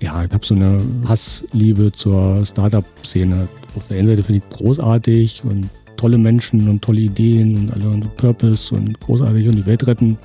Ja, 0.00 0.22
ich 0.22 0.30
habe 0.30 0.44
so 0.44 0.54
eine 0.54 0.82
Hassliebe 1.08 1.90
zur 1.92 2.44
Startup-Szene. 2.44 3.48
Auf 3.74 3.88
der 3.88 3.98
einen 3.98 4.06
Seite 4.06 4.22
finde 4.22 4.42
ich 4.44 4.56
großartig 4.56 5.42
und 5.44 5.68
tolle 5.96 6.18
Menschen 6.18 6.68
und 6.68 6.82
tolle 6.82 7.00
Ideen 7.00 7.56
und 7.56 7.72
alle 7.72 7.88
und 7.88 8.16
Purpose 8.16 8.74
und 8.74 9.00
großartig 9.00 9.48
und 9.48 9.56
die 9.56 9.66
Welt 9.66 9.86
retten. 9.86 10.18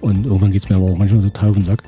Und 0.00 0.26
irgendwann 0.26 0.52
geht 0.52 0.62
es 0.62 0.68
mir 0.68 0.76
aber 0.76 0.86
auch 0.86 0.98
manchmal 0.98 1.22
total 1.22 1.50
auf 1.50 1.56
den 1.56 1.64
Sack. 1.64 1.82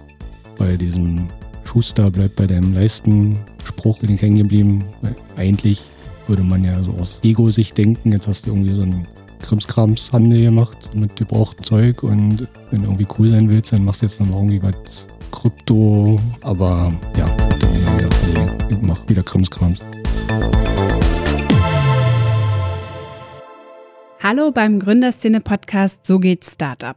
Bei 0.57 0.77
diesem 0.77 1.29
Schuster 1.65 2.11
bleibt 2.11 2.37
bei 2.37 2.47
deinem 2.47 2.73
Leisten-Spruch 2.73 3.99
bin 3.99 4.15
ich 4.15 4.23
hängen 4.23 4.39
geblieben. 4.39 4.85
Weil 5.03 5.15
eigentlich 5.37 5.83
würde 6.27 6.43
man 6.43 6.65
ja 6.65 6.83
so 6.83 6.93
aus 6.93 7.21
Ego-Sicht 7.23 7.77
denken, 7.77 8.13
jetzt 8.13 8.27
hast 8.27 8.47
du 8.47 8.51
irgendwie 8.51 8.73
so 8.75 8.83
einen 8.83 9.07
Krimskrams-Handel 9.43 10.43
gemacht 10.43 10.91
mit 10.95 11.15
gebrauchtem 11.17 11.63
Zeug 11.63 12.03
und 12.03 12.49
wenn 12.71 12.81
du 12.81 12.87
irgendwie 12.87 13.07
cool 13.19 13.29
sein 13.29 13.49
willst, 13.49 13.73
dann 13.73 13.85
machst 13.85 14.03
du 14.03 14.07
jetzt 14.07 14.19
nochmal 14.19 14.39
irgendwie 14.39 14.63
was 14.63 15.07
Krypto, 15.37 16.19
aber 16.41 16.91
ja, 17.19 17.37
ich 18.71 18.81
mach 18.81 19.07
wieder 19.07 19.23
Krimskrams. 19.23 19.81
Hallo 24.23 24.51
beim 24.51 24.81
Gründerszene-Podcast 24.81 26.07
So 26.07 26.21
geht 26.21 26.47
Startup. 26.47 26.97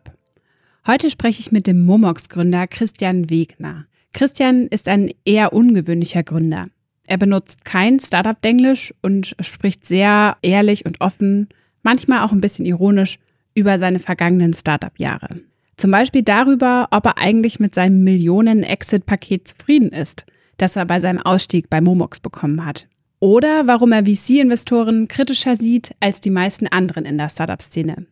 Heute 0.87 1.09
spreche 1.09 1.41
ich 1.41 1.51
mit 1.51 1.67
dem 1.67 1.81
Momox-Gründer 1.81 2.67
Christian 2.67 3.29
Wegner. 3.29 3.87
Christian 4.13 4.67
ist 4.67 4.87
ein 4.87 5.11
eher 5.25 5.51
ungewöhnlicher 5.51 6.23
Gründer. 6.23 6.67
Er 7.07 7.17
benutzt 7.17 7.65
kein 7.65 7.99
Startup-Denglisch 7.99 8.93
und 9.01 9.35
spricht 9.41 9.85
sehr 9.85 10.37
ehrlich 10.41 10.85
und 10.85 11.01
offen, 11.01 11.49
manchmal 11.83 12.21
auch 12.21 12.31
ein 12.31 12.41
bisschen 12.41 12.65
ironisch, 12.65 13.19
über 13.53 13.77
seine 13.77 13.99
vergangenen 13.99 14.53
Startup-Jahre. 14.53 15.41
Zum 15.79 15.91
Beispiel 15.91 16.23
darüber, 16.23 16.89
ob 16.91 17.05
er 17.05 17.17
eigentlich 17.17 17.61
mit 17.61 17.73
seinem 17.73 18.03
Millionen-Exit-Paket 18.03 19.47
zufrieden 19.47 19.93
ist, 19.93 20.25
das 20.57 20.75
er 20.75 20.83
bei 20.83 20.99
seinem 20.99 21.21
Ausstieg 21.21 21.69
bei 21.69 21.79
Momox 21.79 22.19
bekommen 22.19 22.65
hat. 22.65 22.89
Oder 23.21 23.65
warum 23.65 23.93
er 23.93 24.03
VC-Investoren 24.03 25.07
kritischer 25.07 25.55
sieht 25.55 25.95
als 26.01 26.19
die 26.19 26.31
meisten 26.31 26.67
anderen 26.67 27.05
in 27.05 27.17
der 27.17 27.29
Startup-Szene. 27.29 28.07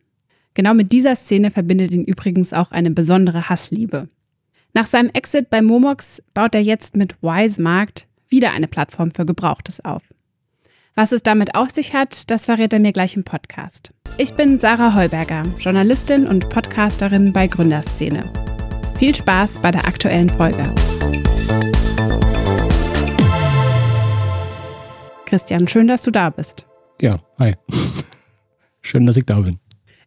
Genau 0.54 0.72
mit 0.72 0.92
dieser 0.92 1.14
Szene 1.14 1.50
verbindet 1.50 1.92
ihn 1.92 2.04
übrigens 2.04 2.54
auch 2.54 2.72
eine 2.72 2.90
besondere 2.90 3.50
Hassliebe. 3.50 4.08
Nach 4.72 4.86
seinem 4.86 5.10
Exit 5.10 5.50
bei 5.50 5.60
Momox 5.60 6.22
baut 6.32 6.54
er 6.54 6.62
jetzt 6.62 6.96
mit 6.96 7.22
Wisemarkt 7.22 8.06
wieder 8.30 8.52
eine 8.52 8.68
Plattform 8.68 9.10
für 9.10 9.26
Gebrauchtes 9.26 9.84
auf. 9.84 10.04
Was 10.94 11.12
es 11.12 11.22
damit 11.22 11.54
auf 11.54 11.68
sich 11.68 11.92
hat, 11.92 12.30
das 12.30 12.46
verrät 12.46 12.72
er 12.72 12.80
mir 12.80 12.92
gleich 12.92 13.14
im 13.14 13.24
Podcast. 13.24 13.92
Ich 14.20 14.34
bin 14.34 14.58
Sarah 14.58 14.96
Heuberger, 14.96 15.44
Journalistin 15.60 16.26
und 16.26 16.48
Podcasterin 16.48 17.32
bei 17.32 17.46
Gründerszene. 17.46 18.28
Viel 18.98 19.14
Spaß 19.14 19.58
bei 19.58 19.70
der 19.70 19.86
aktuellen 19.86 20.28
Folge. 20.28 20.64
Christian, 25.24 25.68
schön, 25.68 25.86
dass 25.86 26.02
du 26.02 26.10
da 26.10 26.30
bist. 26.30 26.66
Ja, 27.00 27.18
hi. 27.38 27.54
schön, 28.82 29.06
dass 29.06 29.16
ich 29.16 29.24
da 29.24 29.38
bin. 29.38 29.56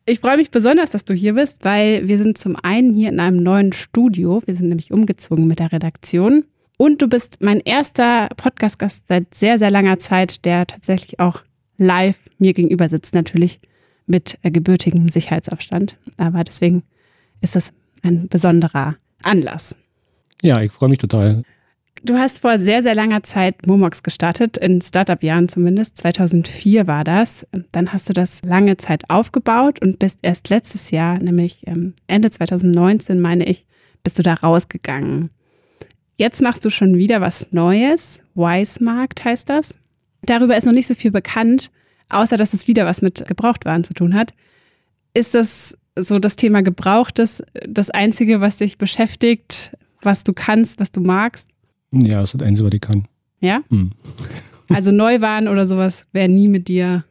Ich 0.05 0.19
freue 0.19 0.35
mich 0.35 0.51
besonders, 0.51 0.89
dass 0.89 1.05
du 1.05 1.13
hier 1.13 1.35
bist, 1.35 1.63
weil 1.63 2.05
wir 2.09 2.17
sind 2.17 2.37
zum 2.37 2.57
einen 2.57 2.93
hier 2.93 3.07
in 3.07 3.21
einem 3.21 3.41
neuen 3.41 3.71
Studio. 3.71 4.43
Wir 4.45 4.55
sind 4.55 4.67
nämlich 4.67 4.91
umgezogen 4.91 5.47
mit 5.47 5.59
der 5.59 5.71
Redaktion. 5.71 6.43
Und 6.75 7.01
du 7.01 7.07
bist 7.07 7.37
mein 7.41 7.61
erster 7.61 8.27
Podcast-Gast 8.35 9.07
seit 9.07 9.33
sehr, 9.33 9.57
sehr 9.57 9.71
langer 9.71 9.99
Zeit, 9.99 10.43
der 10.43 10.67
tatsächlich 10.67 11.21
auch 11.21 11.43
live 11.77 12.19
mir 12.39 12.51
gegenüber 12.51 12.89
sitzt, 12.89 13.13
natürlich 13.13 13.61
mit 14.11 14.37
äh, 14.43 14.51
gebürtigem 14.51 15.09
Sicherheitsabstand. 15.09 15.97
Aber 16.17 16.43
deswegen 16.43 16.83
ist 17.41 17.55
das 17.55 17.73
ein 18.03 18.27
besonderer 18.27 18.97
Anlass. 19.23 19.75
Ja, 20.43 20.61
ich 20.61 20.71
freue 20.71 20.89
mich 20.89 20.99
total. 20.99 21.43
Du 22.03 22.17
hast 22.17 22.39
vor 22.39 22.57
sehr, 22.57 22.81
sehr 22.81 22.95
langer 22.95 23.21
Zeit 23.21 23.67
Momox 23.67 24.01
gestartet, 24.01 24.57
in 24.57 24.81
Startup-Jahren 24.81 25.47
zumindest. 25.47 25.97
2004 25.97 26.87
war 26.87 27.03
das. 27.03 27.45
Dann 27.71 27.93
hast 27.93 28.09
du 28.09 28.13
das 28.13 28.41
lange 28.43 28.77
Zeit 28.77 29.09
aufgebaut 29.11 29.79
und 29.81 29.99
bist 29.99 30.19
erst 30.23 30.49
letztes 30.49 30.89
Jahr, 30.89 31.19
nämlich 31.19 31.67
ähm, 31.67 31.93
Ende 32.07 32.31
2019, 32.31 33.19
meine 33.19 33.45
ich, 33.45 33.65
bist 34.03 34.17
du 34.17 34.23
da 34.23 34.33
rausgegangen. 34.33 35.29
Jetzt 36.17 36.41
machst 36.41 36.65
du 36.65 36.71
schon 36.71 36.97
wieder 36.97 37.21
was 37.21 37.47
Neues. 37.51 38.21
Wisemarkt 38.33 39.23
heißt 39.23 39.47
das. 39.49 39.77
Darüber 40.23 40.57
ist 40.57 40.65
noch 40.65 40.73
nicht 40.73 40.87
so 40.87 40.95
viel 40.95 41.11
bekannt, 41.11 41.71
außer 42.13 42.37
dass 42.37 42.53
es 42.53 42.67
wieder 42.67 42.85
was 42.85 43.01
mit 43.01 43.25
Gebrauchtwaren 43.27 43.83
zu 43.83 43.93
tun 43.93 44.13
hat. 44.13 44.33
Ist 45.13 45.33
das 45.33 45.75
so 45.97 46.19
das 46.19 46.35
Thema 46.35 46.61
Gebrauchtes 46.61 47.43
das 47.67 47.89
Einzige, 47.89 48.41
was 48.41 48.57
dich 48.57 48.77
beschäftigt, 48.77 49.75
was 50.01 50.23
du 50.23 50.33
kannst, 50.33 50.79
was 50.79 50.91
du 50.91 51.01
magst? 51.01 51.49
Ja, 51.91 52.21
das 52.21 52.33
ist 52.33 52.41
das 52.41 52.47
Einzige, 52.47 52.67
was 52.67 52.73
ich 52.73 52.81
kann. 52.81 53.05
Ja? 53.39 53.61
Hm. 53.69 53.91
Also 54.73 54.93
Neuwaren 54.93 55.49
oder 55.49 55.67
sowas 55.67 56.07
wäre 56.13 56.29
nie 56.29 56.47
mit 56.47 56.69
dir 56.69 57.03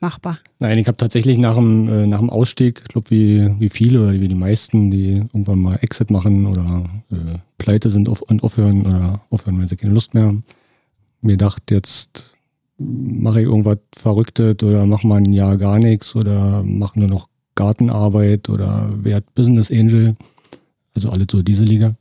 machbar. 0.00 0.38
Nein, 0.58 0.78
ich 0.78 0.86
habe 0.86 0.96
tatsächlich 0.96 1.38
nach 1.38 1.56
dem, 1.56 1.88
äh, 1.88 2.06
nach 2.06 2.18
dem 2.18 2.30
Ausstieg, 2.30 2.82
ich 2.82 2.88
glaube 2.88 3.10
wie, 3.10 3.50
wie 3.58 3.70
viele 3.70 4.02
oder 4.02 4.12
wie 4.12 4.28
die 4.28 4.34
meisten, 4.34 4.90
die 4.90 5.14
irgendwann 5.14 5.60
mal 5.60 5.76
Exit 5.76 6.10
machen 6.10 6.46
oder 6.46 6.84
äh, 7.10 7.38
pleite 7.58 7.90
sind 7.90 8.08
auf, 8.08 8.22
und 8.22 8.42
aufhören 8.42 8.86
oder 8.86 9.22
aufhören, 9.30 9.58
wenn 9.58 9.66
sie 9.66 9.76
keine 9.76 9.94
Lust 9.94 10.14
mehr 10.14 10.24
haben, 10.24 10.44
mir 11.22 11.32
gedacht, 11.32 11.70
jetzt 11.70 12.35
mache 12.78 13.40
ich 13.40 13.46
irgendwas 13.46 13.78
Verrücktes 13.96 14.62
oder 14.62 14.86
mache 14.86 15.06
mal 15.06 15.16
ein 15.16 15.32
Jahr 15.32 15.56
gar 15.56 15.78
nichts 15.78 16.14
oder 16.14 16.62
mache 16.62 16.98
nur 16.98 17.08
noch 17.08 17.28
Gartenarbeit 17.54 18.48
oder 18.48 18.90
werde 19.02 19.26
Business 19.34 19.70
Angel. 19.70 20.16
Also 20.94 21.10
alle 21.10 21.26
so 21.30 21.42
diese 21.42 21.64
Liga. 21.64 21.94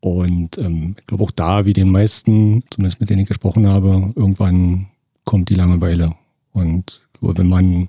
Und 0.00 0.58
ähm, 0.58 0.96
ich 0.98 1.06
glaube 1.06 1.24
auch 1.24 1.30
da, 1.30 1.64
wie 1.64 1.72
den 1.72 1.90
meisten, 1.90 2.62
zumindest 2.70 3.00
mit 3.00 3.10
denen 3.10 3.22
ich 3.22 3.28
gesprochen 3.28 3.66
habe, 3.66 4.12
irgendwann 4.14 4.86
kommt 5.24 5.48
die 5.48 5.54
Langeweile. 5.54 6.14
Und 6.52 7.02
wenn 7.20 7.48
man 7.48 7.88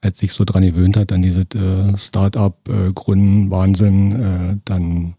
als 0.00 0.18
sich 0.18 0.32
so 0.32 0.44
dran 0.44 0.62
gewöhnt 0.62 0.96
hat, 0.96 1.12
an 1.12 1.22
diese 1.22 1.40
äh, 1.40 1.96
Start-up-Gründen, 1.96 3.48
äh, 3.48 3.50
Wahnsinn, 3.50 4.12
äh, 4.12 4.56
dann 4.64 5.14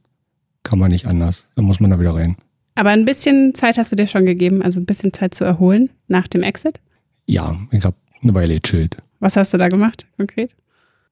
kann 0.64 0.80
man 0.80 0.92
nicht 0.92 1.06
anders. 1.06 1.48
Dann 1.56 1.66
muss 1.66 1.80
man 1.80 1.90
da 1.90 2.00
wieder 2.00 2.16
rein. 2.16 2.38
Aber 2.80 2.92
ein 2.92 3.04
bisschen 3.04 3.54
Zeit 3.56 3.78
hast 3.78 3.92
du 3.92 3.98
dir 3.98 4.08
schon 4.08 4.26
gegeben, 4.26 4.62
also 4.62 4.80
ein 4.80 4.86
bisschen 4.86 5.12
Zeit 5.12 5.34
zu 5.34 5.44
erholen 5.44 5.90
nach 6.08 6.30
dem 6.30 6.44
Exit? 6.44 6.80
Ja, 7.26 7.58
ich 7.72 7.84
habe 7.84 7.98
eine 8.24 8.34
Weile 8.34 8.58
gechillt. 8.58 8.96
Was 9.20 9.36
hast 9.36 9.54
du 9.54 9.58
da 9.58 9.68
gemacht 9.68 10.08
konkret? 10.16 10.56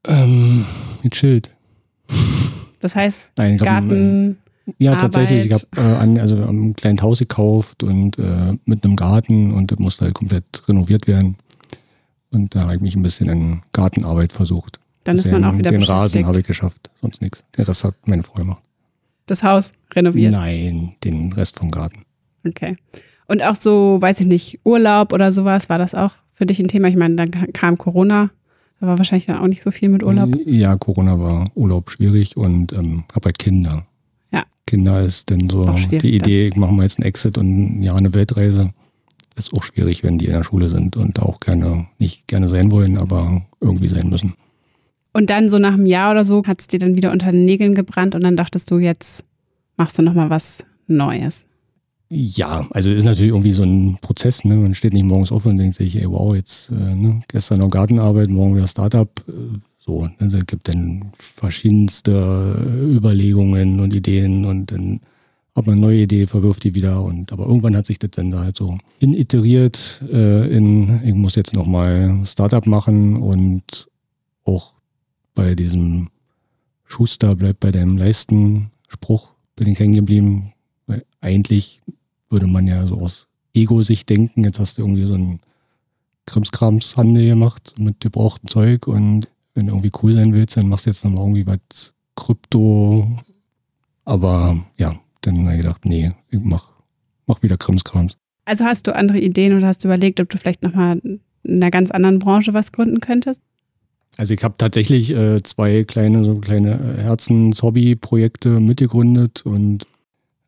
Ähm, 0.05 0.63
gechillt. 1.03 1.51
Das 2.79 2.95
heißt, 2.95 3.31
Nein, 3.35 3.57
Garten. 3.57 4.37
Hab, 4.65 4.75
ja, 4.77 4.91
Arbeit. 4.91 5.01
tatsächlich. 5.01 5.47
Ich 5.47 5.51
habe 5.51 5.65
äh, 5.75 6.19
also 6.21 6.37
ein 6.37 6.73
kleines 6.73 7.01
Haus 7.01 7.19
gekauft 7.19 7.83
und 7.83 8.17
äh, 8.17 8.53
mit 8.63 8.85
einem 8.85 8.95
Garten 8.95 9.51
und 9.51 9.69
das 9.69 9.79
musste 9.79 10.05
halt 10.05 10.13
komplett 10.13 10.69
renoviert 10.69 11.05
werden. 11.05 11.35
Und 12.31 12.55
da 12.55 12.61
habe 12.61 12.75
ich 12.75 12.81
mich 12.81 12.95
ein 12.95 13.03
bisschen 13.03 13.27
in 13.27 13.61
Gartenarbeit 13.73 14.31
versucht. 14.31 14.79
Dann 15.03 15.17
ist 15.17 15.29
man 15.29 15.43
auch 15.43 15.57
wieder 15.57 15.71
Den 15.71 15.83
Rasen 15.83 16.25
habe 16.27 16.39
ich 16.39 16.45
geschafft, 16.45 16.89
sonst 17.01 17.21
nichts. 17.21 17.43
Den 17.57 17.65
Rest 17.65 17.83
hat 17.83 17.95
meine 18.05 18.23
Frau 18.23 18.35
gemacht. 18.35 18.63
Das 19.27 19.43
Haus 19.43 19.71
renoviert? 19.93 20.33
Nein, 20.33 20.95
den 21.03 21.31
Rest 21.33 21.59
vom 21.59 21.69
Garten. 21.69 22.03
Okay. 22.45 22.75
Und 23.27 23.43
auch 23.43 23.55
so, 23.55 23.97
weiß 24.01 24.21
ich 24.21 24.25
nicht, 24.25 24.59
Urlaub 24.63 25.13
oder 25.13 25.31
sowas, 25.31 25.69
war 25.69 25.77
das 25.77 25.93
auch 25.93 26.11
für 26.33 26.45
dich 26.45 26.59
ein 26.59 26.67
Thema? 26.67 26.87
Ich 26.87 26.95
meine, 26.95 27.15
dann 27.15 27.53
kam 27.53 27.77
Corona. 27.77 28.31
Da 28.79 28.87
war 28.87 28.97
wahrscheinlich 28.97 29.25
dann 29.25 29.39
auch 29.39 29.47
nicht 29.47 29.63
so 29.63 29.71
viel 29.71 29.89
mit 29.89 30.03
Urlaub. 30.03 30.35
Ja, 30.45 30.75
Corona 30.77 31.19
war 31.19 31.49
Urlaub 31.55 31.89
schwierig 31.89 32.37
und 32.37 32.73
ähm, 32.73 33.03
habe 33.13 33.25
halt 33.25 33.39
Kinder. 33.39 33.85
Kinder 34.67 35.01
ist 35.01 35.29
denn 35.29 35.49
so 35.49 35.73
die 35.89 36.15
Idee, 36.15 36.51
machen 36.55 36.75
wir 36.75 36.83
jetzt 36.83 36.99
einen 36.99 37.07
Exit 37.07 37.39
und 37.39 37.81
ja, 37.81 37.95
eine 37.95 38.13
Weltreise. 38.13 38.71
Ist 39.35 39.53
auch 39.53 39.63
schwierig, 39.63 40.03
wenn 40.03 40.17
die 40.17 40.25
in 40.25 40.33
der 40.33 40.43
Schule 40.43 40.69
sind 40.69 40.97
und 40.97 41.19
auch 41.19 41.39
gerne, 41.39 41.87
nicht 41.97 42.27
gerne 42.27 42.47
sein 42.47 42.71
wollen, 42.71 42.97
aber 42.97 43.45
irgendwie 43.61 43.87
sein 43.87 44.09
müssen. 44.09 44.35
Und 45.17 45.31
dann 45.31 45.49
so 45.49 45.57
nach 45.57 45.73
einem 45.73 45.87
Jahr 45.87 46.11
oder 46.11 46.23
so 46.23 46.45
hat 46.45 46.61
es 46.61 46.67
dir 46.67 46.77
dann 46.77 46.95
wieder 46.95 47.11
unter 47.11 47.31
den 47.31 47.43
Nägeln 47.43 47.73
gebrannt 47.73 48.13
und 48.13 48.23
dann 48.23 48.37
dachtest 48.37 48.69
du, 48.69 48.77
jetzt 48.77 49.25
machst 49.75 49.97
du 49.97 50.03
nochmal 50.03 50.29
was 50.29 50.63
Neues. 50.85 51.47
Ja, 52.07 52.67
also 52.69 52.91
ist 52.91 53.03
natürlich 53.03 53.31
irgendwie 53.31 53.51
so 53.51 53.63
ein 53.63 53.97
Prozess, 53.99 54.45
ne? 54.45 54.57
Man 54.57 54.75
steht 54.75 54.93
nicht 54.93 55.05
morgens 55.05 55.31
auf 55.31 55.47
und 55.47 55.57
denkt 55.57 55.73
sich, 55.73 55.95
ey, 55.95 56.05
wow, 56.07 56.35
jetzt 56.35 56.69
äh, 56.69 56.93
ne? 56.93 57.21
gestern 57.29 57.61
noch 57.61 57.71
Gartenarbeit, 57.71 58.29
morgen 58.29 58.57
wieder 58.57 58.67
Startup. 58.67 59.09
Äh, 59.27 59.57
so, 59.79 60.03
ne, 60.03 60.27
da 60.27 60.37
gibt 60.41 60.67
dann 60.67 61.11
verschiedenste 61.17 62.55
Überlegungen 62.83 63.79
und 63.79 63.95
Ideen 63.95 64.45
und 64.45 64.71
dann 64.71 64.99
hat 65.55 65.65
man 65.65 65.77
eine 65.77 65.81
neue 65.81 66.01
Idee, 66.01 66.27
verwirft 66.27 66.63
die 66.63 66.75
wieder 66.75 67.01
und 67.01 67.31
aber 67.31 67.47
irgendwann 67.47 67.75
hat 67.75 67.87
sich 67.87 67.97
das 67.97 68.11
dann 68.11 68.29
da 68.29 68.43
halt 68.43 68.55
so 68.55 68.77
initeriert 68.99 69.99
äh, 70.13 70.55
in, 70.55 71.01
ich 71.03 71.15
muss 71.15 71.33
jetzt 71.33 71.55
nochmal 71.55 72.21
Startup 72.23 72.67
machen 72.67 73.17
und 73.17 73.87
auch 74.45 74.76
bei 75.37 75.53
diesem 75.53 76.09
Schuster 76.83 77.35
bleibt 77.35 77.59
bei 77.59 77.71
deinem 77.71 77.95
Leisten-Spruch 77.95 79.33
bin 79.55 79.67
ich 79.67 79.79
hängen 79.79 79.93
geblieben. 79.93 80.53
Weil 80.87 81.05
eigentlich 81.21 81.81
würde 82.29 82.47
man 82.47 82.65
ja 82.65 82.85
so 82.87 82.99
aus 83.01 83.27
Ego-Sicht 83.53 84.09
denken, 84.09 84.43
jetzt 84.43 84.59
hast 84.59 84.77
du 84.77 84.81
irgendwie 84.81 85.03
so 85.03 85.13
einen 85.13 85.39
Krimskrams-Handel 86.25 87.27
gemacht 87.27 87.75
mit 87.77 87.99
gebrauchtem 87.99 88.49
Zeug 88.49 88.87
und 88.87 89.29
wenn 89.53 89.67
du 89.67 89.73
irgendwie 89.73 89.91
cool 90.01 90.13
sein 90.13 90.33
willst, 90.33 90.57
dann 90.57 90.69
machst 90.69 90.85
du 90.85 90.89
jetzt 90.89 91.03
nochmal 91.03 91.23
irgendwie 91.23 91.47
was 91.47 91.93
Krypto, 92.15 93.07
Aber 94.05 94.57
ja, 94.77 94.99
dann 95.21 95.45
habe 95.45 95.55
ich 95.55 95.61
gedacht, 95.61 95.85
nee, 95.85 96.13
ich 96.29 96.39
mach, 96.41 96.71
mach 97.27 97.43
wieder 97.43 97.57
Krimskrams. 97.57 98.17
Also 98.45 98.65
hast 98.65 98.87
du 98.87 98.95
andere 98.95 99.19
Ideen 99.19 99.55
oder 99.55 99.67
hast 99.67 99.83
du 99.83 99.87
überlegt, 99.87 100.19
ob 100.19 100.29
du 100.29 100.37
vielleicht 100.37 100.63
nochmal 100.63 100.99
in 101.03 101.21
einer 101.45 101.69
ganz 101.69 101.91
anderen 101.91 102.17
Branche 102.17 102.55
was 102.55 102.71
gründen 102.71 103.01
könntest? 103.01 103.41
Also 104.17 104.33
ich 104.33 104.43
habe 104.43 104.55
tatsächlich 104.57 105.11
äh, 105.11 105.41
zwei 105.43 105.83
kleine, 105.83 106.25
so 106.25 106.35
kleine 106.35 106.97
Herzens-Hobby-Projekte 106.97 108.59
mitgegründet 108.59 109.43
und 109.45 109.85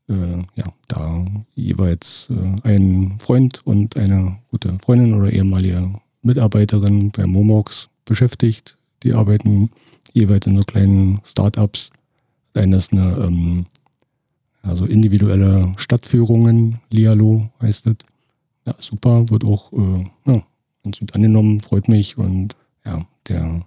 äh, 0.10 0.38
ja, 0.56 0.74
da 0.88 1.26
jeweils 1.54 2.30
äh, 2.32 2.68
ein 2.68 3.16
Freund 3.20 3.62
und 3.66 3.96
eine 3.96 4.40
gute 4.50 4.76
Freundin 4.84 5.14
oder 5.14 5.32
ehemalige 5.32 5.94
Mitarbeiterin 6.24 7.12
bei 7.12 7.28
Momox 7.28 7.90
beschäftigt. 8.06 8.76
Die 9.04 9.14
arbeiten 9.14 9.70
jeweils 10.14 10.48
in 10.48 10.58
so 10.58 10.64
kleinen 10.64 11.22
Startups. 11.24 11.92
Eine 12.56 12.78
ist 12.78 12.92
eine 12.92 13.18
ähm, 13.18 13.68
also 14.64 14.86
individuelle 14.86 15.72
Stadtführungen, 15.78 16.80
Lialo 16.90 17.50
heißt 17.62 17.88
es. 17.88 17.96
Ja, 18.66 18.76
super, 18.80 19.30
wird 19.30 19.46
auch 19.46 19.72
äh, 19.74 20.04
ja, 20.26 20.44
ganz 20.84 21.00
gut 21.00 21.16
angenommen, 21.16 21.60
freut 21.60 21.88
mich. 21.88 22.18
Und 22.18 22.56
ja, 22.84 23.06
der, 23.30 23.66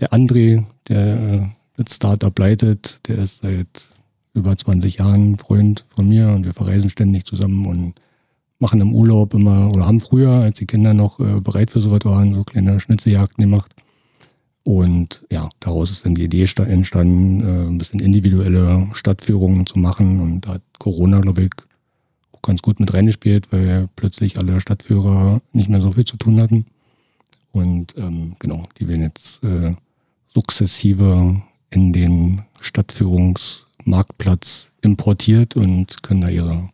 der 0.00 0.12
André, 0.12 0.64
der 0.88 1.16
äh, 1.16 1.40
das 1.76 1.96
Startup 1.96 2.36
leitet, 2.38 3.00
der 3.08 3.18
ist 3.18 3.42
seit 3.42 3.90
über 4.32 4.56
20 4.56 4.96
Jahren 4.96 5.36
Freund 5.36 5.84
von 5.88 6.08
mir 6.08 6.30
und 6.30 6.44
wir 6.44 6.52
verreisen 6.52 6.90
ständig 6.90 7.24
zusammen 7.24 7.66
und 7.66 7.94
machen 8.58 8.80
im 8.80 8.94
Urlaub 8.94 9.34
immer 9.34 9.68
oder 9.68 9.86
haben 9.86 10.00
früher, 10.00 10.30
als 10.30 10.58
die 10.58 10.66
Kinder 10.66 10.94
noch 10.94 11.20
äh, 11.20 11.40
bereit 11.40 11.70
für 11.70 11.80
sowas 11.80 12.00
waren, 12.04 12.34
so 12.34 12.42
kleine 12.42 12.80
Schnitzeljagden 12.80 13.42
gemacht. 13.42 13.74
Und 14.66 15.26
ja, 15.30 15.50
daraus 15.60 15.90
ist 15.90 16.06
dann 16.06 16.14
die 16.14 16.24
Idee 16.24 16.46
entstanden, 16.66 17.40
äh, 17.40 17.66
ein 17.68 17.78
bisschen 17.78 18.00
individuelle 18.00 18.88
Stadtführungen 18.94 19.66
zu 19.66 19.78
machen. 19.78 20.20
Und 20.20 20.46
da 20.46 20.54
hat 20.54 20.62
Corona, 20.78 21.20
glaube 21.20 21.42
ich, 21.42 21.50
auch 22.32 22.40
ganz 22.40 22.62
gut 22.62 22.80
mit 22.80 22.94
reingespielt, 22.94 23.52
weil 23.52 23.88
plötzlich 23.94 24.38
alle 24.38 24.60
Stadtführer 24.60 25.42
nicht 25.52 25.68
mehr 25.68 25.82
so 25.82 25.92
viel 25.92 26.06
zu 26.06 26.16
tun 26.16 26.40
hatten. 26.40 26.64
Und 27.54 27.94
ähm, 27.96 28.34
genau, 28.40 28.64
die 28.78 28.88
werden 28.88 29.02
jetzt 29.02 29.42
äh, 29.44 29.72
sukzessive 30.34 31.40
in 31.70 31.92
den 31.92 32.42
Stadtführungsmarktplatz 32.60 34.72
importiert 34.82 35.56
und 35.56 36.02
können 36.02 36.20
da 36.20 36.28
ihre 36.28 36.68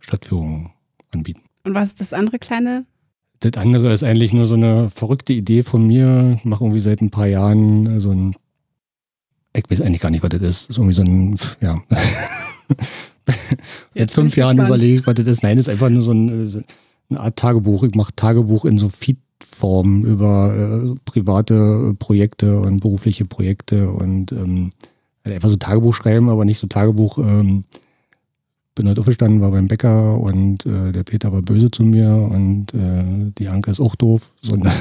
Stadtführungen 0.00 0.70
anbieten. 1.12 1.40
Und 1.64 1.74
was 1.74 1.88
ist 1.88 2.00
das 2.00 2.12
andere 2.12 2.38
kleine 2.38 2.84
das 3.40 3.56
andere 3.56 3.92
ist 3.92 4.02
eigentlich 4.02 4.32
nur 4.32 4.46
so 4.46 4.54
eine 4.54 4.90
verrückte 4.90 5.32
Idee 5.32 5.62
von 5.62 5.86
mir. 5.86 6.34
Ich 6.36 6.44
mache 6.44 6.64
irgendwie 6.64 6.80
seit 6.80 7.00
ein 7.00 7.10
paar 7.10 7.26
Jahren 7.26 8.00
so 8.00 8.10
ein, 8.10 8.34
ich 9.54 9.70
weiß 9.70 9.80
eigentlich 9.80 10.00
gar 10.00 10.10
nicht, 10.10 10.22
was 10.22 10.30
das 10.30 10.42
ist. 10.42 10.68
Das 10.68 10.70
ist 10.70 10.78
irgendwie 10.78 10.94
so 10.94 11.02
ein, 11.02 11.36
ja. 11.60 11.82
Seit 13.94 14.10
fünf 14.10 14.36
Jahren 14.36 14.58
überlegt, 14.58 15.06
was 15.06 15.14
das 15.14 15.26
ist. 15.26 15.42
Nein, 15.42 15.56
das 15.56 15.66
ist 15.66 15.72
einfach 15.72 15.90
nur 15.90 16.02
so, 16.02 16.12
ein, 16.12 16.48
so 16.48 16.62
eine 17.10 17.20
Art 17.20 17.36
Tagebuch. 17.36 17.84
Ich 17.84 17.94
mache 17.94 18.14
Tagebuch 18.16 18.64
in 18.64 18.78
so 18.78 18.88
Feed-Form 19.40 20.04
über 20.04 20.54
äh, 20.54 20.94
private 21.04 21.94
Projekte 21.98 22.60
und 22.60 22.80
berufliche 22.80 23.24
Projekte 23.24 23.90
und 23.90 24.32
ähm, 24.32 24.70
einfach 25.24 25.48
so 25.48 25.56
Tagebuch 25.56 25.94
schreiben, 25.94 26.30
aber 26.30 26.44
nicht 26.44 26.58
so 26.58 26.66
Tagebuch, 26.66 27.18
ähm, 27.18 27.64
bin 28.74 28.86
halt 28.86 28.98
aufgestanden, 28.98 29.40
war 29.40 29.50
beim 29.50 29.68
Bäcker 29.68 30.18
und 30.18 30.64
äh, 30.64 30.92
der 30.92 31.02
Peter 31.02 31.32
war 31.32 31.42
böse 31.42 31.70
zu 31.70 31.82
mir 31.82 32.14
und 32.14 32.72
äh, 32.74 33.32
die 33.36 33.48
Anke 33.48 33.72
ist 33.72 33.80
auch 33.80 33.96
doof. 33.96 34.32
Sondern 34.40 34.72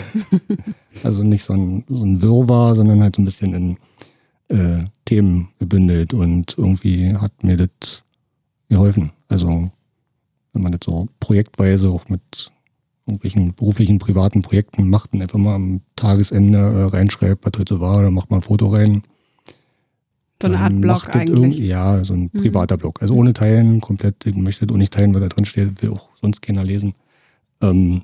also 1.04 1.24
nicht 1.24 1.44
so 1.44 1.54
ein, 1.54 1.84
so 1.90 2.04
ein 2.04 2.22
Wirrwarr, 2.22 2.76
sondern 2.76 3.02
halt 3.02 3.16
so 3.16 3.24
ein 3.24 3.26
bisschen 3.26 3.54
in 3.54 3.78
äh, 4.56 4.86
Themen 5.06 5.50
gebündelt 5.60 6.14
und 6.14 6.56
irgendwie 6.58 7.16
hat 7.16 7.44
mir 7.44 7.58
das 7.58 8.04
geholfen. 8.70 9.12
Also 9.28 9.72
wenn 10.54 10.62
man 10.62 10.72
das 10.72 10.82
so 10.86 11.08
projektweise 11.20 11.90
auch 11.90 12.08
mit 12.08 12.52
irgendwelchen 13.08 13.54
beruflichen, 13.54 14.00
privaten 14.00 14.42
Projekten 14.42 14.90
macht 14.90 15.14
und 15.14 15.22
einfach 15.22 15.40
mal 15.40 15.56
am 15.56 15.82
Tagesende 15.96 16.58
äh, 16.58 16.84
reinschreibt, 16.96 17.46
was 17.46 17.60
heute 17.60 17.80
war, 17.80 18.02
dann 18.04 18.14
macht 18.14 18.30
man 18.30 18.40
ein 18.40 18.44
Foto 18.44 18.68
rein 18.68 19.04
so 20.42 20.50
eine 20.50 20.60
Art 20.60 20.80
Blog 20.80 21.16
eigentlich. 21.16 21.58
Ja, 21.58 22.04
so 22.04 22.14
ein 22.14 22.30
mhm. 22.32 22.40
privater 22.40 22.76
mhm. 22.76 22.82
Blog. 22.82 23.02
Also 23.02 23.16
ohne 23.16 23.34
Teilen, 23.34 23.82
komplett, 23.82 24.26
ich 24.26 24.36
möchte 24.36 24.68
auch 24.72 24.78
nicht 24.78 24.94
teilen, 24.94 25.14
was 25.14 25.22
da 25.22 25.30
drin 25.30 25.46
steht, 25.46 25.82
will 25.82 25.92
auch 25.92 26.10
sonst 26.22 26.42
keiner 26.42 26.64
lesen. 26.64 26.94
Ähm, 27.62 28.04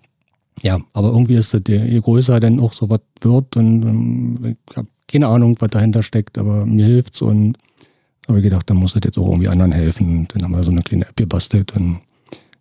ja, 0.62 0.80
aber 0.94 1.10
irgendwie 1.10 1.36
ist 1.36 1.54
das, 1.54 1.62
je 1.68 2.00
größer 2.00 2.40
dann 2.40 2.60
auch 2.60 2.74
so 2.74 2.90
was 2.90 3.02
wird 3.22 3.58
und 3.58 3.84
ähm, 3.84 4.56
ich 4.70 4.78
habe 4.78 4.88
keine 5.08 5.28
Ahnung, 5.28 5.56
was 5.60 5.70
dahinter 5.70 6.02
steckt, 6.02 6.38
aber 6.38 6.66
mir 6.66 6.86
hilft's 6.86 7.22
und 7.22 7.58
habe 8.28 8.40
ich 8.40 8.44
gedacht, 8.44 8.70
da 8.70 8.74
muss 8.74 8.94
das 8.94 9.02
jetzt 9.06 9.18
auch 9.18 9.28
irgendwie 9.28 9.50
anderen 9.50 9.72
helfen. 9.72 10.20
Und 10.20 10.34
dann 10.34 10.44
haben 10.44 10.56
wir 10.56 10.64
so 10.64 10.72
eine 10.72 10.82
kleine 10.82 11.08
App 11.08 11.16
gebastelt 11.16 11.76
und 11.76 12.00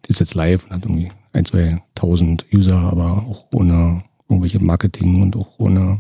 die 0.05 0.11
ist 0.11 0.21
jetzt 0.21 0.35
live 0.35 0.65
und 0.65 0.73
hat 0.73 0.85
irgendwie 0.85 1.11
ein, 1.33 1.45
zwei 1.45 1.83
tausend 1.95 2.47
User, 2.53 2.77
aber 2.77 3.25
auch 3.29 3.47
ohne 3.55 4.03
irgendwelche 4.29 4.63
Marketing 4.63 5.23
und 5.23 5.37
auch 5.37 5.59
ohne 5.59 5.99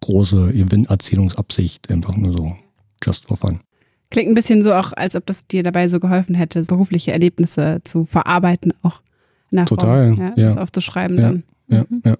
große 0.00 0.52
Gewinnerzielungsabsicht, 0.52 1.90
einfach 1.90 2.16
nur 2.16 2.32
so 2.32 2.56
just 3.04 3.26
for 3.26 3.36
fun. 3.36 3.60
Klingt 4.10 4.28
ein 4.28 4.34
bisschen 4.34 4.62
so 4.62 4.72
auch, 4.72 4.92
als 4.92 5.16
ob 5.16 5.26
das 5.26 5.46
dir 5.46 5.62
dabei 5.62 5.88
so 5.88 6.00
geholfen 6.00 6.34
hätte, 6.34 6.62
berufliche 6.62 7.12
Erlebnisse 7.12 7.80
zu 7.84 8.04
verarbeiten, 8.04 8.72
auch 8.82 9.02
der 9.50 9.66
Total, 9.66 10.14
Form, 10.14 10.20
ja, 10.20 10.32
ja. 10.36 10.48
das 10.48 10.58
aufzuschreiben 10.58 11.16
ja, 11.16 11.22
dann. 11.22 11.42
Ja, 11.68 11.84
mhm. 11.88 12.02
ja. 12.04 12.16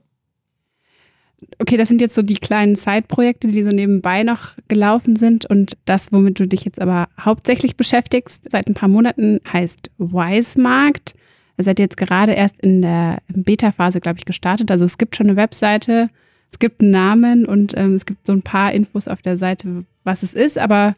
Okay, 1.60 1.76
das 1.76 1.88
sind 1.88 2.00
jetzt 2.00 2.14
so 2.14 2.22
die 2.22 2.34
kleinen 2.34 2.74
Side-Projekte, 2.74 3.46
die 3.46 3.62
so 3.62 3.70
nebenbei 3.70 4.24
noch 4.24 4.54
gelaufen 4.66 5.14
sind. 5.14 5.46
Und 5.46 5.76
das, 5.84 6.12
womit 6.12 6.40
du 6.40 6.48
dich 6.48 6.64
jetzt 6.64 6.80
aber 6.80 7.08
hauptsächlich 7.20 7.76
beschäftigst, 7.76 8.50
seit 8.50 8.66
ein 8.66 8.74
paar 8.74 8.88
Monaten, 8.88 9.40
heißt 9.50 9.90
Wisemarkt. 9.98 11.14
Ihr 11.58 11.64
seid 11.64 11.80
jetzt 11.80 11.96
gerade 11.96 12.32
erst 12.32 12.60
in 12.60 12.82
der 12.82 13.18
Beta-Phase, 13.28 14.00
glaube 14.00 14.18
ich, 14.18 14.24
gestartet. 14.24 14.70
Also 14.70 14.84
es 14.84 14.96
gibt 14.96 15.16
schon 15.16 15.26
eine 15.26 15.36
Webseite, 15.36 16.08
es 16.50 16.58
gibt 16.58 16.80
einen 16.80 16.92
Namen 16.92 17.44
und 17.44 17.76
ähm, 17.76 17.94
es 17.94 18.06
gibt 18.06 18.26
so 18.26 18.32
ein 18.32 18.42
paar 18.42 18.72
Infos 18.72 19.08
auf 19.08 19.22
der 19.22 19.36
Seite, 19.36 19.84
was 20.04 20.22
es 20.22 20.32
ist, 20.32 20.56
aber 20.56 20.94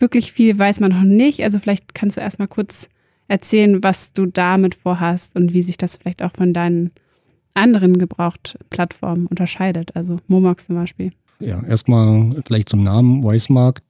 wirklich 0.00 0.32
viel 0.32 0.58
weiß 0.58 0.80
man 0.80 0.90
noch 0.90 1.02
nicht. 1.02 1.44
Also 1.44 1.58
vielleicht 1.58 1.94
kannst 1.94 2.16
du 2.16 2.20
erstmal 2.20 2.48
kurz 2.48 2.88
erzählen, 3.28 3.82
was 3.82 4.12
du 4.12 4.26
damit 4.26 4.74
vorhast 4.74 5.36
und 5.36 5.54
wie 5.54 5.62
sich 5.62 5.78
das 5.78 5.96
vielleicht 5.96 6.22
auch 6.22 6.32
von 6.32 6.52
deinen 6.52 6.90
anderen 7.54 7.98
Gebraucht-Plattformen 7.98 9.26
unterscheidet. 9.26 9.94
Also 9.94 10.18
Momox 10.26 10.66
zum 10.66 10.74
Beispiel. 10.74 11.12
Ja, 11.38 11.62
erstmal 11.62 12.42
vielleicht 12.46 12.68
zum 12.68 12.82
Namen 12.82 13.22
Weismarkt. 13.22 13.84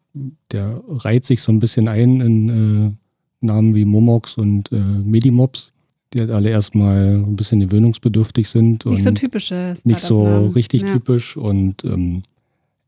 Der 0.52 0.82
reiht 0.86 1.24
sich 1.24 1.40
so 1.40 1.52
ein 1.52 1.58
bisschen 1.60 1.88
ein 1.88 2.20
in 2.20 2.48
äh, 2.48 2.92
Namen 3.40 3.74
wie 3.74 3.84
Momox 3.84 4.36
und 4.36 4.70
äh, 4.72 4.76
Medimops, 4.76 5.70
die 6.12 6.20
halt 6.20 6.30
alle 6.30 6.50
erstmal 6.50 7.16
ein 7.16 7.36
bisschen 7.36 7.60
gewöhnungsbedürftig 7.60 8.48
sind. 8.48 8.84
Nicht 8.86 9.04
so 9.04 9.10
typische. 9.12 9.76
Nicht 9.84 10.00
so 10.00 10.48
richtig 10.48 10.82
ja. 10.82 10.92
typisch 10.92 11.36
und 11.36 11.84
ähm, 11.84 12.22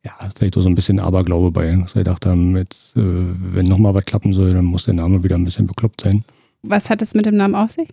ja, 0.04 0.12
vielleicht 0.34 0.56
auch 0.56 0.62
so 0.62 0.68
ein 0.68 0.74
bisschen 0.74 0.98
Aberglaube 0.98 1.52
bei. 1.52 1.70
Dass 1.76 1.94
wir 1.94 2.02
gedacht 2.02 2.26
haben, 2.26 2.56
jetzt, 2.56 2.96
äh, 2.96 3.00
wenn 3.00 3.66
nochmal 3.66 3.94
was 3.94 4.04
klappen 4.04 4.32
soll, 4.32 4.50
dann 4.50 4.64
muss 4.64 4.84
der 4.84 4.94
Name 4.94 5.22
wieder 5.22 5.36
ein 5.36 5.44
bisschen 5.44 5.66
bekloppt 5.66 6.00
sein. 6.00 6.24
Was 6.62 6.90
hat 6.90 7.02
es 7.02 7.14
mit 7.14 7.26
dem 7.26 7.36
Namen 7.36 7.54
auf 7.54 7.72
sich? 7.72 7.88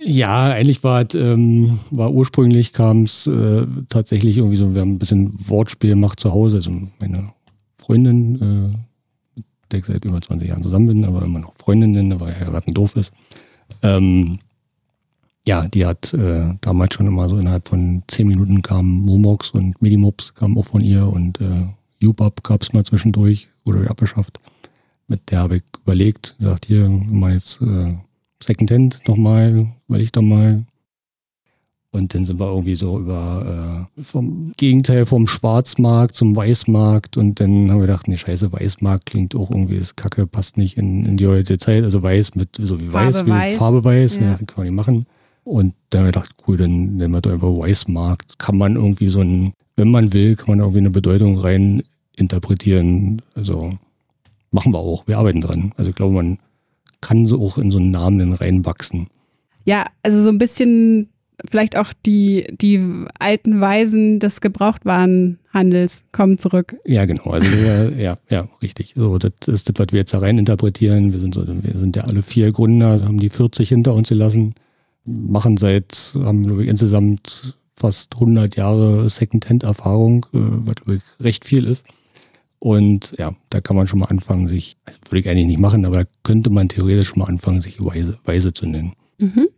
Ja, 0.00 0.50
eigentlich 0.50 0.84
war 0.84 1.02
es, 1.02 1.14
ähm, 1.14 1.78
war 1.90 2.12
ursprünglich 2.12 2.72
kam 2.72 3.02
es 3.02 3.26
äh, 3.26 3.66
tatsächlich 3.88 4.38
irgendwie 4.38 4.56
so, 4.56 4.74
wir 4.74 4.80
haben 4.80 4.92
ein 4.92 4.98
bisschen 4.98 5.34
Wortspiel 5.48 5.90
gemacht 5.90 6.20
zu 6.20 6.32
Hause. 6.32 6.56
Also 6.56 6.70
meine 7.00 7.32
Freundin, 7.78 8.40
äh, 8.40 8.76
mit 9.36 9.44
der 9.70 9.78
ich 9.80 9.84
seit 9.86 10.04
über 10.04 10.20
20 10.20 10.48
Jahren 10.48 10.62
zusammen 10.62 10.86
bin, 10.86 11.04
aber 11.04 11.22
immer 11.24 11.40
noch 11.40 11.54
Freundin 11.54 11.90
nenne, 11.90 12.20
weil 12.20 12.38
heiraten 12.38 12.74
doof 12.74 12.94
ist. 12.96 13.12
Ähm, 13.82 14.38
ja, 15.46 15.66
die 15.66 15.84
hat 15.86 16.14
äh, 16.14 16.54
damals 16.60 16.94
schon 16.94 17.06
immer 17.06 17.28
so 17.28 17.36
innerhalb 17.36 17.68
von 17.68 18.02
zehn 18.06 18.28
Minuten 18.28 18.62
kam 18.62 18.86
Momox 18.86 19.50
und 19.50 19.80
Medimops 19.82 20.34
kam 20.34 20.56
auch 20.56 20.66
von 20.66 20.82
ihr 20.82 21.06
und 21.06 21.40
äh, 21.40 22.06
UBAP 22.06 22.42
gab 22.42 22.62
es 22.62 22.72
mal 22.72 22.84
zwischendurch, 22.84 23.48
wurde 23.64 23.90
abgeschafft. 23.90 24.40
Mit 25.08 25.30
der 25.30 25.40
habe 25.40 25.56
ich 25.56 25.62
überlegt, 25.82 26.36
gesagt, 26.38 26.66
hier, 26.66 26.88
mal 26.88 27.32
jetzt 27.32 27.60
äh, 27.60 27.96
Secondhand 28.42 29.00
nochmal, 29.06 29.66
überleg 29.88 30.12
doch 30.12 30.22
mal. 30.22 30.64
Und 31.94 32.14
dann 32.14 32.24
sind 32.24 32.40
wir 32.40 32.46
irgendwie 32.46 32.74
so 32.74 32.98
über 32.98 33.88
äh, 33.98 34.02
vom 34.02 34.52
Gegenteil 34.56 35.04
vom 35.04 35.26
Schwarzmarkt 35.26 36.14
zum 36.14 36.34
Weißmarkt 36.34 37.18
und 37.18 37.38
dann 37.38 37.70
haben 37.70 37.80
wir 37.80 37.86
gedacht, 37.86 38.08
nee, 38.08 38.16
scheiße, 38.16 38.50
Weißmarkt 38.50 39.06
klingt 39.06 39.34
auch 39.34 39.50
irgendwie 39.50 39.76
ist 39.76 39.96
Kacke, 39.96 40.26
passt 40.26 40.56
nicht 40.56 40.78
in, 40.78 41.04
in 41.04 41.18
die 41.18 41.26
heutige 41.26 41.58
Zeit. 41.58 41.84
Also 41.84 42.02
weiß 42.02 42.34
mit 42.34 42.56
so 42.56 42.80
wie 42.80 42.86
Farbe 42.86 43.12
weiß, 43.12 43.26
wie 43.26 43.30
weiß. 43.30 43.56
Farbe 43.56 43.84
weiß, 43.84 44.16
ja. 44.16 44.22
ja, 44.22 44.34
kann 44.36 44.56
man 44.56 44.66
nicht 44.66 44.74
machen. 44.74 45.06
Und 45.44 45.74
dann 45.90 46.00
haben 46.00 46.06
wir 46.06 46.12
gedacht, 46.12 46.34
cool, 46.46 46.56
dann 46.56 46.96
nennen 46.96 47.14
wir 47.14 47.20
doch 47.20 47.32
einfach 47.32 47.48
Weißmarkt. 47.48 48.38
Kann 48.38 48.58
man 48.58 48.76
irgendwie 48.76 49.08
so 49.08 49.20
ein, 49.20 49.52
wenn 49.76 49.90
man 49.90 50.12
will, 50.12 50.36
kann 50.36 50.48
man 50.48 50.60
irgendwie 50.60 50.78
eine 50.78 50.90
Bedeutung 50.90 51.38
rein 51.38 51.82
interpretieren. 52.16 53.22
Also 53.34 53.72
machen 54.50 54.72
wir 54.72 54.78
auch. 54.78 55.06
Wir 55.06 55.18
arbeiten 55.18 55.40
dran. 55.40 55.72
Also 55.76 55.90
ich 55.90 55.96
glaube, 55.96 56.14
man 56.14 56.38
kann 57.00 57.26
so 57.26 57.42
auch 57.42 57.58
in 57.58 57.70
so 57.70 57.78
einen 57.78 57.90
Namen 57.90 58.32
reinwachsen. 58.32 59.08
Ja, 59.64 59.86
also 60.02 60.20
so 60.22 60.28
ein 60.28 60.38
bisschen 60.38 61.08
vielleicht 61.48 61.76
auch 61.76 61.92
die, 62.06 62.46
die 62.60 62.80
alten 63.18 63.60
Weisen 63.60 64.20
des 64.20 64.40
Gebrauchtwarenhandels 64.40 66.04
kommen 66.12 66.38
zurück. 66.38 66.76
Ja, 66.84 67.04
genau. 67.04 67.30
Also 67.30 67.46
ja, 67.96 68.16
ja, 68.30 68.48
richtig. 68.62 68.94
So, 68.96 69.18
das 69.18 69.32
ist 69.48 69.68
das, 69.68 69.74
was 69.78 69.88
wir 69.90 70.00
jetzt 70.00 70.14
da 70.14 70.18
rein 70.18 70.38
interpretieren. 70.38 71.12
Wir 71.12 71.20
sind 71.20 71.34
so, 71.34 71.44
wir 71.46 71.78
sind 71.78 71.96
ja 71.96 72.04
alle 72.04 72.22
vier 72.22 72.52
Gründer, 72.52 73.04
haben 73.04 73.18
die 73.18 73.30
40 73.30 73.68
hinter 73.68 73.94
uns 73.94 74.08
gelassen, 74.08 74.54
machen 75.04 75.56
seit, 75.56 76.14
haben 76.22 76.46
glaube 76.46 76.62
ich, 76.62 76.68
insgesamt 76.68 77.58
fast 77.76 78.14
100 78.14 78.56
Jahre 78.56 79.08
Second-Hand-Erfahrung, 79.08 80.26
äh, 80.32 80.38
was 80.38 80.74
glaube 80.76 80.96
ich 80.96 81.24
recht 81.24 81.44
viel 81.44 81.66
ist. 81.66 81.84
Und 82.58 83.12
ja, 83.18 83.34
da 83.50 83.60
kann 83.60 83.76
man 83.76 83.88
schon 83.88 83.98
mal 83.98 84.06
anfangen, 84.06 84.46
sich, 84.46 84.76
also 84.84 84.98
würde 85.10 85.20
ich 85.20 85.28
eigentlich 85.28 85.48
nicht 85.48 85.58
machen, 85.58 85.84
aber 85.84 86.04
da 86.04 86.10
könnte 86.22 86.50
man 86.50 86.68
theoretisch 86.68 87.08
schon 87.08 87.18
mal 87.18 87.28
anfangen, 87.28 87.60
sich 87.60 87.84
Weise, 87.84 88.18
Weise 88.24 88.52
zu 88.52 88.66
nennen. 88.66 88.92
Mhm. 89.18 89.48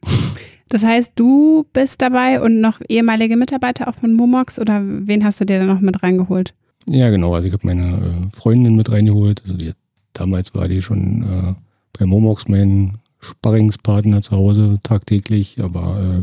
Das 0.70 0.82
heißt, 0.82 1.12
du 1.14 1.66
bist 1.72 2.00
dabei 2.00 2.40
und 2.40 2.60
noch 2.60 2.80
ehemalige 2.88 3.36
Mitarbeiter 3.36 3.88
auch 3.88 3.94
von 3.94 4.14
Momox 4.14 4.58
oder 4.58 4.82
wen 4.82 5.22
hast 5.22 5.40
du 5.40 5.44
dir 5.44 5.58
da 5.58 5.66
noch 5.66 5.80
mit 5.80 6.02
reingeholt? 6.02 6.54
Ja, 6.88 7.10
genau. 7.10 7.34
Also 7.34 7.48
ich 7.48 7.52
habe 7.52 7.66
meine 7.66 7.92
äh, 7.92 8.30
Freundin 8.36 8.74
mit 8.74 8.90
reingeholt. 8.90 9.42
Also 9.42 9.54
die, 9.54 9.72
damals 10.12 10.54
war 10.54 10.66
die 10.66 10.82
schon 10.82 11.22
äh, 11.22 11.54
bei 11.98 12.06
Momox 12.06 12.48
mein 12.48 12.98
Sparringspartner 13.24 14.22
zu 14.22 14.32
Hause 14.32 14.78
tagtäglich, 14.82 15.60
aber 15.60 16.20
äh, 16.20 16.22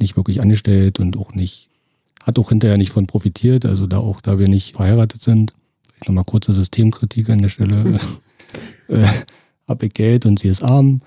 nicht 0.00 0.16
wirklich 0.16 0.42
angestellt 0.42 1.00
und 1.00 1.16
auch 1.16 1.34
nicht, 1.34 1.68
hat 2.24 2.38
auch 2.38 2.50
hinterher 2.50 2.76
nicht 2.76 2.92
von 2.92 3.06
profitiert. 3.06 3.64
Also 3.64 3.86
da 3.86 3.98
auch, 3.98 4.20
da 4.20 4.38
wir 4.38 4.48
nicht 4.48 4.76
verheiratet 4.76 5.22
sind, 5.22 5.52
nochmal 6.06 6.24
kurze 6.24 6.52
Systemkritik 6.52 7.30
an 7.30 7.42
der 7.42 7.48
Stelle. 7.48 7.98
äh, 8.88 9.06
habe 9.68 9.86
ich 9.86 9.94
Geld 9.94 10.26
und 10.26 10.38
sie 10.38 10.48
ist 10.48 10.62
arm, 10.62 11.02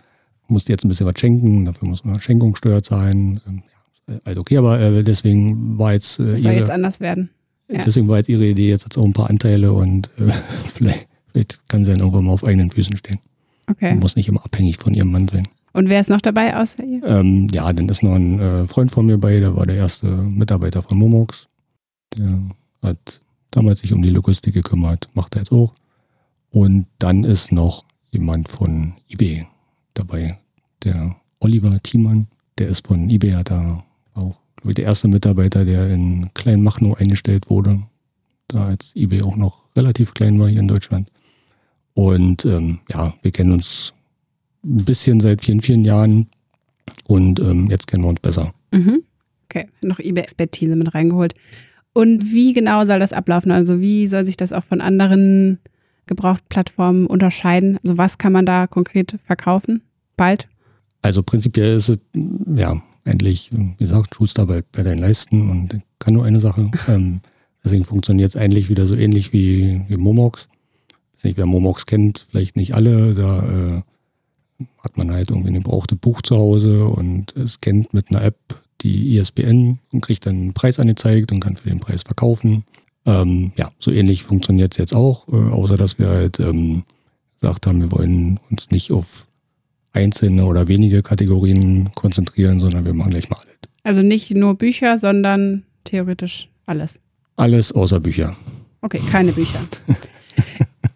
musste 0.47 0.71
jetzt 0.71 0.85
ein 0.85 0.89
bisschen 0.89 1.07
was 1.07 1.19
schenken, 1.19 1.65
dafür 1.65 1.87
muss 1.87 2.03
man 2.03 2.19
Schenkungssteuer 2.19 2.83
zahlen. 2.83 3.39
Ähm, 3.47 3.63
ja, 4.07 4.19
also 4.23 4.41
okay, 4.41 4.57
aber 4.57 4.79
äh, 4.79 5.03
deswegen 5.03 5.77
war 5.77 5.93
jetzt 5.93 6.19
äh, 6.19 6.39
Soll 6.39 6.53
jetzt 6.53 6.71
anders 6.71 6.99
werden. 6.99 7.29
Ja. 7.71 7.81
Deswegen 7.81 8.07
war 8.07 8.17
jetzt 8.17 8.29
ihre 8.29 8.45
Idee, 8.45 8.69
jetzt 8.69 8.85
hat 8.85 8.97
auch 8.97 9.05
ein 9.05 9.13
paar 9.13 9.29
Anteile 9.29 9.73
und 9.73 10.09
äh, 10.19 10.31
vielleicht, 10.73 11.07
vielleicht, 11.31 11.67
kann 11.67 11.83
sie 11.83 11.91
dann 11.91 11.99
irgendwann 11.99 12.25
mal 12.25 12.33
auf 12.33 12.45
eigenen 12.45 12.71
Füßen 12.71 12.95
stehen. 12.95 13.19
Okay. 13.67 13.89
Man 13.89 13.99
muss 13.99 14.15
nicht 14.15 14.29
immer 14.29 14.43
abhängig 14.43 14.77
von 14.77 14.93
ihrem 14.93 15.11
Mann 15.11 15.27
sein. 15.27 15.47
Und 15.73 15.89
wer 15.89 15.99
ist 15.99 16.09
noch 16.09 16.21
dabei 16.21 16.55
außer 16.55 16.83
ihr? 16.83 17.03
Ähm, 17.03 17.49
ja, 17.51 17.71
dann 17.73 17.89
ist 17.89 18.01
noch 18.01 18.15
ein 18.15 18.39
äh, 18.39 18.67
Freund 18.67 18.91
von 18.91 19.05
mir 19.05 19.17
bei, 19.17 19.37
der 19.39 19.57
war 19.57 19.65
der 19.65 19.75
erste 19.75 20.07
Mitarbeiter 20.07 20.81
von 20.81 20.97
Momox. 20.97 21.47
Der 22.17 22.39
hat 22.81 23.21
damals 23.51 23.79
sich 23.79 23.91
um 23.91 24.01
die 24.01 24.09
Logistik 24.09 24.53
gekümmert, 24.53 25.09
macht 25.15 25.35
er 25.35 25.41
jetzt 25.41 25.51
auch. 25.51 25.73
Und 26.49 26.87
dann 26.99 27.25
ist 27.25 27.51
noch 27.51 27.83
jemand 28.11 28.47
von 28.47 28.93
eBay 29.09 29.45
dabei, 29.93 30.37
der 30.83 31.17
Oliver 31.39 31.81
Thiemann, 31.83 32.27
der 32.57 32.69
ist 32.69 32.87
von 32.87 33.09
eBay, 33.09 33.31
hat 33.31 33.51
da 33.51 33.83
auch, 34.13 34.35
glaube 34.55 34.69
ich, 34.71 34.75
der 34.75 34.85
erste 34.85 35.09
Mitarbeiter, 35.09 35.65
der 35.65 35.89
in 35.89 36.29
Kleinmachnow 36.33 36.95
eingestellt 36.97 37.49
wurde, 37.49 37.81
da 38.47 38.67
als 38.67 38.95
eBay 38.95 39.23
auch 39.23 39.35
noch 39.35 39.65
relativ 39.75 40.13
klein 40.13 40.39
war 40.39 40.47
hier 40.47 40.61
in 40.61 40.69
Deutschland. 40.69 41.11
Und 41.95 42.45
ähm, 42.45 42.79
ja, 42.91 43.13
wir 43.23 43.31
kennen 43.31 43.53
uns 43.53 43.93
ein 44.63 44.85
bisschen 44.85 45.19
seit 45.19 45.41
vielen, 45.41 45.61
vielen 45.61 45.83
Jahren 45.85 46.27
und 47.07 47.39
ähm, 47.39 47.67
jetzt 47.69 47.87
kennen 47.87 48.03
wir 48.03 48.09
uns 48.09 48.19
besser. 48.19 48.53
Mhm. 48.71 49.03
Okay, 49.45 49.67
noch 49.81 49.99
eBay-Expertise 49.99 50.75
mit 50.75 50.93
reingeholt. 50.93 51.33
Und 51.93 52.33
wie 52.33 52.53
genau 52.53 52.85
soll 52.85 52.99
das 52.99 53.13
ablaufen? 53.13 53.51
Also 53.51 53.79
wie 53.79 54.07
soll 54.07 54.25
sich 54.25 54.35
das 54.35 54.51
auch 54.51 54.65
von 54.65 54.81
anderen 54.81 55.59
Gebrauchtplattformen 56.07 57.07
unterscheiden? 57.07 57.79
Also 57.81 57.97
was 57.97 58.17
kann 58.17 58.33
man 58.33 58.45
da 58.45 58.67
konkret 58.67 59.17
verkaufen? 59.25 59.81
Bald? 60.17 60.49
Also 61.01 61.23
prinzipiell 61.23 61.75
ist 61.77 61.89
es, 61.89 61.99
ja, 62.55 62.81
endlich, 63.05 63.49
wie 63.53 63.75
gesagt, 63.77 64.15
Schuster 64.15 64.45
bei, 64.45 64.63
bei 64.73 64.83
deinen 64.83 64.99
Leisten 64.99 65.49
und 65.49 65.79
kann 65.99 66.13
nur 66.13 66.25
eine 66.25 66.41
Sache. 66.41 66.69
ähm, 66.89 67.21
deswegen 67.63 67.85
funktioniert 67.85 68.29
es 68.29 68.35
eigentlich 68.35 68.67
wieder 68.67 68.85
so 68.85 68.95
ähnlich 68.95 69.31
wie, 69.31 69.81
wie 69.87 69.95
Momox. 69.95 70.49
Nicht, 71.25 71.37
wer 71.37 71.45
Momox 71.45 71.85
kennt, 71.85 72.27
vielleicht 72.29 72.55
nicht 72.55 72.75
alle. 72.75 73.13
Da 73.13 73.39
äh, 73.39 73.81
hat 74.83 74.97
man 74.97 75.11
halt 75.11 75.31
irgendwie 75.31 75.49
ein 75.49 75.55
gebrauchtes 75.55 75.97
Buch 75.97 76.21
zu 76.21 76.37
Hause 76.37 76.85
und 76.85 77.33
scannt 77.47 77.93
mit 77.93 78.09
einer 78.09 78.23
App 78.23 78.37
die 78.81 79.17
ISBN 79.17 79.79
und 79.91 80.01
kriegt 80.01 80.25
dann 80.25 80.35
einen 80.35 80.53
Preis 80.53 80.79
angezeigt 80.79 81.31
und 81.31 81.39
kann 81.39 81.55
für 81.55 81.69
den 81.69 81.79
Preis 81.79 82.03
verkaufen. 82.03 82.63
Ähm, 83.05 83.51
ja, 83.57 83.71
so 83.79 83.91
ähnlich 83.91 84.23
funktioniert 84.23 84.73
es 84.73 84.77
jetzt 84.77 84.93
auch, 84.93 85.27
äh, 85.27 85.35
außer 85.35 85.77
dass 85.77 85.99
wir 85.99 86.09
halt 86.09 86.39
ähm, 86.39 86.83
gesagt 87.41 87.67
haben, 87.67 87.81
wir 87.81 87.91
wollen 87.91 88.39
uns 88.49 88.69
nicht 88.71 88.91
auf 88.91 89.27
einzelne 89.93 90.45
oder 90.45 90.67
wenige 90.67 91.01
Kategorien 91.01 91.89
konzentrieren, 91.95 92.59
sondern 92.59 92.85
wir 92.85 92.93
machen 92.93 93.11
gleich 93.11 93.29
mal 93.29 93.37
alles. 93.37 93.55
Also 93.83 94.01
nicht 94.01 94.31
nur 94.31 94.55
Bücher, 94.55 94.97
sondern 94.97 95.63
theoretisch 95.83 96.49
alles. 96.65 96.99
Alles 97.35 97.71
außer 97.71 97.99
Bücher. 97.99 98.35
Okay, 98.81 98.99
keine 99.11 99.31
Bücher. 99.31 99.59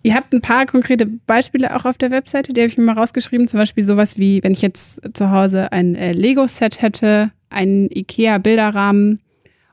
Ihr 0.02 0.16
habt 0.16 0.34
ein 0.34 0.42
paar 0.42 0.66
konkrete 0.66 1.06
Beispiele 1.06 1.76
auch 1.76 1.86
auf 1.86 1.98
der 1.98 2.12
Webseite, 2.12 2.54
die 2.54 2.62
habe 2.62 2.70
ich 2.70 2.78
mir 2.78 2.86
mal 2.86 2.98
rausgeschrieben. 2.98 3.48
Zum 3.48 3.60
Beispiel 3.60 3.84
sowas 3.84 4.18
wie, 4.18 4.42
wenn 4.44 4.54
ich 4.54 4.62
jetzt 4.62 5.02
zu 5.14 5.32
Hause 5.32 5.72
ein 5.72 5.96
äh, 5.96 6.14
Lego-Set 6.14 6.82
hätte, 6.82 7.32
einen 7.50 7.90
IKEA-Bilderrahmen 7.92 9.20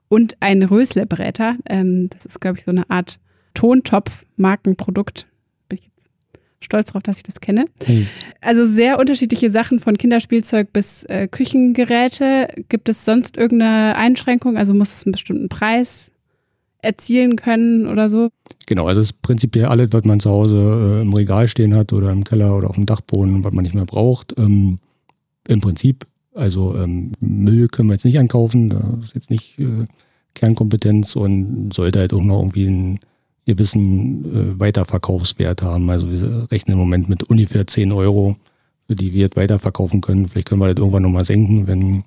und 0.08 0.36
ein 0.40 0.62
Röslebräter. 0.62 1.56
Ähm, 1.68 2.08
das 2.10 2.26
ist, 2.26 2.40
glaube 2.40 2.58
ich, 2.58 2.64
so 2.64 2.72
eine 2.72 2.90
Art 2.90 3.20
Tontopf-Markenprodukt. 3.54 5.26
Bin 5.68 5.78
ich 5.78 5.84
jetzt 5.84 6.08
stolz 6.60 6.88
darauf, 6.88 7.04
dass 7.04 7.18
ich 7.18 7.22
das 7.22 7.40
kenne. 7.40 7.66
Hm. 7.84 8.08
Also 8.40 8.66
sehr 8.66 8.98
unterschiedliche 8.98 9.50
Sachen 9.52 9.78
von 9.78 9.96
Kinderspielzeug 9.96 10.72
bis 10.72 11.04
äh, 11.04 11.28
Küchengeräte. 11.28 12.48
Gibt 12.68 12.88
es 12.88 13.04
sonst 13.04 13.36
irgendeine 13.36 13.96
Einschränkung? 13.96 14.56
Also 14.56 14.74
muss 14.74 14.92
es 14.92 15.06
einen 15.06 15.12
bestimmten 15.12 15.48
Preis 15.48 16.10
erzielen 16.82 17.36
können 17.36 17.86
oder 17.86 18.08
so? 18.08 18.30
Genau, 18.66 18.86
also 18.86 19.00
es 19.00 19.08
ist 19.10 19.22
prinzipiell 19.22 19.66
alles, 19.66 19.88
was 19.92 20.04
man 20.04 20.20
zu 20.20 20.30
Hause 20.30 20.98
äh, 20.98 21.02
im 21.02 21.12
Regal 21.12 21.48
stehen 21.48 21.74
hat 21.74 21.92
oder 21.92 22.10
im 22.10 22.24
Keller 22.24 22.56
oder 22.56 22.68
auf 22.68 22.76
dem 22.76 22.86
Dachboden, 22.86 23.44
was 23.44 23.52
man 23.52 23.62
nicht 23.62 23.74
mehr 23.74 23.86
braucht. 23.86 24.34
Ähm, 24.38 24.78
Im 25.48 25.60
Prinzip 25.60 26.06
also 26.36 26.76
ähm, 26.76 27.12
Müll 27.20 27.68
können 27.68 27.88
wir 27.88 27.94
jetzt 27.94 28.04
nicht 28.04 28.18
ankaufen, 28.18 28.68
das 28.68 29.04
ist 29.04 29.14
jetzt 29.14 29.30
nicht 29.30 29.58
äh, 29.58 29.86
Kernkompetenz 30.34 31.16
und 31.16 31.72
sollte 31.72 32.00
halt 32.00 32.12
auch 32.12 32.22
noch 32.22 32.40
irgendwie 32.40 32.66
einen 32.66 33.00
gewissen 33.46 34.24
äh, 34.24 34.60
Weiterverkaufswert 34.60 35.62
haben. 35.62 35.88
Also 35.88 36.10
wir 36.10 36.50
rechnen 36.50 36.74
im 36.74 36.80
Moment 36.80 37.08
mit 37.08 37.22
ungefähr 37.24 37.66
10 37.66 37.90
Euro, 37.92 38.36
für 38.86 38.96
die 38.96 39.12
wir 39.14 39.20
jetzt 39.22 39.36
weiterverkaufen 39.36 40.00
können. 40.02 40.28
Vielleicht 40.28 40.48
können 40.48 40.60
wir 40.60 40.74
das 40.74 40.80
irgendwann 40.80 41.02
nochmal 41.02 41.24
senken, 41.24 41.66
wenn 41.66 42.04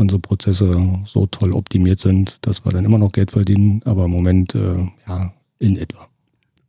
unsere 0.00 0.20
Prozesse 0.20 0.98
so 1.06 1.26
toll 1.26 1.52
optimiert 1.52 2.00
sind, 2.00 2.38
dass 2.42 2.64
wir 2.64 2.72
dann 2.72 2.84
immer 2.84 2.98
noch 2.98 3.12
Geld 3.12 3.30
verdienen, 3.30 3.82
aber 3.84 4.06
im 4.06 4.10
Moment 4.10 4.54
äh, 4.54 4.86
ja 5.06 5.32
in 5.58 5.76
etwa. 5.76 6.08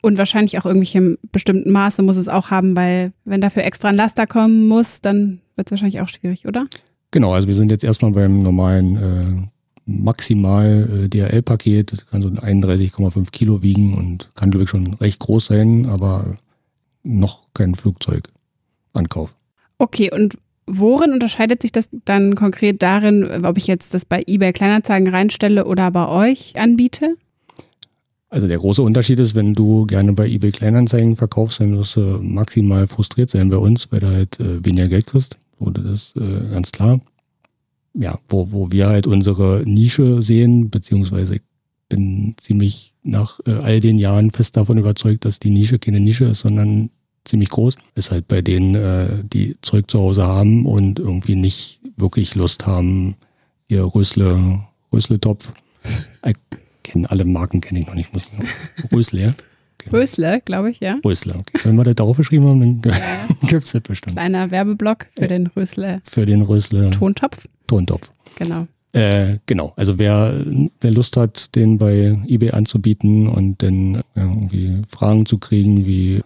Und 0.02 0.18
wahrscheinlich 0.18 0.58
auch 0.58 0.66
irgendwelche 0.66 1.18
bestimmten 1.32 1.72
Maße 1.72 2.02
muss 2.02 2.18
es 2.18 2.28
auch 2.28 2.50
haben, 2.50 2.76
weil 2.76 3.14
wenn 3.24 3.40
dafür 3.40 3.64
extra 3.64 3.90
ein 3.90 3.96
Laster 3.96 4.26
kommen 4.28 4.68
muss, 4.68 5.02
dann 5.02 5.42
wird 5.56 5.68
es 5.68 5.72
wahrscheinlich 5.72 6.02
auch 6.02 6.08
schwierig, 6.08 6.48
oder? 6.48 6.68
Genau, 7.12 7.34
also 7.34 7.48
wir 7.48 7.56
sind 7.56 7.72
jetzt 7.72 7.84
erstmal 7.84 8.12
beim 8.12 8.40
normalen 8.40 8.96
äh, 8.96 9.48
maximal 9.86 10.90
äh, 11.04 11.10
DHL-Paket. 11.10 11.92
Das 11.92 12.06
kann 12.08 12.22
so 12.22 12.30
31,5 12.30 13.32
Kilo 13.32 13.62
wiegen 13.62 13.94
und 13.94 14.30
kann, 14.36 14.50
glaube 14.50 14.64
ich, 14.64 14.70
schon 14.70 14.94
recht 14.96 15.20
groß 15.20 15.48
sein, 15.48 15.86
aber 15.86 16.38
noch 17.04 17.44
kein 17.54 17.76
Flugzeugankauf. 17.76 19.36
Okay, 19.78 20.12
und 20.12 20.38
worin 20.68 21.14
unterscheidet 21.14 21.62
sich 21.62 21.72
das 21.72 21.90
dann 22.06 22.36
konkret 22.36 22.82
darin, 22.82 23.46
ob 23.46 23.58
ich 23.58 23.68
jetzt 23.68 23.94
das 23.94 24.06
bei 24.06 24.24
eBay 24.26 24.54
Kleinanzeigen 24.54 25.10
reinstelle 25.10 25.66
oder 25.66 25.92
bei 25.92 26.08
euch 26.08 26.60
anbiete? 26.60 27.16
Also 28.30 28.48
der 28.48 28.60
große 28.60 28.82
Unterschied 28.82 29.20
ist, 29.20 29.36
wenn 29.36 29.54
du 29.54 29.86
gerne 29.86 30.14
bei 30.14 30.26
eBay 30.26 30.52
Kleinanzeigen 30.52 31.18
verkaufst, 31.18 31.60
dann 31.60 31.78
wirst 31.78 31.98
du 31.98 32.20
maximal 32.22 32.88
frustriert 32.88 33.30
sein 33.30 33.50
bei 33.50 33.58
uns, 33.58 33.92
weil 33.92 34.00
du 34.00 34.08
halt 34.08 34.40
äh, 34.40 34.64
weniger 34.64 34.88
Geld 34.88 35.08
kriegst. 35.08 35.38
So, 35.60 35.70
das 35.70 35.86
ist 35.86 36.16
äh, 36.16 36.50
ganz 36.50 36.72
klar. 36.72 37.02
Ja, 37.94 38.18
wo, 38.30 38.54
wo 38.54 38.72
wir 38.72 38.88
halt 38.88 39.06
unsere 39.06 39.64
Nische 39.66 40.22
sehen, 40.22 40.70
beziehungsweise 40.70 41.36
ich 41.36 41.42
bin 41.90 42.36
ziemlich 42.38 42.94
nach 43.04 43.42
äh, 43.46 43.52
all 43.52 43.82
den 43.82 43.98
Jahren 43.98 44.32
fest 44.32 44.56
davon 44.56 44.78
überzeugt, 44.78 45.26
dass 45.26 45.40
die 45.40 45.50
Nische 45.50 45.78
keine 45.78 46.00
Nische 46.00 46.26
ist, 46.26 46.40
sondern 46.40 46.90
ziemlich 47.26 47.50
groß. 47.50 47.76
Ist 47.96 48.12
halt 48.12 48.28
bei 48.28 48.42
denen, 48.42 48.76
äh, 48.76 49.08
die 49.24 49.58
Zeug 49.62 49.90
zu 49.90 50.00
Hause 50.00 50.26
haben 50.26 50.66
und 50.66 51.00
irgendwie 51.00 51.36
nicht 51.36 51.80
wirklich 51.98 52.36
Lust 52.36 52.66
haben, 52.66 53.16
ihr 53.68 53.84
Rösle, 53.84 54.64
Rösle-Topf 54.94 55.54
kenne 56.84 57.10
alle 57.10 57.26
Marken, 57.26 57.62
kenne 57.62 57.80
ich 57.80 57.88
noch 57.88 57.96
nicht. 57.96 58.14
Muss 58.14 58.30
Rösler. 58.92 59.36
Genau. 59.84 59.98
Rösler, 59.98 60.40
glaube 60.42 60.70
ich, 60.70 60.80
ja. 60.80 61.00
Rösler, 61.04 61.34
okay. 61.40 61.60
Wenn 61.64 61.76
wir 61.76 61.84
da 61.84 61.96
drauf 61.96 62.16
geschrieben 62.16 62.46
haben, 62.46 62.60
dann 62.84 62.92
ja. 62.92 63.00
gibt 63.50 63.64
es 63.64 63.72
das 63.72 63.82
bestimmt. 63.82 64.16
Kleiner 64.16 64.52
Werbeblock 64.52 65.08
für 65.18 65.28
den 65.28 65.48
Rösler. 65.48 66.02
Für 66.04 66.28
den 66.28 66.44
Rösler. 66.44 66.92
Tontopf. 66.92 67.48
Tontopf. 67.66 68.12
Genau. 68.36 68.68
Äh, 68.94 69.40
genau, 69.48 69.74
also 69.78 69.98
wer, 69.98 70.36
wer 70.82 70.92
Lust 70.92 71.18
hat, 71.18 71.56
den 71.56 71.80
bei 71.80 72.16
eBay 72.28 72.52
anzubieten 72.52 73.28
und 73.28 73.64
dann 73.64 73.96
ja, 73.96 74.02
irgendwie 74.16 74.84
Fragen 74.88 75.26
zu 75.26 75.40
kriegen, 75.40 75.88
wie 75.88 76.22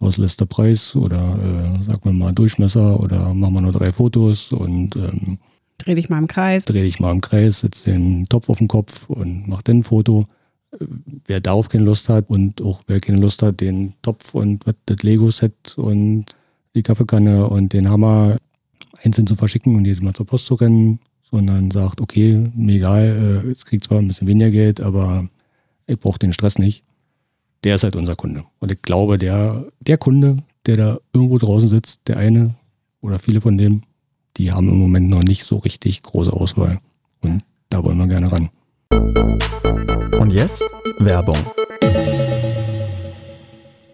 was 0.00 0.16
lässt 0.16 0.40
der 0.40 0.46
Preis 0.46 0.94
oder 0.94 1.18
äh, 1.18 1.82
sag 1.84 2.04
mir 2.04 2.12
mal 2.12 2.32
Durchmesser 2.32 3.00
oder 3.00 3.34
machen 3.34 3.54
wir 3.54 3.60
nur 3.62 3.72
drei 3.72 3.92
Fotos 3.92 4.52
und 4.52 4.96
ähm, 4.96 5.38
Dreh 5.78 5.94
dich 5.94 6.08
mal 6.08 6.18
im 6.18 6.26
Kreis. 6.26 6.64
Dreh 6.64 6.82
dich 6.82 6.98
mal 6.98 7.12
im 7.12 7.20
Kreis, 7.20 7.60
setz 7.60 7.84
den 7.84 8.24
Topf 8.24 8.48
auf 8.48 8.58
den 8.58 8.68
Kopf 8.68 9.08
und 9.08 9.46
mach 9.46 9.62
dann 9.62 9.78
ein 9.78 9.82
Foto. 9.84 10.26
Wer 11.26 11.40
darauf 11.40 11.68
keine 11.68 11.84
Lust 11.84 12.08
hat 12.08 12.28
und 12.28 12.60
auch 12.60 12.82
wer 12.86 13.00
keine 13.00 13.20
Lust 13.20 13.42
hat, 13.42 13.60
den 13.60 13.94
Topf 14.02 14.34
und 14.34 14.64
das 14.86 15.02
Lego-Set 15.02 15.78
und 15.78 16.26
die 16.74 16.82
Kaffeekanne 16.82 17.46
und 17.46 17.72
den 17.72 17.88
Hammer 17.88 18.36
einzeln 19.02 19.26
zu 19.26 19.34
verschicken 19.34 19.76
und 19.76 19.84
jedes 19.84 20.02
Mal 20.02 20.12
zur 20.12 20.26
Post 20.26 20.46
zu 20.46 20.54
rennen, 20.54 20.98
sondern 21.30 21.70
sagt, 21.70 22.00
okay, 22.00 22.50
mir 22.54 22.76
egal, 22.76 23.44
äh, 23.46 23.50
es 23.50 23.64
kriegt 23.64 23.84
zwar 23.84 23.98
ein 23.98 24.08
bisschen 24.08 24.28
weniger 24.28 24.50
Geld, 24.50 24.80
aber 24.80 25.26
ich 25.86 25.98
brauche 25.98 26.18
den 26.18 26.32
Stress 26.32 26.58
nicht. 26.58 26.84
Der 27.64 27.74
ist 27.74 27.82
halt 27.82 27.96
unser 27.96 28.14
Kunde. 28.14 28.44
Und 28.60 28.70
ich 28.70 28.82
glaube, 28.82 29.18
der, 29.18 29.64
der 29.80 29.98
Kunde, 29.98 30.38
der 30.66 30.76
da 30.76 30.98
irgendwo 31.12 31.38
draußen 31.38 31.68
sitzt, 31.68 32.06
der 32.06 32.18
eine 32.18 32.54
oder 33.00 33.18
viele 33.18 33.40
von 33.40 33.58
dem, 33.58 33.82
die 34.36 34.52
haben 34.52 34.68
im 34.68 34.78
Moment 34.78 35.10
noch 35.10 35.22
nicht 35.22 35.44
so 35.44 35.56
richtig 35.56 36.02
große 36.02 36.32
Auswahl. 36.32 36.78
Und 37.20 37.42
da 37.68 37.82
wollen 37.82 37.98
wir 37.98 38.06
gerne 38.06 38.30
ran. 38.30 38.50
Und 40.20 40.32
jetzt 40.32 40.64
Werbung. 40.98 41.38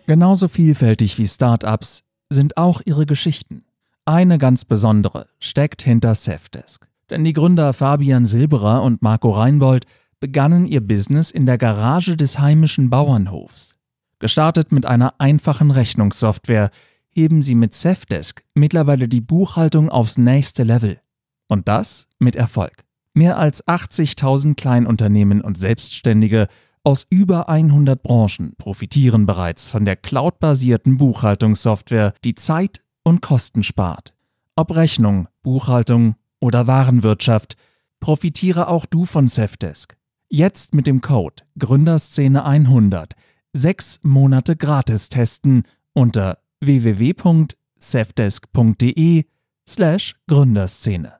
Genauso 0.06 0.49
vielfältig 0.49 1.18
wie 1.18 1.26
Startups 1.26 2.00
sind 2.28 2.59
auch 2.59 2.83
ihre 2.85 3.06
Geschichten. 3.06 3.64
Eine 4.04 4.37
ganz 4.37 4.66
besondere 4.66 5.26
steckt 5.40 5.83
hinter 5.83 6.14
Safdesk. 6.14 6.87
Denn 7.09 7.25
die 7.25 7.33
Gründer 7.33 7.73
Fabian 7.73 8.26
Silberer 8.26 8.83
und 8.83 9.00
Marco 9.00 9.30
Reinbold 9.30 9.87
begannen 10.25 10.64
ihr 10.64 10.81
Business 10.81 11.31
in 11.31 11.45
der 11.45 11.59
Garage 11.59 12.16
des 12.16 12.38
heimischen 12.38 12.88
Bauernhofs. 12.88 13.75
Gestartet 14.21 14.73
mit 14.73 14.87
einer 14.87 15.12
einfachen 15.19 15.71
Rechnungssoftware, 15.71 16.71
heben 17.11 17.43
sie 17.43 17.54
mit 17.54 17.75
Safdesk 17.75 18.43
mittlerweile 18.54 19.07
die 19.07 19.21
Buchhaltung 19.21 19.90
aufs 19.90 20.16
nächste 20.16 20.62
Level. 20.62 20.99
Und 21.47 21.69
das 21.69 22.09
mit 22.19 22.37
Erfolg. 22.37 22.73
Mehr 23.12 23.37
als 23.37 23.66
80.000 23.66 24.54
Kleinunternehmen 24.54 25.43
und 25.43 25.59
Selbstständige 25.59 26.49
aus 26.85 27.07
über 27.11 27.50
100 27.50 28.02
Branchen 28.02 28.54
profitieren 28.57 29.26
bereits 29.26 29.69
von 29.69 29.85
der 29.85 29.97
cloudbasierten 29.97 30.97
Buchhaltungssoftware, 30.97 32.14
die 32.25 32.35
Zeit 32.35 32.83
und 33.02 33.21
Kosten 33.21 33.62
spart. 33.62 34.14
Ob 34.57 34.75
Rechnung, 34.75 35.28
Buchhaltung 35.43 36.14
oder 36.40 36.66
Warenwirtschaft, 36.66 37.59
profitiere 38.00 38.69
auch 38.69 38.87
du 38.87 39.04
von 39.04 39.28
Safdesk. 39.28 39.99
Jetzt 40.37 40.75
mit 40.75 40.88
dem 40.88 41.00
Code 41.00 41.45
Gründerszene 41.57 42.45
100 42.45 43.12
sechs 43.53 44.00
Monate 44.03 44.57
gratis 44.57 45.09
testen 45.09 45.62
unter 45.93 46.38
www.safdesk.de 46.61 49.26
slash 49.69 50.17
Gründerszene. 50.26 51.12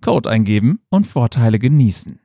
Code 0.00 0.30
eingeben 0.30 0.80
und 0.88 1.06
Vorteile 1.06 1.58
genießen. 1.58 2.18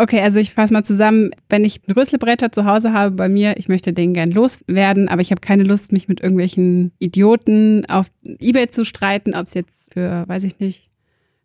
Okay, 0.00 0.20
also 0.20 0.38
ich 0.38 0.54
fasse 0.54 0.72
mal 0.72 0.84
zusammen, 0.84 1.30
wenn 1.48 1.64
ich 1.64 1.80
Rüsselbretter 1.94 2.52
zu 2.52 2.64
Hause 2.64 2.92
habe 2.92 3.16
bei 3.16 3.28
mir, 3.28 3.56
ich 3.56 3.68
möchte 3.68 3.92
den 3.92 4.14
gern 4.14 4.30
loswerden, 4.30 5.08
aber 5.08 5.22
ich 5.22 5.32
habe 5.32 5.40
keine 5.40 5.64
Lust, 5.64 5.90
mich 5.90 6.06
mit 6.06 6.20
irgendwelchen 6.20 6.92
Idioten 7.00 7.84
auf 7.86 8.06
Ebay 8.22 8.68
zu 8.68 8.84
streiten, 8.84 9.34
ob 9.34 9.48
es 9.48 9.54
jetzt 9.54 9.92
für, 9.92 10.24
weiß 10.28 10.44
ich 10.44 10.60
nicht, 10.60 10.88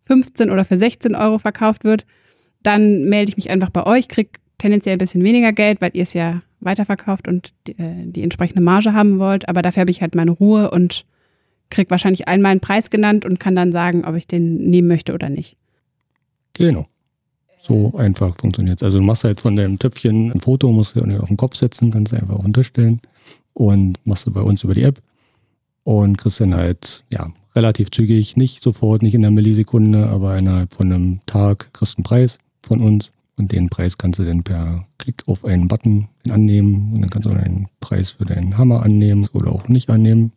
15 0.05 0.51
oder 0.51 0.65
für 0.65 0.77
16 0.77 1.15
Euro 1.15 1.39
verkauft 1.39 1.83
wird, 1.83 2.05
dann 2.62 3.05
melde 3.05 3.29
ich 3.29 3.38
mich 3.38 3.50
einfach 3.50 3.72
bei 3.72 3.88
euch, 3.88 4.07
krieg 4.07 4.39
tendenziell 4.60 4.95
ein 4.95 5.00
bisschen 5.00 5.24
weniger 5.24 5.51
Geld, 5.51 5.81
weil 5.81 5.91
ihr 5.93 6.03
es 6.03 6.13
ja 6.13 6.43
weiterverkauft 6.60 7.27
und 7.27 7.53
die, 7.65 7.72
äh, 7.79 8.05
die 8.05 8.22
entsprechende 8.22 8.62
Marge 8.62 8.93
haben 8.93 9.17
wollt, 9.17 9.50
aber 9.50 9.63
dafür 9.63 9.81
habe 9.81 9.91
ich 9.91 10.01
halt 10.01 10.13
meine 10.13 10.31
Ruhe 10.31 10.69
und 10.69 11.05
krieg 11.72 11.89
wahrscheinlich 11.89 12.27
einmal 12.27 12.51
einen 12.51 12.62
Preis 12.62 12.91
genannt 12.91 13.25
und 13.25 13.39
kann 13.39 13.55
dann 13.55 13.72
sagen, 13.72 14.05
ob 14.05 14.15
ich 14.15 14.27
den 14.27 14.57
nehmen 14.57 14.88
möchte 14.88 15.13
oder 15.13 15.29
nicht. 15.29 15.57
Genau. 16.53 16.86
So 17.65 17.93
einfach 17.96 18.36
funktioniert 18.38 18.82
es. 18.82 18.84
Also 18.84 19.00
du 19.00 19.05
machst 19.05 19.24
halt 19.24 19.39
von 19.39 19.55
deinem 19.55 19.79
Töpfchen 19.79 20.32
ein 20.34 20.41
Foto, 20.41 20.70
musst 20.72 20.98
du 20.98 21.01
auf 21.01 21.27
den 21.29 21.38
Kopf 21.38 21.55
setzen, 21.55 21.91
kannst 21.91 22.12
du 22.12 22.17
einfach 22.17 22.36
auf 22.36 22.43
den 22.43 22.51
Tisch 22.51 22.67
stellen 22.67 23.00
und 23.53 23.98
machst 24.05 24.27
du 24.27 24.32
bei 24.32 24.41
uns 24.41 24.63
über 24.63 24.73
die 24.73 24.84
App 24.84 25.02
und 25.84 26.17
kriegst 26.17 26.41
dann 26.41 26.56
halt, 26.56 27.06
ja, 27.12 27.32
relativ 27.56 27.89
zügig, 27.89 28.36
nicht 28.36 28.62
sofort, 28.62 29.02
nicht 29.02 29.13
in 29.13 29.23
einer 29.23 29.34
Millisekunde, 29.34 30.10
aber 30.10 30.38
innerhalb 30.38 30.73
von 30.73 30.91
einem 30.91 31.19
Tag 31.26 31.73
kriegst 31.73 31.93
du 31.93 31.99
einen 31.99 32.04
Preis 32.04 32.38
von 32.62 32.82
uns 32.82 33.12
und 33.38 33.54
den 33.54 33.69
Preis 33.69 33.97
kannst 33.97 34.19
du 34.19 34.26
dann 34.26 34.43
per 34.43 34.86
Klick 34.97 35.23
auf 35.28 35.45
einen 35.45 35.69
Button 35.69 36.10
annehmen 36.30 36.91
und 36.93 37.02
dann 37.02 37.10
kannst 37.10 37.30
du 37.30 37.32
einen 37.32 37.69
Preis 37.80 38.12
für 38.12 38.26
deinen 38.26 38.58
Hammer 38.58 38.84
annehmen 38.84 39.30
oder 39.32 39.54
auch 39.54 39.69
nicht 39.69 39.89
annehmen 39.89 40.34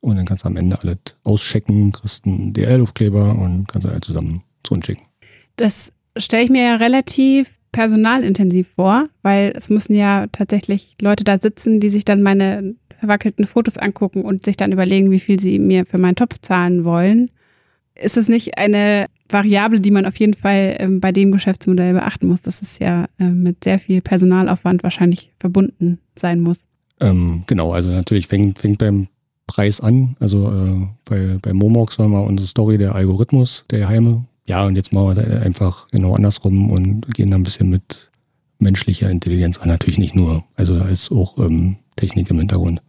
und 0.00 0.16
dann 0.16 0.24
kannst 0.24 0.44
du 0.44 0.48
am 0.48 0.56
Ende 0.56 0.80
alles 0.80 0.98
auschecken, 1.22 1.92
kriegst 1.92 2.24
einen 2.24 2.54
DL-Aufkleber 2.54 3.36
und 3.38 3.68
kannst 3.68 3.88
halt 3.88 4.04
zusammen 4.04 4.42
zu 4.62 4.74
uns 4.74 4.86
schicken. 4.86 5.04
Das 5.56 5.92
stelle 6.16 6.44
ich 6.44 6.50
mir 6.50 6.62
ja 6.62 6.76
relativ 6.76 7.54
personalintensiv 7.72 8.72
vor, 8.74 9.08
weil 9.22 9.52
es 9.54 9.68
müssen 9.68 9.94
ja 9.94 10.26
tatsächlich 10.32 10.96
Leute 11.00 11.24
da 11.24 11.38
sitzen, 11.38 11.80
die 11.80 11.90
sich 11.90 12.04
dann 12.04 12.22
meine 12.22 12.74
verwackelten 12.98 13.46
Fotos 13.46 13.76
angucken 13.76 14.22
und 14.22 14.44
sich 14.44 14.56
dann 14.56 14.72
überlegen, 14.72 15.10
wie 15.10 15.18
viel 15.18 15.38
sie 15.38 15.58
mir 15.58 15.84
für 15.84 15.98
meinen 15.98 16.16
Topf 16.16 16.38
zahlen 16.40 16.84
wollen. 16.84 17.30
Ist 17.94 18.16
es 18.16 18.28
nicht 18.28 18.58
eine 18.58 19.06
Variable, 19.28 19.80
die 19.80 19.90
man 19.90 20.06
auf 20.06 20.18
jeden 20.18 20.34
Fall 20.34 20.76
ähm, 20.78 21.00
bei 21.00 21.12
dem 21.12 21.32
Geschäftsmodell 21.32 21.94
beachten 21.94 22.28
muss, 22.28 22.42
dass 22.42 22.62
es 22.62 22.78
ja 22.78 23.06
äh, 23.18 23.24
mit 23.24 23.64
sehr 23.64 23.78
viel 23.78 24.00
Personalaufwand 24.00 24.82
wahrscheinlich 24.82 25.32
verbunden 25.38 25.98
sein 26.14 26.40
muss? 26.40 26.68
Ähm, 27.00 27.42
genau, 27.46 27.72
also 27.72 27.90
natürlich 27.90 28.26
fängt, 28.28 28.58
fängt 28.58 28.78
beim 28.78 29.08
Preis 29.46 29.80
an. 29.80 30.16
Also 30.20 30.50
äh, 30.50 30.86
bei, 31.04 31.38
bei 31.42 31.52
Momox 31.52 31.98
war 31.98 32.08
mal 32.08 32.20
unsere 32.20 32.46
Story 32.46 32.78
der 32.78 32.94
Algorithmus 32.94 33.64
der 33.70 33.88
Heime, 33.88 34.24
ja, 34.46 34.64
und 34.64 34.76
jetzt 34.76 34.92
machen 34.92 35.16
wir 35.16 35.42
einfach 35.42 35.88
genau 35.88 36.14
andersrum 36.14 36.70
und 36.70 37.14
gehen 37.14 37.30
da 37.30 37.36
ein 37.36 37.42
bisschen 37.42 37.68
mit 37.68 38.10
menschlicher 38.58 39.10
Intelligenz 39.10 39.58
an. 39.58 39.68
Natürlich 39.68 39.98
nicht 39.98 40.14
nur, 40.14 40.44
also 40.54 40.78
da 40.78 40.86
ist 40.86 41.10
auch 41.10 41.38
ähm, 41.38 41.76
Technik 41.96 42.30
im 42.30 42.38
Hintergrund. 42.38 42.80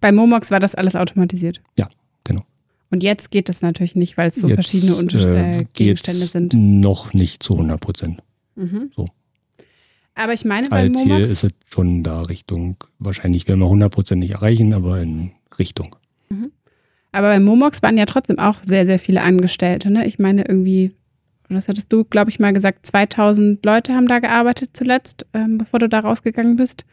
Bei 0.00 0.12
Momox 0.12 0.50
war 0.50 0.60
das 0.60 0.74
alles 0.74 0.96
automatisiert. 0.96 1.62
Ja, 1.78 1.86
genau. 2.24 2.42
Und 2.90 3.02
jetzt 3.02 3.30
geht 3.30 3.48
das 3.48 3.62
natürlich 3.62 3.94
nicht, 3.94 4.16
weil 4.16 4.28
es 4.28 4.34
so 4.34 4.48
jetzt, 4.48 4.56
verschiedene 4.56 4.96
Unter 4.96 5.36
äh, 5.36 5.66
Gegenstände 5.72 6.26
sind. 6.26 6.54
Noch 6.54 7.14
nicht 7.14 7.42
zu 7.42 7.54
100 7.54 7.80
Prozent. 7.80 8.22
Mhm. 8.56 8.90
So. 8.94 9.06
Aber 10.14 10.32
ich 10.32 10.44
meine, 10.44 10.68
bei 10.68 10.82
Als 10.82 10.92
Momox. 10.92 11.02
Ziel 11.02 11.20
ist 11.20 11.44
es 11.44 11.50
schon 11.72 12.02
da 12.02 12.22
Richtung, 12.22 12.76
wahrscheinlich 12.98 13.48
werden 13.48 13.60
wir 13.60 13.66
100 13.66 13.92
Prozent 13.92 14.20
nicht 14.20 14.32
erreichen, 14.32 14.74
aber 14.74 15.00
in 15.00 15.32
Richtung. 15.58 15.96
Mhm. 16.28 16.52
Aber 17.12 17.28
bei 17.28 17.40
Momox 17.40 17.82
waren 17.82 17.96
ja 17.96 18.06
trotzdem 18.06 18.38
auch 18.38 18.56
sehr, 18.64 18.84
sehr 18.84 18.98
viele 18.98 19.22
Angestellte. 19.22 19.90
Ne? 19.90 20.06
Ich 20.06 20.18
meine, 20.18 20.44
irgendwie 20.46 20.92
das 21.48 21.68
hattest 21.68 21.92
du, 21.92 22.04
glaube 22.04 22.30
ich, 22.30 22.40
mal 22.40 22.52
gesagt, 22.52 22.86
2000 22.86 23.64
Leute 23.64 23.94
haben 23.94 24.08
da 24.08 24.18
gearbeitet 24.18 24.70
zuletzt, 24.72 25.26
ähm, 25.34 25.58
bevor 25.58 25.78
du 25.78 25.88
da 25.88 26.00
rausgegangen 26.00 26.56
bist. 26.56 26.84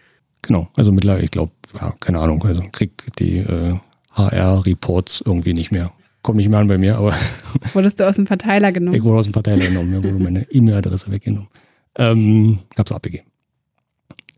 Genau, 0.41 0.67
also 0.75 0.91
mittlerweile, 0.91 1.23
ich 1.23 1.31
glaube, 1.31 1.51
ja, 1.79 1.93
keine 1.99 2.19
Ahnung, 2.19 2.43
also 2.43 2.63
krieg 2.71 2.91
die 3.17 3.37
äh, 3.37 3.75
HR-Reports 4.11 5.23
irgendwie 5.25 5.53
nicht 5.53 5.71
mehr. 5.71 5.91
Kommt 6.21 6.37
nicht 6.37 6.49
mehr 6.49 6.59
an 6.59 6.67
bei 6.67 6.77
mir, 6.77 6.97
aber. 6.97 7.15
Wurdest 7.73 7.99
du 7.99 8.07
aus 8.07 8.15
dem 8.15 8.27
Verteiler 8.27 8.71
genommen? 8.71 8.95
Ich 8.95 9.03
wurde 9.03 9.19
aus 9.19 9.25
dem 9.25 9.33
Verteiler 9.33 9.65
genommen, 9.65 9.91
mir 9.91 10.03
wurde 10.03 10.23
meine 10.23 10.51
E-Mail-Adresse 10.51 11.11
weggenommen. 11.11 11.49
Ähm, 11.97 12.59
hab's 12.77 12.91
abgegeben. 12.91 13.27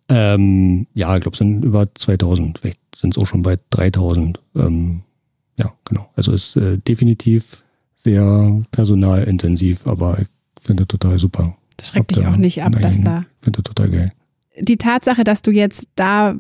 Ähm, 0.10 0.88
ja, 0.94 1.16
ich 1.16 1.22
glaube, 1.22 1.34
es 1.34 1.40
sind 1.40 1.64
über 1.64 1.88
2000, 1.94 2.60
vielleicht 2.60 2.80
sind 2.96 3.16
es 3.16 3.22
auch 3.22 3.28
schon 3.28 3.42
bei 3.42 3.58
3000. 3.72 4.40
Ähm, 4.56 5.02
ja, 5.58 5.72
genau. 5.86 6.10
Also 6.16 6.32
ist 6.32 6.56
äh, 6.56 6.78
definitiv 6.78 7.63
sehr 8.04 8.62
personalintensiv, 8.72 9.88
aber 9.88 10.20
ich 10.20 10.28
finde 10.62 10.88
total 10.88 11.20
super. 11.20 11.56
Das 11.78 11.90
schreckt 11.90 12.12
dich 12.12 12.26
auch 12.26 12.38
nicht 12.38 12.64
ab, 12.64 12.74
dass 12.82 13.02
da. 13.02 13.26
Ich 13.40 13.46
finde 13.46 13.64
total 13.64 13.90
geil. 13.90 14.12
Die 14.60 14.78
Tatsache, 14.78 15.24
dass 15.24 15.42
du 15.42 15.52
jetzt 15.52 15.88
da 15.96 16.36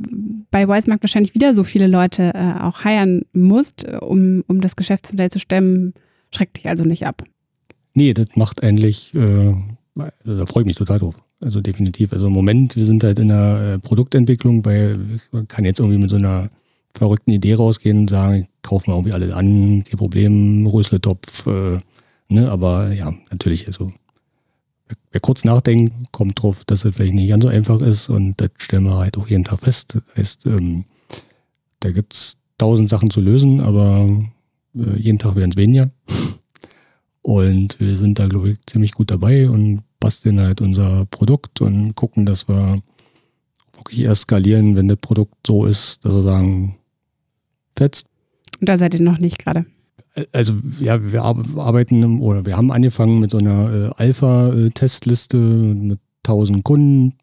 bei 0.51 0.67
Weismarkt 0.67 1.03
wahrscheinlich 1.03 1.33
wieder 1.33 1.53
so 1.53 1.63
viele 1.63 1.87
Leute 1.87 2.31
äh, 2.35 2.61
auch 2.61 2.83
heiern 2.83 3.23
musst, 3.33 3.85
um, 4.01 4.43
um 4.47 4.61
das 4.61 4.75
Geschäftsmodell 4.75 5.31
zu 5.31 5.39
stemmen, 5.39 5.93
schreckt 6.31 6.57
dich 6.57 6.67
also 6.67 6.83
nicht 6.83 7.07
ab. 7.07 7.23
Nee, 7.95 8.13
das 8.13 8.27
macht 8.35 8.61
eigentlich, 8.61 9.13
äh, 9.15 9.53
da 9.95 10.45
freue 10.45 10.61
ich 10.61 10.67
mich 10.67 10.77
total 10.77 10.99
drauf. 10.99 11.15
Also 11.41 11.59
definitiv. 11.59 12.13
Also 12.13 12.27
im 12.27 12.33
Moment, 12.33 12.75
wir 12.75 12.85
sind 12.85 13.03
halt 13.03 13.19
in 13.19 13.27
der 13.29 13.75
äh, 13.75 13.79
Produktentwicklung, 13.79 14.63
weil 14.63 14.97
man 15.31 15.47
kann 15.47 15.65
jetzt 15.65 15.79
irgendwie 15.79 15.97
mit 15.97 16.09
so 16.09 16.15
einer 16.15 16.49
verrückten 16.95 17.31
Idee 17.31 17.55
rausgehen 17.55 17.99
und 17.99 18.09
sagen, 18.09 18.47
kaufen 18.61 18.87
wir 18.87 18.95
irgendwie 18.95 19.13
alle 19.13 19.35
an, 19.35 19.83
kein 19.83 19.97
Problem, 19.97 20.67
Rösletopf, 20.67 21.47
äh, 21.47 21.79
ne, 22.29 22.49
aber 22.51 22.91
ja, 22.93 23.13
natürlich, 23.31 23.67
also 23.67 23.91
wer 25.11 25.21
kurz 25.21 25.43
nachdenkt, 25.43 25.93
kommt 26.11 26.41
drauf, 26.41 26.63
dass 26.65 26.85
es 26.85 26.95
vielleicht 26.95 27.13
nicht 27.13 27.29
ganz 27.29 27.43
so 27.43 27.49
einfach 27.49 27.81
ist 27.81 28.09
und 28.09 28.39
das 28.39 28.49
stellen 28.57 28.83
wir 28.83 28.97
halt 28.97 29.17
auch 29.17 29.27
jeden 29.27 29.43
Tag 29.43 29.59
fest. 29.59 29.95
Das 29.95 30.17
heißt, 30.17 30.45
ähm, 30.47 30.85
da 31.79 31.91
gibt's 31.91 32.37
tausend 32.57 32.89
Sachen 32.89 33.09
zu 33.09 33.21
lösen, 33.21 33.61
aber 33.61 34.09
äh, 34.75 34.97
jeden 34.97 35.19
Tag 35.19 35.35
werden 35.35 35.51
es 35.51 35.57
weniger. 35.57 35.89
Und 37.21 37.79
wir 37.79 37.95
sind 37.95 38.19
da, 38.19 38.27
glaube 38.27 38.51
ich, 38.51 38.57
ziemlich 38.65 38.91
gut 38.91 39.09
dabei 39.09 39.49
und 39.49 39.83
basteln 39.99 40.41
halt 40.41 40.59
unser 40.59 41.05
Produkt 41.05 41.61
und 41.61 41.95
gucken, 41.95 42.25
dass 42.25 42.49
wir 42.49 42.81
wirklich 43.77 44.01
erst 44.01 44.23
skalieren, 44.23 44.75
wenn 44.75 44.89
das 44.89 44.97
Produkt 44.97 45.35
so 45.47 45.65
ist, 45.65 46.03
dass 46.03 46.13
wir 46.13 46.23
sagen, 46.23 46.75
fetzt. 47.77 48.07
Und 48.59 48.69
da 48.69 48.77
seid 48.77 48.93
ihr 48.93 49.01
noch 49.01 49.19
nicht 49.19 49.39
gerade. 49.39 49.65
Also 50.31 50.53
ja, 50.79 51.11
wir 51.11 51.23
arbeiten 51.23 52.19
oder 52.19 52.45
wir 52.45 52.55
haben 52.55 52.71
angefangen 52.71 53.19
mit 53.19 53.31
so 53.31 53.39
einer 53.39 53.73
äh, 53.73 53.89
Alpha-Testliste 53.97 55.37
mit 55.37 55.99
1000 56.25 56.63
Kunden, 56.63 57.15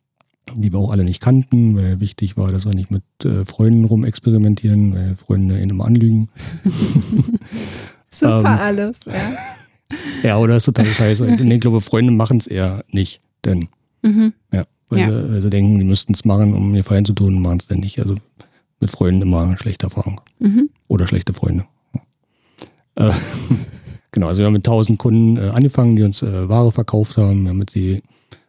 die 0.57 0.73
wir 0.73 0.81
auch 0.81 0.91
alle 0.91 1.05
nicht 1.05 1.21
kannten, 1.21 1.77
weil 1.77 2.01
wichtig 2.01 2.37
war, 2.37 2.51
dass 2.51 2.67
wir 2.67 2.75
nicht 2.75 2.91
mit 2.91 3.05
äh, 3.25 3.45
Freunden 3.45 3.85
rumexperimentieren, 3.85 4.95
weil 4.95 5.17
Freunde 5.17 5.61
ihn 5.61 5.71
immer 5.71 5.87
anlügen. 5.87 6.29
Super 8.11 8.41
ähm, 8.41 8.47
alles, 8.47 8.97
ja. 9.07 9.15
Ja, 10.23 10.39
oder 10.39 10.57
ist 10.57 10.65
total 10.65 10.87
scheiße. 10.87 11.25
nee, 11.27 11.55
ich 11.57 11.61
glaube, 11.61 11.81
Freunde 11.81 12.13
machen 12.13 12.39
es 12.39 12.47
eher 12.47 12.85
nicht, 12.91 13.21
denn 13.45 13.69
mhm. 14.03 14.33
ja, 14.53 14.65
weil, 14.89 15.01
ja. 15.01 15.09
Sie, 15.09 15.33
weil, 15.33 15.43
Sie, 15.43 15.51
denken, 15.51 15.79
die 15.79 15.85
müssten 15.85 16.13
es 16.13 16.25
machen, 16.25 16.55
um 16.55 16.71
mir 16.71 16.85
Fein 16.85 17.05
zu 17.05 17.13
tun, 17.13 17.41
machen 17.43 17.59
es 17.59 17.67
denn 17.67 17.81
nicht. 17.81 17.99
Also 17.99 18.15
mit 18.81 18.91
Freunden 18.91 19.23
immer 19.23 19.57
schlechte 19.59 19.87
Erfahrung. 19.87 20.21
Mhm. 20.39 20.71
Oder 20.89 21.07
schlechte 21.07 21.33
Freunde. 21.35 21.67
Äh, 22.97 23.13
genau, 24.11 24.29
also 24.29 24.41
wir 24.41 24.47
haben 24.47 24.55
mit 24.55 24.67
1000 24.67 24.99
Kunden 24.99 25.37
äh, 25.37 25.51
angefangen, 25.51 25.97
die 25.97 26.03
uns 26.03 26.23
äh, 26.23 26.49
Ware 26.49 26.73
verkauft 26.73 27.17
haben. 27.17 27.43
Wir 27.43 27.51
haben 27.51 27.59
mit 27.59 27.75
die 27.75 28.03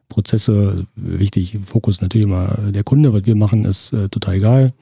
Prozesse, 0.10 0.86
wichtig, 0.96 1.58
Fokus 1.66 2.02
natürlich 2.02 2.28
immer 2.28 2.48
der 2.70 2.84
Kunde, 2.84 3.14
was 3.14 3.26
wir 3.26 3.36
machen, 3.36 3.66
ist 3.66 3.94
äh, 3.94 4.10
total 4.10 4.38
egal. 4.38 4.74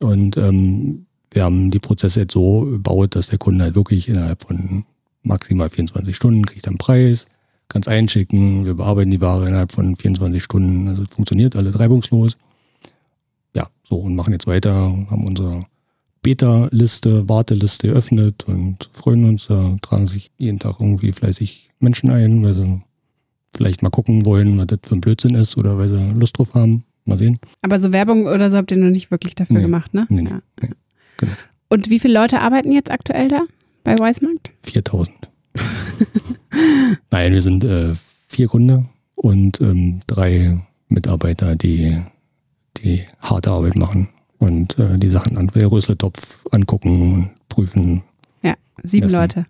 Und 0.00 0.36
ähm, 0.36 1.06
wir 1.30 1.44
haben 1.44 1.70
die 1.70 1.78
Prozesse 1.78 2.20
jetzt 2.20 2.34
so 2.34 2.62
gebaut, 2.62 3.16
dass 3.16 3.28
der 3.28 3.38
Kunde 3.38 3.64
halt 3.64 3.74
wirklich 3.74 4.08
innerhalb 4.08 4.42
von 4.42 4.84
maximal 5.22 5.70
24 5.70 6.14
Stunden 6.14 6.44
kriegt 6.44 6.68
einen 6.68 6.78
Preis, 6.78 7.26
kann 7.68 7.82
es 7.82 7.88
einschicken, 7.88 8.66
wir 8.66 8.74
bearbeiten 8.74 9.10
die 9.10 9.20
Ware 9.20 9.48
innerhalb 9.48 9.72
von 9.72 9.96
24 9.96 10.42
Stunden, 10.42 10.88
also 10.88 11.04
funktioniert 11.08 11.56
alles 11.56 11.78
reibungslos. 11.78 12.36
So 13.88 13.96
und 13.96 14.14
machen 14.14 14.32
jetzt 14.32 14.46
weiter, 14.46 14.72
haben 14.72 15.24
unsere 15.24 15.64
Beta-Liste, 16.22 17.28
Warteliste 17.28 17.88
geöffnet 17.88 18.44
und 18.48 18.88
freuen 18.92 19.24
uns, 19.26 19.46
da 19.46 19.76
tragen 19.82 20.08
sich 20.08 20.30
jeden 20.38 20.58
Tag 20.58 20.80
irgendwie 20.80 21.12
fleißig 21.12 21.70
Menschen 21.80 22.10
ein, 22.10 22.42
weil 22.42 22.54
sie 22.54 22.80
vielleicht 23.54 23.82
mal 23.82 23.90
gucken 23.90 24.24
wollen, 24.26 24.58
was 24.58 24.66
das 24.66 24.80
für 24.82 24.96
ein 24.96 25.00
Blödsinn 25.00 25.34
ist 25.34 25.56
oder 25.56 25.78
weil 25.78 25.88
sie 25.88 26.12
Lust 26.12 26.38
drauf 26.38 26.54
haben. 26.54 26.84
Mal 27.06 27.18
sehen. 27.18 27.38
Aber 27.60 27.78
so 27.78 27.92
Werbung 27.92 28.26
oder 28.26 28.48
so 28.48 28.56
habt 28.56 28.70
ihr 28.70 28.78
noch 28.78 28.88
nicht 28.88 29.10
wirklich 29.10 29.34
dafür 29.34 29.56
nee. 29.56 29.62
gemacht, 29.62 29.92
ne? 29.92 30.06
Nee, 30.08 30.22
nee, 30.22 30.30
ja. 30.30 30.40
nee. 30.62 30.70
Genau. 31.18 31.32
Und 31.68 31.90
wie 31.90 31.98
viele 31.98 32.14
Leute 32.14 32.40
arbeiten 32.40 32.72
jetzt 32.72 32.90
aktuell 32.90 33.28
da 33.28 33.42
bei 33.84 33.98
Weismarkt? 33.98 34.52
4000. 34.62 35.12
Nein, 37.10 37.32
wir 37.34 37.42
sind 37.42 37.62
äh, 37.62 37.94
vier 38.26 38.48
Kunden 38.48 38.88
und 39.16 39.60
ähm, 39.60 40.00
drei 40.06 40.58
Mitarbeiter, 40.88 41.56
die 41.56 41.94
die 42.78 43.04
harte 43.20 43.50
Arbeit 43.50 43.76
machen 43.76 44.08
und 44.38 44.78
äh, 44.78 44.98
die 44.98 45.08
Sachen 45.08 45.36
an 45.36 45.48
der 45.48 45.70
Rösletopf 45.70 46.44
angucken 46.50 47.12
und 47.12 47.30
prüfen. 47.48 48.02
Ja, 48.42 48.54
sieben 48.82 49.06
messen. 49.06 49.18
Leute. 49.18 49.46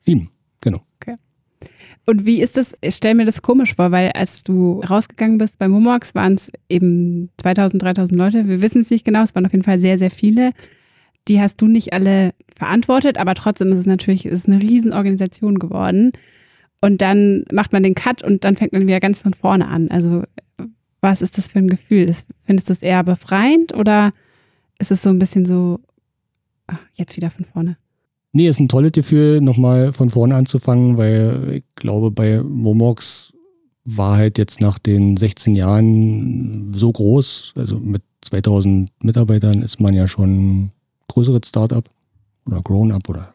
Sieben, 0.00 0.30
genau. 0.60 0.80
Okay. 1.00 1.14
Und 2.06 2.24
wie 2.24 2.40
ist 2.40 2.56
das? 2.56 2.74
Ich 2.80 2.94
stelle 2.94 3.14
mir 3.14 3.24
das 3.24 3.42
komisch 3.42 3.74
vor, 3.74 3.90
weil 3.90 4.10
als 4.12 4.44
du 4.44 4.80
rausgegangen 4.80 5.38
bist 5.38 5.58
bei 5.58 5.68
Momox 5.68 6.14
waren 6.14 6.34
es 6.34 6.50
eben 6.68 7.30
2000, 7.38 7.82
3000 7.82 8.18
Leute. 8.18 8.48
Wir 8.48 8.62
wissen 8.62 8.82
es 8.82 8.90
nicht 8.90 9.04
genau, 9.04 9.22
es 9.22 9.34
waren 9.34 9.46
auf 9.46 9.52
jeden 9.52 9.64
Fall 9.64 9.78
sehr, 9.78 9.98
sehr 9.98 10.10
viele. 10.10 10.52
Die 11.26 11.40
hast 11.40 11.60
du 11.60 11.66
nicht 11.66 11.92
alle 11.92 12.32
verantwortet, 12.56 13.18
aber 13.18 13.34
trotzdem 13.34 13.72
ist 13.72 13.80
es 13.80 13.86
natürlich 13.86 14.24
ist 14.24 14.46
eine 14.46 14.60
Riesenorganisation 14.60 15.58
geworden. 15.58 16.12
Und 16.80 17.02
dann 17.02 17.44
macht 17.52 17.72
man 17.72 17.82
den 17.82 17.94
Cut 17.94 18.22
und 18.22 18.44
dann 18.44 18.56
fängt 18.56 18.72
man 18.72 18.82
wieder 18.86 19.00
ganz 19.00 19.20
von 19.20 19.34
vorne 19.34 19.66
an. 19.66 19.88
Also 19.90 20.22
was 21.00 21.22
ist 21.22 21.38
das 21.38 21.48
für 21.48 21.58
ein 21.58 21.68
Gefühl? 21.68 22.14
Findest 22.44 22.68
du 22.68 22.72
es 22.72 22.82
eher 22.82 23.04
befreiend 23.04 23.74
oder 23.74 24.12
ist 24.78 24.90
es 24.90 25.02
so 25.02 25.10
ein 25.10 25.18
bisschen 25.18 25.44
so, 25.44 25.80
ach, 26.66 26.80
jetzt 26.94 27.16
wieder 27.16 27.30
von 27.30 27.44
vorne? 27.44 27.76
Nee, 28.32 28.48
ist 28.48 28.60
ein 28.60 28.68
tolles 28.68 28.92
Gefühl, 28.92 29.40
nochmal 29.40 29.92
von 29.92 30.10
vorne 30.10 30.36
anzufangen, 30.36 30.96
weil 30.96 31.56
ich 31.56 31.64
glaube, 31.76 32.10
bei 32.10 32.42
Momox 32.42 33.32
war 33.84 34.16
halt 34.16 34.38
jetzt 34.38 34.60
nach 34.60 34.78
den 34.78 35.16
16 35.16 35.56
Jahren 35.56 36.72
so 36.74 36.92
groß, 36.92 37.54
also 37.56 37.78
mit 37.78 38.02
2000 38.22 38.90
Mitarbeitern 39.02 39.62
ist 39.62 39.80
man 39.80 39.94
ja 39.94 40.06
schon 40.06 40.72
größeres 41.08 41.48
Startup 41.48 41.88
oder 42.46 42.60
Grown-up 42.60 43.08
oder 43.08 43.34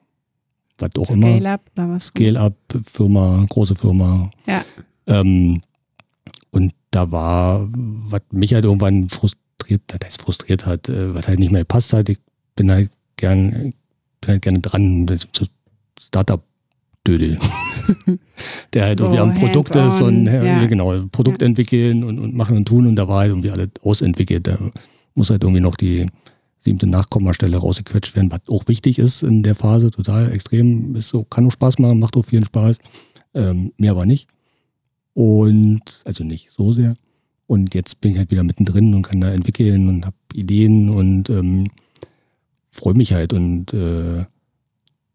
was 0.78 0.89
auch 0.97 1.06
Scale 1.06 1.17
immer. 1.17 1.28
Scale-up 1.30 1.71
oder 1.76 1.89
was? 1.89 2.06
Scale-up, 2.06 2.56
Firma, 2.86 3.45
große 3.49 3.76
Firma. 3.76 4.30
Ja. 4.45 4.62
Ähm, 5.08 5.62
und 6.52 6.73
da 6.93 7.12
war, 7.12 7.67
was 7.73 8.21
mich 8.32 8.53
halt 8.53 8.65
irgendwann 8.65 9.10
frustriert, 9.10 9.82
das 9.99 10.17
frustriert 10.17 10.65
hat, 10.65 10.89
äh, 10.89 11.13
was 11.13 11.27
halt 11.27 11.39
nicht 11.39 11.51
mehr 11.51 11.62
gepasst 11.62 11.93
hat. 11.93 12.10
Ich 12.10 12.19
bin 12.56 12.71
halt 12.71 12.89
gern, 13.15 13.51
bin 14.21 14.27
halt 14.27 14.41
gerne 14.41 14.60
dran, 14.60 15.06
das 15.06 15.27
so 15.36 15.45
Startup-Dödel. 15.99 17.39
der 18.73 18.86
halt 18.86 18.99
so, 18.99 19.06
irgendwie 19.06 19.21
am 19.21 19.34
Produkt 19.34 19.75
ist 19.75 20.01
und 20.01 20.25
ja. 20.25 20.65
genau, 20.67 21.06
Produkt 21.12 21.41
ja. 21.41 21.47
entwickeln 21.47 22.03
und, 22.03 22.19
und 22.19 22.34
machen 22.34 22.56
und 22.56 22.65
tun 22.65 22.88
und 22.88 22.95
da 22.95 23.08
war 23.08 23.19
halt 23.19 23.32
irgendwie 23.32 23.51
alles 23.51 23.69
ausentwickelt. 23.82 24.47
Da 24.47 24.58
muss 25.15 25.29
halt 25.29 25.43
irgendwie 25.43 25.62
noch 25.62 25.75
die 25.75 26.06
siebte 26.60 26.88
Nachkommastelle 26.88 27.58
rausgequetscht 27.58 28.15
werden, 28.15 28.32
was 28.32 28.41
auch 28.47 28.63
wichtig 28.67 28.99
ist 28.99 29.21
in 29.23 29.43
der 29.43 29.56
Phase, 29.56 29.91
total 29.91 30.32
extrem, 30.32 30.95
ist 30.95 31.10
so, 31.10 31.23
kann 31.23 31.45
auch 31.45 31.51
Spaß 31.51 31.79
machen, 31.79 31.99
macht 31.99 32.15
auch 32.15 32.25
vielen 32.25 32.45
Spaß, 32.45 32.77
ähm, 33.34 33.73
mehr 33.77 33.91
aber 33.91 34.06
nicht. 34.06 34.29
Und, 35.13 36.02
also 36.06 36.23
nicht 36.23 36.52
so 36.52 36.71
sehr. 36.73 36.95
Und 37.47 37.73
jetzt 37.76 38.02
bin 38.02 38.13
ich 38.13 38.17
halt 38.17 38.32
wieder 38.32 38.43
mittendrin 38.43 38.93
und 38.93 39.04
kann 39.04 39.21
da 39.21 39.32
entwickeln 39.32 39.88
und 39.89 40.06
habe 40.06 40.15
Ideen 40.34 40.89
und 40.89 41.30
ähm, 41.30 41.63
freue 42.71 42.95
mich 42.95 43.13
halt. 43.13 43.34
Und 43.34 43.73
äh, 43.73 44.26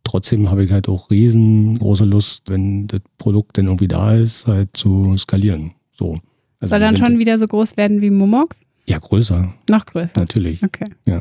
trotzdem 0.04 0.50
habe 0.50 0.64
ich 0.64 0.70
halt 0.70 0.88
auch 0.88 1.10
riesengroße 1.10 2.04
Lust, 2.04 2.44
wenn 2.48 2.86
das 2.86 3.00
Produkt 3.18 3.58
dann 3.58 3.66
irgendwie 3.66 3.88
da 3.88 4.14
ist, 4.14 4.46
halt 4.46 4.76
zu 4.76 5.16
skalieren. 5.16 5.72
So. 5.96 6.18
Also 6.60 6.70
Soll 6.70 6.80
dann 6.80 6.96
schon 6.96 7.18
wieder 7.18 7.38
so 7.38 7.46
groß 7.46 7.76
werden 7.76 8.00
wie 8.00 8.10
Momox? 8.10 8.60
Ja, 8.86 8.98
größer. 8.98 9.52
Noch 9.68 9.86
größer. 9.86 10.18
Natürlich. 10.18 10.62
Okay. 10.62 10.86
Ja. 11.06 11.20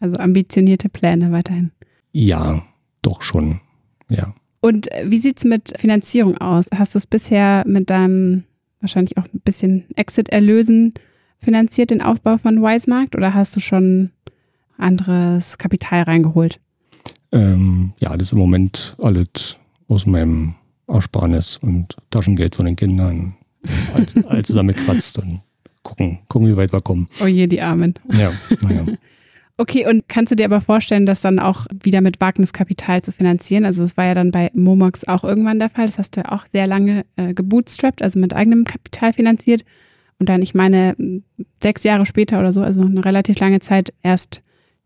Also 0.00 0.16
ambitionierte 0.16 0.88
Pläne 0.88 1.30
weiterhin. 1.32 1.70
Ja, 2.12 2.64
doch 3.02 3.22
schon. 3.22 3.60
Ja. 4.08 4.34
Und 4.60 4.92
äh, 4.92 5.06
wie 5.06 5.18
sieht 5.18 5.38
es 5.38 5.44
mit 5.44 5.72
Finanzierung 5.78 6.38
aus? 6.38 6.66
Hast 6.74 6.94
du 6.94 6.98
es 6.98 7.06
bisher 7.06 7.64
mit 7.66 7.90
deinem 7.90 8.44
wahrscheinlich 8.80 9.18
auch 9.18 9.24
ein 9.24 9.40
bisschen 9.40 9.84
Exit-Erlösen 9.96 10.94
finanziert, 11.38 11.90
den 11.90 12.02
Aufbau 12.02 12.38
von 12.38 12.62
Wisemarkt, 12.62 13.14
oder 13.16 13.34
hast 13.34 13.56
du 13.56 13.60
schon 13.60 14.10
anderes 14.76 15.58
Kapital 15.58 16.02
reingeholt? 16.02 16.60
Ähm, 17.32 17.92
ja, 17.98 18.16
das 18.16 18.28
ist 18.28 18.32
im 18.32 18.38
Moment 18.38 18.96
alles 18.98 19.56
aus 19.88 20.06
meinem 20.06 20.54
Ersparnis 20.88 21.58
und 21.58 21.96
Taschengeld 22.10 22.54
von 22.56 22.66
den 22.66 22.76
Kindern 22.76 23.36
all, 23.94 24.06
all 24.26 24.44
zusammengekratzt 24.44 25.18
und 25.18 25.40
gucken, 25.82 26.18
gucken, 26.28 26.48
wie 26.48 26.56
weit 26.56 26.72
wir 26.72 26.80
kommen. 26.80 27.08
Oh 27.22 27.26
je, 27.26 27.46
die 27.46 27.60
Armen. 27.60 27.94
Ja, 28.12 28.32
naja. 28.62 28.84
Okay, 29.60 29.86
und 29.86 30.08
kannst 30.08 30.32
du 30.32 30.36
dir 30.36 30.46
aber 30.46 30.62
vorstellen, 30.62 31.04
das 31.04 31.20
dann 31.20 31.38
auch 31.38 31.66
wieder 31.82 32.00
mit 32.00 32.18
Wagniskapital 32.18 33.02
zu 33.02 33.12
finanzieren? 33.12 33.66
Also 33.66 33.84
es 33.84 33.94
war 33.98 34.06
ja 34.06 34.14
dann 34.14 34.30
bei 34.30 34.50
Momox 34.54 35.06
auch 35.06 35.22
irgendwann 35.22 35.58
der 35.58 35.68
Fall. 35.68 35.84
Das 35.84 35.98
hast 35.98 36.16
du 36.16 36.22
ja 36.22 36.32
auch 36.32 36.46
sehr 36.50 36.66
lange 36.66 37.04
äh, 37.16 37.34
gebootstrapped, 37.34 38.00
also 38.00 38.18
mit 38.18 38.32
eigenem 38.32 38.64
Kapital 38.64 39.12
finanziert. 39.12 39.66
Und 40.18 40.30
dann, 40.30 40.40
ich 40.40 40.54
meine, 40.54 40.96
sechs 41.62 41.84
Jahre 41.84 42.06
später 42.06 42.40
oder 42.40 42.52
so, 42.52 42.62
also 42.62 42.80
eine 42.80 43.04
relativ 43.04 43.38
lange 43.38 43.60
Zeit, 43.60 43.92
erst 44.02 44.42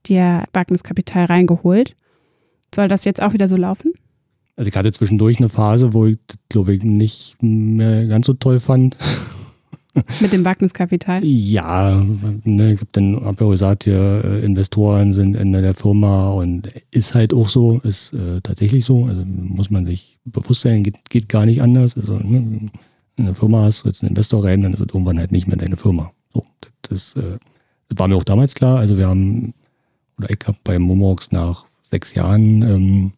dir 0.06 0.42
Wagniskapital 0.52 1.26
reingeholt. 1.26 1.94
Soll 2.74 2.88
das 2.88 3.04
jetzt 3.04 3.22
auch 3.22 3.32
wieder 3.32 3.46
so 3.46 3.56
laufen? 3.56 3.92
Also 4.56 4.70
ich 4.70 4.76
hatte 4.76 4.90
zwischendurch 4.90 5.38
eine 5.38 5.50
Phase, 5.50 5.94
wo 5.94 6.06
ich, 6.06 6.18
glaube 6.48 6.74
ich, 6.74 6.82
nicht 6.82 7.36
mehr 7.40 8.08
ganz 8.08 8.26
so 8.26 8.32
toll 8.32 8.58
fand. 8.58 8.96
Mit 10.20 10.32
dem 10.32 10.44
Wagniskapital? 10.44 11.20
Ja, 11.22 12.02
ne, 12.44 12.76
habe 12.76 12.88
dann 12.92 13.24
hab 13.24 13.40
ja 13.40 13.48
gesagt, 13.48 13.84
hier, 13.84 14.22
äh, 14.24 14.44
Investoren 14.44 15.12
sind 15.12 15.36
in 15.36 15.52
der 15.52 15.74
Firma 15.74 16.30
und 16.30 16.68
ist 16.90 17.14
halt 17.14 17.32
auch 17.32 17.48
so, 17.48 17.78
ist 17.84 18.12
äh, 18.12 18.40
tatsächlich 18.42 18.84
so. 18.84 19.04
Also 19.04 19.24
muss 19.24 19.70
man 19.70 19.86
sich 19.86 20.18
bewusst 20.24 20.62
sein, 20.62 20.82
geht, 20.82 21.08
geht 21.10 21.28
gar 21.28 21.46
nicht 21.46 21.62
anders. 21.62 21.96
Also 21.96 22.18
ne, 22.18 22.68
in 23.16 23.24
der 23.24 23.34
Firma 23.34 23.62
hast 23.62 23.84
du 23.84 23.88
jetzt 23.88 24.02
einen 24.02 24.10
Investor 24.10 24.44
rein, 24.44 24.62
dann 24.62 24.72
ist 24.72 24.80
es 24.80 24.88
irgendwann 24.88 25.18
halt 25.18 25.30
nicht 25.30 25.46
mehr 25.46 25.56
deine 25.56 25.76
Firma. 25.76 26.12
So, 26.32 26.44
das, 26.82 27.14
äh, 27.14 27.38
das 27.88 27.98
war 27.98 28.08
mir 28.08 28.16
auch 28.16 28.24
damals 28.24 28.54
klar. 28.54 28.78
Also 28.78 28.98
wir 28.98 29.06
haben, 29.06 29.54
oder 30.18 30.30
ich 30.30 30.38
habe 30.46 30.58
bei 30.64 30.78
Momox 30.78 31.30
nach 31.30 31.66
sechs 31.90 32.14
Jahren 32.14 32.62
ähm, 32.62 33.12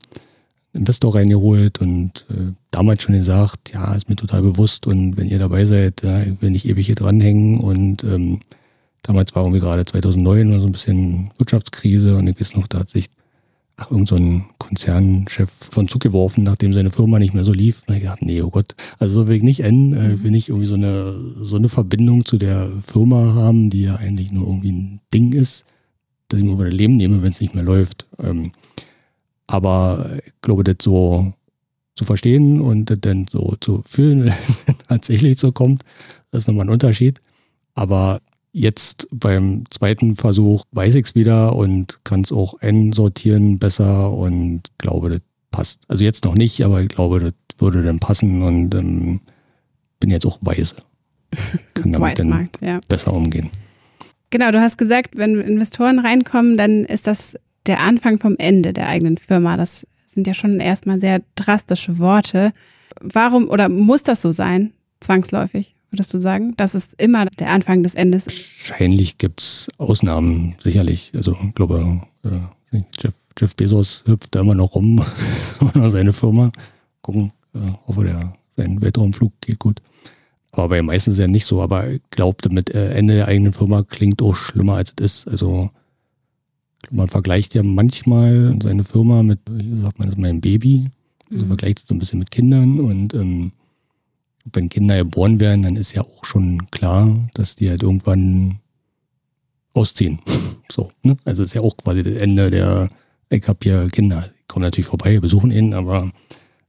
Investor 0.76 1.14
reingeholt 1.14 1.80
und 1.80 2.24
äh, 2.30 2.52
damals 2.70 3.02
schon 3.02 3.14
gesagt, 3.14 3.72
ja, 3.72 3.94
ist 3.94 4.08
mir 4.08 4.16
total 4.16 4.42
bewusst 4.42 4.86
und 4.86 5.16
wenn 5.16 5.28
ihr 5.28 5.38
dabei 5.38 5.64
seid, 5.64 6.02
ja, 6.02 6.22
ich 6.22 6.40
will 6.40 6.50
nicht 6.50 6.68
ewig 6.68 6.86
hier 6.86 6.94
dranhängen 6.94 7.58
und 7.58 8.04
ähm, 8.04 8.40
damals 9.02 9.34
war 9.34 9.42
irgendwie 9.42 9.60
gerade 9.60 9.84
2009 9.84 10.48
oder 10.48 10.60
so 10.60 10.66
ein 10.66 10.72
bisschen 10.72 11.30
Wirtschaftskrise 11.38 12.16
und 12.16 12.26
ich 12.26 12.40
weiß 12.40 12.56
noch, 12.56 12.66
da 12.66 12.80
hat 12.80 12.90
sich 12.90 13.08
ach, 13.76 13.90
irgend 13.90 14.08
so 14.08 14.16
ein 14.16 14.44
Konzernchef 14.58 15.50
von 15.50 15.88
Zug 15.88 16.00
geworfen, 16.00 16.44
nachdem 16.44 16.72
seine 16.72 16.90
Firma 16.90 17.18
nicht 17.18 17.34
mehr 17.34 17.44
so 17.44 17.52
lief. 17.52 17.82
Und 17.86 17.94
ich 17.94 18.02
gedacht, 18.02 18.22
nee, 18.22 18.42
oh 18.42 18.50
Gott, 18.50 18.74
also 18.98 19.22
so 19.22 19.28
will 19.28 19.36
ich 19.36 19.42
nicht 19.42 19.60
enden, 19.60 19.92
äh, 19.92 20.14
ich 20.14 20.22
will 20.22 20.30
nicht 20.30 20.48
irgendwie 20.48 20.66
so 20.66 20.74
eine, 20.74 21.12
so 21.12 21.56
eine 21.56 21.68
Verbindung 21.68 22.24
zu 22.24 22.38
der 22.38 22.68
Firma 22.84 23.34
haben, 23.34 23.70
die 23.70 23.82
ja 23.82 23.96
eigentlich 23.96 24.32
nur 24.32 24.46
irgendwie 24.46 24.72
ein 24.72 25.00
Ding 25.12 25.32
ist, 25.32 25.64
dass 26.28 26.40
ich 26.40 26.46
mir 26.46 26.52
über 26.52 26.64
das 26.64 26.74
Leben 26.74 26.96
nehme, 26.96 27.22
wenn 27.22 27.30
es 27.30 27.40
nicht 27.40 27.54
mehr 27.54 27.64
läuft. 27.64 28.06
Ähm, 28.18 28.52
Aber 29.46 30.11
ich 30.24 30.32
glaube, 30.42 30.64
das 30.64 30.76
so 30.82 31.32
zu 31.94 32.04
verstehen 32.04 32.61
und 32.61 32.90
das 32.90 33.00
dann 33.00 33.26
so 33.30 33.54
zu 33.61 33.82
fühlen, 33.88 34.20
wenn 34.24 34.28
es 34.28 34.64
tatsächlich 34.88 35.38
so 35.38 35.52
kommt, 35.52 35.82
das 36.30 36.42
ist 36.42 36.48
nochmal 36.48 36.66
ein 36.66 36.72
Unterschied. 36.72 37.20
Aber 37.74 38.20
jetzt 38.52 39.09
beim 39.11 39.64
zweiten 39.70 40.16
Versuch 40.16 40.64
weiß 40.72 40.94
ich 40.94 41.06
es 41.06 41.14
wieder 41.14 41.54
und 41.54 42.00
kann 42.04 42.22
es 42.22 42.32
auch 42.32 42.61
einsortieren 42.61 43.59
besser 43.59 44.12
und 44.12 44.62
glaube, 44.78 45.11
das 45.11 45.20
passt. 45.50 45.80
Also 45.88 46.04
jetzt 46.04 46.24
noch 46.24 46.35
nicht, 46.35 46.62
aber 46.62 46.80
ich 46.80 46.88
glaube, 46.88 47.20
das 47.20 47.32
würde 47.59 47.82
dann 47.82 47.98
passen 47.98 48.42
und 48.42 48.74
ähm, 48.74 49.20
bin 50.00 50.11
jetzt 50.11 50.26
auch 50.26 50.38
weise. 50.40 50.76
Kann 51.74 51.92
damit 51.92 52.18
dann 52.18 52.50
ja. 52.61 52.80
besser 52.88 53.12
umgehen. 53.12 53.50
Genau, 54.30 54.50
du 54.50 54.61
hast 54.61 54.76
gesagt, 54.76 55.16
wenn 55.16 55.40
Investoren 55.40 55.98
reinkommen, 55.98 56.56
dann 56.56 56.85
ist 56.85 57.06
das 57.06 57.37
der 57.66 57.81
Anfang 57.81 58.18
vom 58.18 58.37
Ende 58.38 58.72
der 58.72 58.88
eigenen 58.88 59.18
Firma. 59.18 59.57
Das 59.57 59.87
sind 60.07 60.26
ja 60.26 60.35
schon 60.35 60.61
erstmal 60.61 61.00
sehr 61.00 61.22
drastische 61.35 61.98
Worte. 61.98 62.52
Warum 63.00 63.48
oder 63.48 63.68
muss 63.68 64.02
das 64.02 64.22
so 64.22 64.33
sein, 64.33 64.72
zwangsläufig, 65.00 65.74
würdest 65.90 66.12
du 66.14 66.18
sagen? 66.18 66.55
Das 66.57 66.74
ist 66.74 67.00
immer 67.00 67.26
der 67.38 67.50
Anfang 67.50 67.83
des 67.83 67.94
Endes. 67.94 68.26
Wahrscheinlich 68.26 69.18
gibt 69.18 69.40
es 69.40 69.68
Ausnahmen, 69.79 70.55
sicherlich. 70.59 71.12
Also 71.14 71.37
ich 71.46 71.55
glaube, 71.55 72.02
äh, 72.24 72.81
Jeff, 72.98 73.14
Jeff, 73.38 73.55
Bezos 73.55 74.05
hüpft 74.07 74.35
da 74.35 74.40
immer 74.40 74.55
noch 74.55 74.74
rum, 74.74 75.05
seine 75.74 76.12
Firma. 76.12 76.50
Gucken, 77.02 77.33
äh, 77.55 77.59
hoffe, 77.87 78.05
der, 78.05 78.33
sein 78.57 78.81
Weltraumflug 78.81 79.33
geht 79.40 79.59
gut. 79.59 79.81
Aber 80.52 80.70
bei 80.70 80.76
den 80.76 80.87
meisten 80.87 81.11
ist 81.11 81.18
ja 81.18 81.29
nicht 81.29 81.44
so, 81.44 81.61
aber 81.61 81.88
ich 81.90 82.00
glaube, 82.11 82.48
mit 82.48 82.74
äh, 82.74 82.94
Ende 82.94 83.14
der 83.14 83.29
eigenen 83.29 83.52
Firma 83.52 83.83
klingt 83.83 84.22
auch 84.22 84.35
schlimmer 84.35 84.76
als 84.76 84.94
es 84.98 85.24
ist. 85.24 85.29
Also 85.29 85.70
man 86.90 87.09
vergleicht 87.09 87.55
ja 87.55 87.62
manchmal 87.62 88.57
seine 88.62 88.85
Firma 88.85 89.22
mit, 89.22 89.40
wie 89.51 89.79
sagt 89.79 89.99
man 89.99 90.09
das, 90.09 90.16
mein 90.16 90.40
Baby. 90.40 90.87
Also 91.33 91.44
mhm. 91.44 91.49
vergleicht 91.49 91.79
es 91.81 91.87
so 91.87 91.94
ein 91.94 91.99
bisschen 91.99 92.18
mit 92.18 92.31
Kindern 92.31 92.81
und 92.81 93.14
ähm, 93.14 93.53
wenn 94.53 94.68
Kinder 94.68 94.96
geboren 94.99 95.40
werden, 95.40 95.62
dann 95.62 95.77
ist 95.77 95.92
ja 95.92 96.03
auch 96.03 96.25
schon 96.25 96.70
klar, 96.70 97.29
dass 97.35 97.57
die 97.57 97.68
halt 97.68 97.83
irgendwann 97.83 98.61
ausziehen. 99.72 100.20
so, 100.70 100.90
ne? 101.03 101.16
Also 101.25 101.42
ist 101.42 101.55
ja 101.55 101.62
auch 101.62 101.77
quasi 101.77 102.03
das 102.03 102.14
Ende 102.14 102.51
der, 102.51 102.88
ich 103.29 103.46
habe 103.49 103.59
hier 103.62 103.88
Kinder, 103.88 104.22
die 104.22 104.46
kommen 104.46 104.62
natürlich 104.62 104.87
vorbei, 104.87 105.18
besuchen 105.18 105.51
ihn, 105.51 105.75
aber 105.75 106.11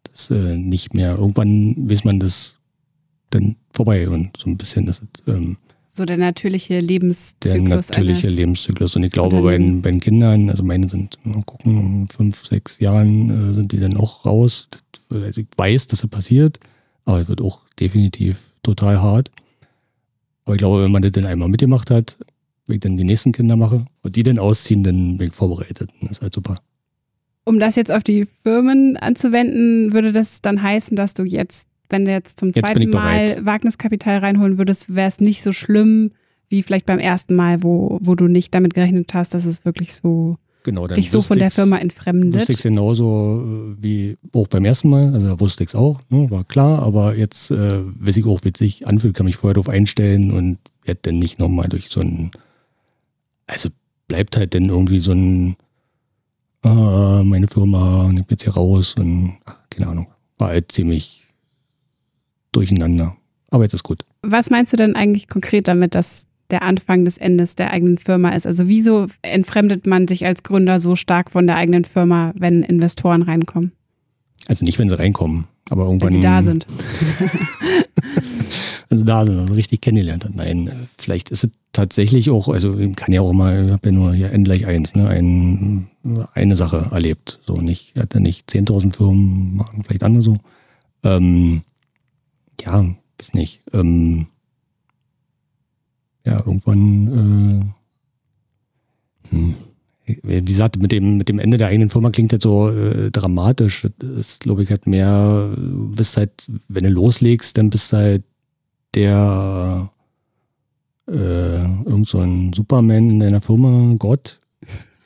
das 0.04 0.32
äh, 0.32 0.58
nicht 0.58 0.94
mehr. 0.94 1.18
Irgendwann 1.18 1.90
weiß 1.90 2.04
man 2.04 2.20
das 2.20 2.58
dann 3.30 3.58
vorbei 3.72 4.10
und 4.10 4.38
so 4.38 4.50
ein 4.50 4.58
bisschen 4.58 4.88
ist 4.88 5.04
es, 5.04 5.34
ähm, 5.34 5.58
so 5.98 6.06
der 6.06 6.18
natürliche 6.18 6.80
Lebenszyklus. 6.80 7.42
Der 7.42 7.62
natürliche 7.62 8.30
Lebenszyklus. 8.30 8.96
Und 8.96 9.04
ich 9.04 9.12
glaube, 9.12 9.42
bei 9.42 9.58
den, 9.58 9.82
bei 9.82 9.92
den 9.92 10.00
Kindern, 10.00 10.50
also 10.50 10.64
meine 10.64 10.88
sind, 10.88 11.18
mal 11.26 11.44
gucken, 11.44 11.78
um 11.78 12.08
fünf, 12.08 12.46
sechs 12.46 12.80
Jahren 12.80 13.30
äh, 13.30 13.54
sind 13.54 13.72
die 13.72 13.80
dann 13.80 13.98
auch 13.98 14.26
raus. 14.26 14.70
Also 15.10 15.42
ich 15.42 15.48
weiß, 15.58 15.88
dass 15.88 16.04
es 16.04 16.10
passiert, 16.10 16.60
aber 17.06 17.22
es 17.22 17.28
wird 17.28 17.42
auch 17.42 17.62
definitiv 17.80 18.54
total 18.64 19.02
hart. 19.02 19.32
Aber 20.46 20.56
ich 20.56 20.60
glaube, 20.60 20.84
wenn 20.84 20.92
man 20.92 21.02
das 21.02 21.12
dann 21.12 21.26
einmal 21.26 21.50
mitgemacht 21.50 21.92
hat, 21.92 22.16
wenn 22.68 22.76
ich 22.76 22.82
dann 22.82 22.96
die 22.96 23.04
nächsten 23.04 23.32
Kinder 23.32 23.56
mache 23.56 23.86
und 24.04 24.16
die 24.16 24.24
dann 24.24 24.40
ausziehen, 24.40 24.84
dann 24.84 25.18
bin 25.18 25.28
ich 25.28 25.34
vorbereitet. 25.34 25.90
Das 26.02 26.12
ist 26.12 26.22
halt 26.22 26.34
super. 26.34 26.56
Um 27.44 27.60
das 27.60 27.76
jetzt 27.76 27.92
auf 27.92 28.04
die 28.04 28.28
Firmen 28.44 28.98
anzuwenden, 28.98 29.94
würde 29.94 30.12
das 30.12 30.42
dann 30.42 30.62
heißen, 30.62 30.96
dass 30.96 31.14
du 31.14 31.24
jetzt 31.24 31.68
wenn 31.90 32.06
du 32.06 32.12
jetzt 32.12 32.40
zum 32.40 32.50
jetzt 32.50 32.66
zweiten 32.66 32.90
Mal 32.90 33.46
Wagniskapital 33.46 34.20
reinholen 34.20 34.58
würdest, 34.58 34.96
wäre 34.96 35.08
es 35.08 35.20
nicht 35.20 35.42
so 35.42 35.52
schlimm 35.52 36.12
wie 36.50 36.64
vielleicht 36.64 36.86
beim 36.86 37.00
ersten 37.00 37.36
Mal, 37.36 37.64
wo, 37.64 38.00
wo 38.02 38.16
du 38.16 38.28
nicht 38.28 38.56
damit 38.56 38.74
gerechnet 38.74 39.14
hast, 39.14 39.34
dass 39.34 39.46
es 39.46 39.66
wirklich 39.66 39.94
so 39.94 40.38
genau, 40.64 40.88
dich 40.88 41.12
so 41.12 41.22
von 41.22 41.40
der 41.40 41.52
Firma 41.52 41.78
entfremdet. 41.78 42.40
Wusste 42.40 42.54
ich 42.54 42.62
genauso 42.62 43.76
äh, 43.80 43.84
wie 43.84 44.18
auch 44.34 44.48
beim 44.48 44.66
ersten 44.66 44.90
Mal, 44.90 45.14
also 45.14 45.28
da 45.28 45.40
wusste 45.40 45.64
ich 45.64 45.70
es 45.70 45.76
auch, 45.76 46.00
ne, 46.10 46.30
war 46.32 46.44
klar, 46.44 46.84
aber 46.84 47.16
jetzt 47.16 47.52
äh, 47.52 47.80
weiß 48.00 48.18
ich 48.18 48.26
auch, 48.26 48.40
wie 48.44 48.52
es 48.54 48.60
sich 48.60 48.88
anfühlt, 48.88 49.16
kann 49.16 49.26
mich 49.26 49.38
vorher 49.38 49.56
darauf 49.56 49.70
einstellen 49.70 50.32
und 50.32 50.58
werde 50.84 51.00
dann 51.04 51.20
nicht 51.20 51.40
nochmal 51.40 51.68
durch 51.68 51.90
so 51.90 52.00
ein, 52.00 52.32
also 53.48 53.70
bleibt 54.08 54.38
halt 54.38 54.54
dann 54.54 54.66
irgendwie 54.66 55.00
so 55.00 55.12
ein, 55.12 55.58
ah, 56.62 57.24
meine 57.26 57.48
Firma 57.48 58.10
nimmt 58.12 58.32
jetzt 58.32 58.44
hier 58.44 58.54
raus 58.54 58.96
und 58.98 59.34
ach, 59.46 59.60
keine 59.70 59.90
Ahnung, 59.90 60.08
war 60.38 60.50
halt 60.50 60.72
ziemlich 60.72 61.27
durcheinander. 62.52 63.16
Aber 63.50 63.64
jetzt 63.64 63.74
ist 63.74 63.84
gut. 63.84 64.02
Was 64.22 64.50
meinst 64.50 64.74
du 64.74 64.78
denn 64.78 64.96
eigentlich 64.96 65.28
konkret 65.28 65.68
damit, 65.68 65.96
dass 65.96 66.26
der 66.50 66.62
Anfang 66.64 67.06
des 67.06 67.18
Endes 67.18 67.56
der 67.56 67.72
eigenen 67.72 67.98
Firma 67.98 68.30
ist? 68.30 68.46
Also 68.46 68.68
wieso 68.68 69.08
entfremdet 69.22 69.86
man 69.86 70.08
sich 70.08 70.26
als 70.26 70.44
Gründer 70.44 70.80
so 70.80 70.96
stark 70.96 71.32
von 71.32 71.48
der 71.48 71.56
eigenen 71.56 71.86
Firma, 71.86 72.34
wenn 72.36 72.64
Investoren 72.64 73.22
reinkommen? 73.22 73.72
Also 74.48 74.66
nicht, 74.66 74.80
wenn 74.80 74.90
sie 74.90 74.98
reinkommen, 74.98 75.46
aber 75.70 75.86
irgendwann. 75.86 76.10
Wenn 76.10 76.16
sie 76.16 76.22
da 76.22 76.44
sind. 76.44 76.66
wenn 78.90 78.98
sie 78.98 79.06
da 79.06 79.26
sind, 79.26 79.40
also 79.40 79.54
richtig 79.54 79.82
kennengelernt 79.82 80.26
hat. 80.26 80.36
Nein, 80.36 80.88
vielleicht 80.98 81.30
ist 81.30 81.44
es 81.44 81.52
tatsächlich 81.74 82.30
auch, 82.30 82.48
also 82.48 82.78
kann 82.96 83.14
ja 83.14 83.22
auch 83.22 83.34
mal, 83.34 83.66
ich 83.66 83.72
habe 83.72 83.90
ja 83.90 83.92
nur 83.92 84.14
hier 84.14 84.32
N 84.32 84.44
gleich 84.44 84.66
eins, 84.66 84.96
ne, 84.96 85.08
ein, 85.10 85.88
eine 86.34 86.56
Sache 86.56 86.88
erlebt. 86.92 87.40
So 87.46 87.62
nicht, 87.62 87.92
er 87.96 88.04
hat 88.04 88.14
ja 88.14 88.20
nicht 88.20 88.50
10.000 88.50 88.96
Firmen, 88.96 89.62
vielleicht 89.86 90.04
andere 90.04 90.24
so. 90.24 90.38
Ähm, 91.04 91.64
ja, 92.62 92.84
weiß 93.20 93.34
nicht, 93.34 93.62
ähm, 93.74 94.28
ja, 96.26 96.38
irgendwann, 96.46 97.74
äh, 99.30 99.30
hm, 99.30 99.56
wie 100.24 100.42
gesagt, 100.44 100.78
mit 100.78 100.92
dem, 100.92 101.18
mit 101.18 101.28
dem 101.30 101.40
Ende 101.40 101.58
der 101.58 101.68
eigenen 101.68 101.90
Firma 101.90 102.12
klingt 102.12 102.32
jetzt 102.32 102.44
so 102.44 102.70
äh, 102.70 103.12
dramatisch. 103.12 103.88
Das 104.00 104.10
ist, 104.10 104.40
glaube 104.42 104.64
ich, 104.64 104.70
halt 104.70 104.88
mehr, 104.88 105.54
bist 105.58 106.16
halt, 106.16 106.32
wenn 106.70 106.84
du 106.84 106.90
loslegst, 106.90 107.58
dann 107.58 107.70
bist 107.70 107.92
du 107.92 107.98
halt 107.98 108.24
der 108.96 109.90
äh, 111.08 111.62
irgend 111.62 112.08
so 112.08 112.20
ein 112.20 112.54
Superman 112.54 113.10
in 113.10 113.20
deiner 113.20 113.42
Firma, 113.42 113.96
Gott. 113.98 114.40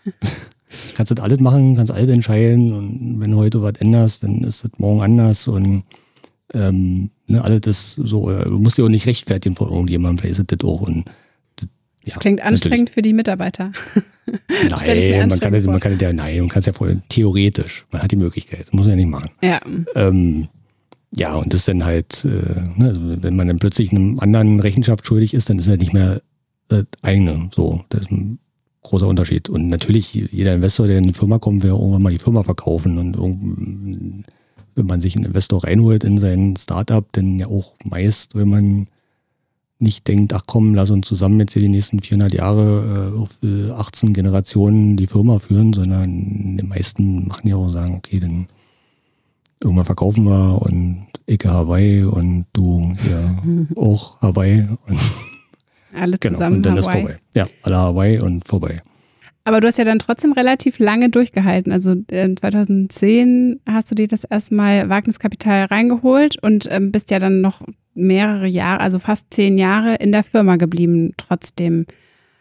kannst 0.96 1.12
das 1.12 1.20
alles 1.20 1.40
machen, 1.40 1.76
kannst 1.76 1.92
alles 1.92 2.10
entscheiden 2.10 2.72
und 2.72 3.20
wenn 3.20 3.32
du 3.32 3.38
heute 3.38 3.62
was 3.62 3.74
änderst, 3.80 4.24
dann 4.24 4.44
ist 4.44 4.64
das 4.64 4.72
morgen 4.78 5.02
anders 5.02 5.48
und 5.48 5.84
ähm, 6.54 7.12
ne, 7.28 7.44
alle 7.44 7.60
das 7.60 7.94
so, 7.94 8.30
äh, 8.30 8.46
du 8.46 8.60
musst 8.60 8.78
dich 8.78 8.86
auch 8.86 8.90
nicht 8.90 9.08
rechtfertigen 9.08 9.56
vor 9.56 9.72
irgendjemandem, 9.72 10.20
vielleicht 10.20 10.40
ist 10.40 10.52
das 10.52 10.68
auch. 10.68 10.82
Und, 10.82 11.06
das 11.56 12.16
ja, 12.16 12.20
klingt 12.20 12.42
anstrengend 12.42 12.90
natürlich. 12.90 12.94
für 12.94 13.02
die 13.02 13.14
Mitarbeiter. 13.14 13.72
nein, 14.48 15.30
man 15.30 15.40
kann, 15.40 15.66
man 15.66 15.80
kann 15.80 16.00
ja, 16.00 16.14
nein, 16.14 16.40
man 16.40 16.50
kann 16.50 16.60
es 16.62 16.66
ja 16.66 16.74
voll, 16.74 16.98
theoretisch, 17.10 17.86
man 17.92 18.02
hat 18.02 18.12
die 18.12 18.18
Möglichkeit, 18.18 18.74
muss 18.74 18.88
ja 18.88 18.96
nicht 18.96 19.08
machen. 19.08 19.30
Ja. 19.44 19.62
Ähm, 19.96 20.48
ja, 21.16 21.36
und 21.36 21.54
das 21.54 21.66
dann 21.66 21.84
halt, 21.84 22.26
äh, 22.26 22.80
ne, 22.80 22.88
also 22.88 23.02
wenn 23.04 23.36
man 23.36 23.48
dann 23.48 23.60
plötzlich 23.60 23.92
einem 23.92 24.20
anderen 24.20 24.60
Rechenschaft 24.60 25.06
schuldig 25.06 25.34
ist, 25.34 25.50
dann 25.50 25.60
ist 25.60 25.68
er 25.68 25.78
nicht 25.78 25.94
mehr 25.94 26.22
das 26.70 26.86
eigene. 27.02 27.50
So, 27.54 27.84
das 27.90 28.02
ist 28.02 28.12
ein 28.12 28.40
großer 28.84 29.08
Unterschied. 29.08 29.50
Und 29.50 29.68
natürlich, 29.68 30.14
jeder 30.14 30.54
Investor, 30.54 30.88
der 30.88 30.98
in 30.98 31.08
die 31.08 31.14
Firma 31.14 31.38
kommt, 31.38 31.64
will 31.64 31.72
irgendwann 31.72 32.02
mal 32.02 32.12
die 32.12 32.20
Firma 32.20 32.44
verkaufen 32.44 32.98
und 32.98 33.18
wenn 34.76 34.86
man 34.86 35.02
sich 35.02 35.16
einen 35.16 35.26
Investor 35.26 35.64
reinholt 35.64 36.04
in 36.04 36.18
sein 36.18 36.56
Startup, 36.58 37.06
dann 37.12 37.40
ja 37.40 37.48
auch 37.48 37.74
meist, 37.84 38.36
wenn 38.36 38.50
man 38.50 38.88
nicht 39.80 40.08
denkt, 40.08 40.34
ach 40.34 40.44
komm, 40.46 40.76
lass 40.76 40.92
uns 40.92 41.08
zusammen 41.08 41.40
jetzt 41.40 41.54
hier 41.54 41.64
die 41.64 41.70
nächsten 41.70 42.02
400 42.02 42.34
Jahre 42.34 43.12
äh, 43.14 43.20
auf 43.20 43.30
äh, 43.44 43.72
18 43.72 44.14
Generationen 44.14 44.96
die 44.96 45.08
Firma 45.08 45.40
führen, 45.40 45.74
sondern 45.74 46.58
die 46.58 46.66
meisten 46.66 47.28
machen 47.28 47.48
ja 47.48 47.56
auch 47.56 47.72
sagen, 47.72 47.96
okay, 47.96 48.20
dann 48.20 48.48
irgendwann 49.62 49.86
verkaufen 49.86 50.26
wir 50.26 50.62
und 50.62 51.08
ich 51.26 51.44
Hawaii 51.46 52.04
und 52.04 52.46
du 52.54 52.94
hier 53.02 53.68
auch 53.76 54.22
Hawaii 54.22 54.68
und 54.88 55.00
alle 55.94 56.18
genau, 56.20 56.36
zusammen 56.36 56.58
und 56.58 56.66
dann 56.66 56.78
Hawaii. 56.78 56.80
ist 56.80 57.02
vorbei. 57.02 57.18
Ja, 57.34 57.48
alle 57.64 57.78
Hawaii 57.78 58.22
und 58.22 58.48
vorbei. 58.48 58.82
Aber 59.44 59.60
du 59.60 59.68
hast 59.68 59.78
ja 59.78 59.86
dann 59.86 60.00
trotzdem 60.00 60.34
relativ 60.34 60.78
lange 60.78 61.10
durchgehalten. 61.10 61.72
Also 61.72 61.96
2010 61.96 63.60
hast 63.68 63.90
du 63.90 63.96
dir 63.96 64.08
das 64.08 64.24
erstmal 64.24 64.90
Wagniskapital 64.90 65.66
reingeholt 65.66 66.42
und 66.42 66.68
ähm, 66.70 66.92
bist 66.92 67.10
ja 67.10 67.20
dann 67.20 67.42
noch 67.42 67.62
mehrere 67.94 68.48
Jahre, 68.48 68.82
also 68.82 69.00
fast 69.00 69.34
zehn 69.34 69.58
Jahre 69.58 69.96
in 69.96 70.12
der 70.12 70.24
Firma 70.24 70.56
geblieben 70.58 71.14
trotzdem. 71.18 71.86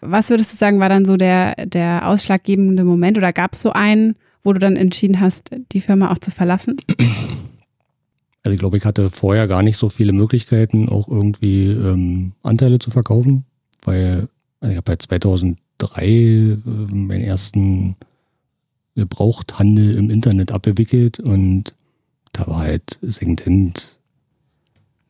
Was 0.01 0.31
würdest 0.31 0.53
du 0.53 0.57
sagen, 0.57 0.81
war 0.81 0.89
dann 0.89 1.05
so 1.05 1.17
der, 1.17 1.67
der 1.67 2.07
ausschlaggebende 2.07 2.85
Moment 2.85 3.19
oder 3.19 3.33
gab 3.33 3.55
es 3.55 3.63
so 3.63 3.73
einen, 3.73 4.17
wo 4.43 4.53
du 4.53 4.59
dann 4.59 4.77
entschieden 4.77 5.21
hast, 5.21 5.51
die 5.73 5.81
Firma 5.81 6.11
auch 6.11 6.19
zu 6.19 6.31
verlassen? 6.31 6.77
Also 8.43 8.55
ich 8.55 8.59
glaube, 8.61 8.79
ich 8.79 8.87
hatte 8.87 9.11
vorher 9.11 9.47
gar 9.47 9.63
nicht 9.63 9.77
so 9.77 9.91
viele 9.91 10.15
Möglichkeiten, 10.15 10.89
auch 10.89 11.09
irgendwie 11.09 11.73
ähm, 11.73 12.33
Anteile 12.43 12.79
zu 12.79 12.91
verkaufen, 12.91 13.45
weil 13.85 14.29
also 14.61 14.73
ich 14.73 14.77
habe 14.79 14.91
halt 14.91 15.03
2000 15.03 15.59
drei 15.81 16.07
äh, 16.07 16.57
meinen 16.95 17.23
ersten 17.23 17.97
Gebrauchthandel 18.95 19.97
im 19.97 20.11
Internet 20.11 20.53
abgewickelt 20.53 21.21
und 21.21 21.75
da 22.33 22.47
war 22.47 22.59
halt 22.61 22.99
Secondhand. 23.03 23.99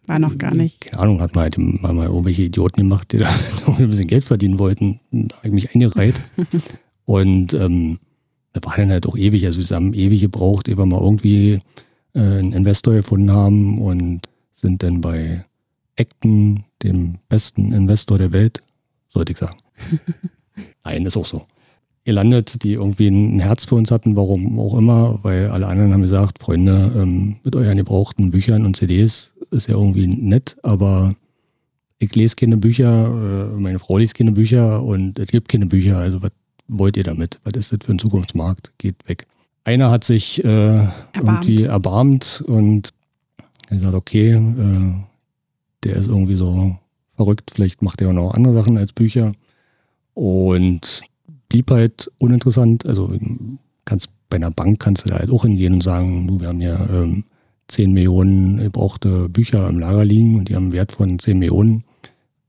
War 0.07 0.19
noch 0.19 0.39
gar 0.39 0.55
nicht. 0.55 0.81
Keine 0.81 1.03
Ahnung, 1.03 1.21
hat 1.21 1.35
man 1.35 1.43
halt 1.43 1.59
mal, 1.59 1.93
mal 1.93 2.07
irgendwelche 2.07 2.43
Idioten 2.43 2.79
gemacht, 2.79 3.13
die 3.13 3.19
da 3.19 3.29
ein 3.67 3.89
bisschen 3.89 4.07
Geld 4.07 4.25
verdienen 4.25 4.59
wollten. 4.59 5.01
Da 5.11 5.37
habe 5.37 5.49
ich 5.49 5.53
mich 5.53 5.75
eingereiht. 5.75 6.21
und 7.05 7.53
ähm, 7.55 7.99
das 8.53 8.65
war 8.65 8.77
dann 8.77 8.91
halt 8.91 9.07
auch 9.07 9.17
ewig. 9.17 9.47
Also 9.47 9.61
wir 9.61 9.77
haben 9.77 9.95
ewig 9.95 10.21
gebraucht, 10.21 10.69
ehe 10.69 10.79
wir 10.79 10.87
mal 10.87 11.01
irgendwie 11.01 11.61
äh, 12.15 12.21
einen 12.21 12.53
Investor 12.53 12.95
gefunden 12.95 13.33
haben 13.33 13.79
und 13.79 14.23
sind 14.55 14.83
dann 14.83 15.01
bei 15.01 15.45
Acton, 15.97 16.65
dem 16.83 17.19
besten 17.29 17.73
Investor 17.73 18.19
der 18.19 18.33
Welt, 18.33 18.63
sollte 19.13 19.33
ich 19.33 19.39
sagen. 19.39 19.59
Nein, 20.85 21.05
ist 21.05 21.17
auch 21.17 21.27
so. 21.27 21.47
Gelandet, 22.05 22.63
die 22.63 22.75
irgendwie 22.75 23.09
ein 23.09 23.41
Herz 23.41 23.67
für 23.67 23.75
uns 23.75 23.91
hatten, 23.91 24.17
warum 24.17 24.59
auch 24.59 24.79
immer, 24.79 25.19
weil 25.23 25.49
alle 25.51 25.67
anderen 25.67 25.93
haben 25.93 26.03
gesagt, 26.03 26.43
Freunde, 26.43 26.93
ähm, 26.97 27.37
mit 27.45 27.55
euren 27.55 27.77
gebrauchten 27.77 28.31
Büchern 28.31 28.65
und 28.65 28.77
CDs 28.77 29.33
ist 29.51 29.69
ja 29.69 29.75
irgendwie 29.75 30.07
nett, 30.07 30.57
aber 30.63 31.13
ich 31.99 32.15
lese 32.15 32.37
keine 32.37 32.57
Bücher, 32.57 33.07
äh, 33.07 33.61
meine 33.61 33.79
Frau 33.79 33.99
liest 33.99 34.15
keine 34.15 34.33
Bücher 34.33 34.83
und 34.83 35.19
es 35.19 35.27
gibt 35.29 35.49
keine 35.51 35.67
Bücher, 35.67 35.99
also 35.99 36.23
was 36.23 36.33
wollt 36.69 36.97
ihr 36.97 37.05
damit? 37.05 37.39
Was 37.45 37.55
ist 37.55 37.73
das 37.73 37.81
für 37.85 37.93
ein 37.93 37.99
Zukunftsmarkt? 37.99 38.73
Geht 38.79 38.97
weg. 39.07 39.27
Einer 39.65 39.91
hat 39.91 40.05
sich 40.05 40.43
äh, 40.43 40.87
irgendwie 41.15 41.65
erbarmt 41.65 42.43
und 42.47 42.91
gesagt, 43.69 43.95
okay, 43.95 44.33
äh, 44.33 44.95
der 45.85 45.97
ist 45.97 46.09
irgendwie 46.09 46.37
so 46.37 46.77
verrückt, 47.17 47.51
vielleicht 47.53 47.83
macht 47.83 48.01
er 48.01 48.09
auch 48.09 48.15
noch 48.15 48.35
andere 48.35 48.55
Sachen 48.55 48.79
als 48.79 48.93
Bücher 48.93 49.33
und 50.15 51.03
blieb 51.49 51.71
halt 51.71 52.11
uninteressant. 52.19 52.87
Also 52.87 53.13
kannst 53.85 54.11
bei 54.29 54.37
einer 54.37 54.51
Bank 54.51 54.79
kannst 54.79 55.05
du 55.05 55.11
da 55.11 55.19
halt 55.19 55.31
auch 55.31 55.43
hingehen 55.43 55.75
und 55.75 55.83
sagen, 55.83 56.27
du, 56.27 56.41
wir 56.41 56.49
haben 56.49 56.61
ja 56.61 56.79
ähm, 56.93 57.25
10 57.69 57.93
Millionen 57.93 58.59
gebrauchte 58.59 59.29
Bücher 59.29 59.69
im 59.69 59.79
Lager 59.79 60.05
liegen 60.05 60.37
und 60.39 60.49
die 60.49 60.55
haben 60.55 60.65
einen 60.65 60.73
Wert 60.73 60.93
von 60.93 61.19
10 61.19 61.39
Millionen. 61.39 61.85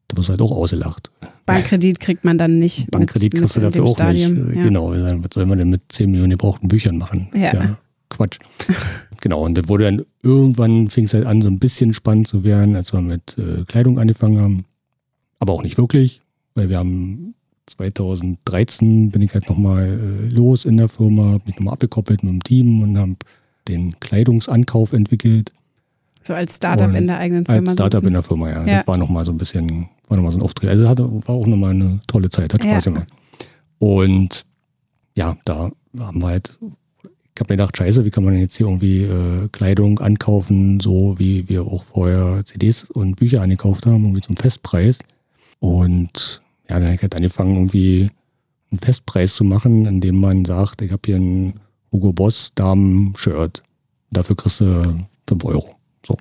Da 0.08 0.18
wirst 0.18 0.30
du 0.30 0.32
halt 0.32 0.42
auch 0.42 0.52
ausgelacht. 0.52 1.10
Bankkredit 1.46 2.00
kriegt 2.00 2.24
man 2.24 2.38
dann 2.38 2.60
nicht. 2.60 2.90
Bankkredit 2.92 3.34
kriegst 3.34 3.56
du 3.56 3.62
dafür 3.62 3.86
auch 3.86 3.96
Stadium. 3.96 4.34
nicht. 4.34 4.56
Ja. 4.58 4.62
Genau, 4.62 4.92
was 4.92 5.34
soll 5.34 5.46
man 5.46 5.58
denn 5.58 5.70
mit 5.70 5.82
10 5.90 6.12
Millionen 6.12 6.32
gebrauchten 6.32 6.68
Büchern 6.68 6.98
machen? 6.98 7.30
Ja. 7.34 7.78
Quatsch. 8.10 8.40
genau, 9.22 9.46
und 9.46 9.58
da 9.58 9.68
wurde 9.70 9.86
dann 9.86 10.06
irgendwann 10.22 10.90
fing 10.90 11.06
es 11.06 11.14
halt 11.14 11.26
an, 11.26 11.42
so 11.42 11.48
ein 11.48 11.60
bisschen 11.60 11.94
spannend 11.94 12.28
zu 12.28 12.44
werden, 12.44 12.76
als 12.76 12.94
wir 12.94 13.02
mit 13.02 13.38
äh, 13.38 13.64
Kleidung 13.66 14.00
angefangen 14.00 14.40
haben. 14.40 14.66
Aber 15.40 15.54
auch 15.54 15.64
nicht 15.64 15.78
wirklich, 15.78 16.22
weil 16.54 16.70
wir 16.70 16.78
haben 16.78 17.34
2013 17.72 19.10
bin 19.12 19.22
ich 19.22 19.34
halt 19.34 19.50
nochmal 19.50 19.88
äh, 19.88 20.28
los 20.34 20.66
in 20.66 20.78
der 20.78 20.88
Firma, 20.88 21.34
hab 21.34 21.48
mich 21.48 21.58
nochmal 21.58 21.74
abgekoppelt 21.74 22.24
mit 22.24 22.32
dem 22.32 22.44
Team 22.44 22.82
und 22.82 22.98
haben 22.98 23.18
den 23.68 24.00
Kleidungsankauf 24.00 24.94
entwickelt. 24.94 25.52
So 26.24 26.34
als 26.34 26.56
Startup 26.56 26.88
Und 26.88 26.96
in 26.96 27.08
der 27.08 27.18
eigenen 27.18 27.46
Firma. 27.46 27.60
Als 27.62 27.72
Startup 27.74 28.00
sitzen. 28.00 28.08
in 28.08 28.14
der 28.14 28.24
Firma, 28.24 28.50
ja. 28.50 28.66
Ja. 28.66 28.78
Das 28.80 28.88
war 28.88 28.98
nochmal 28.98 29.26
so 29.26 29.32
ein 29.32 29.38
bisschen, 29.38 29.88
war 30.08 30.18
nochmal 30.18 30.32
so 30.32 30.38
ein 30.38 30.44
Auftritt. 30.44 30.70
Also 30.70 30.88
hatte, 30.88 31.04
war 31.28 31.36
auch 31.36 31.48
nochmal 31.48 31.72
eine 31.72 32.00
tolle 32.08 32.30
Zeit, 32.30 32.54
hat 32.54 32.64
Spaß 32.64 32.86
Ja. 32.86 32.92
gemacht. 32.92 33.08
Und 33.80 34.44
ja, 35.16 35.36
da 35.46 35.72
haben 36.00 36.22
wir 36.22 36.28
halt, 36.28 36.52
ich 36.62 37.40
habe 37.40 37.54
mir 37.54 37.58
gedacht, 37.58 37.76
scheiße, 37.78 38.06
wie 38.06 38.12
kann 38.12 38.24
man 38.24 38.34
denn 38.34 38.42
jetzt 38.44 38.56
hier 38.58 38.68
irgendwie 38.68 39.04
äh, 39.04 39.48
Kleidung 39.52 40.00
ankaufen, 40.00 40.80
so 40.80 41.18
wie 41.18 41.50
wir 41.50 41.64
auch 41.66 41.84
vorher 41.84 42.44
CDs 42.46 42.84
und 42.84 43.16
Bücher 43.16 43.42
angekauft 43.42 43.86
haben, 43.88 44.04
irgendwie 44.04 44.22
zum 44.22 44.38
Festpreis. 44.38 45.00
Und 45.60 46.41
ja, 46.72 46.80
dann 46.80 46.98
halt 47.02 47.16
angefangen, 47.16 47.56
irgendwie 47.56 48.10
einen 48.72 48.80
Festpreis 48.80 49.36
zu 49.36 49.44
machen, 49.44 49.86
indem 49.86 50.20
man 50.20 50.46
sagt, 50.46 50.82
ich 50.82 50.92
habe 50.92 51.02
hier 51.06 51.18
ein 51.18 51.54
Hugo 51.92 52.14
Boss 52.14 52.52
Damen-Shirt. 52.56 53.62
Dafür 54.12 54.36
kriegst 54.36 54.62
du 54.62 55.00
5 55.28 55.46
Euro. 55.46 55.68
So. 56.06 56.18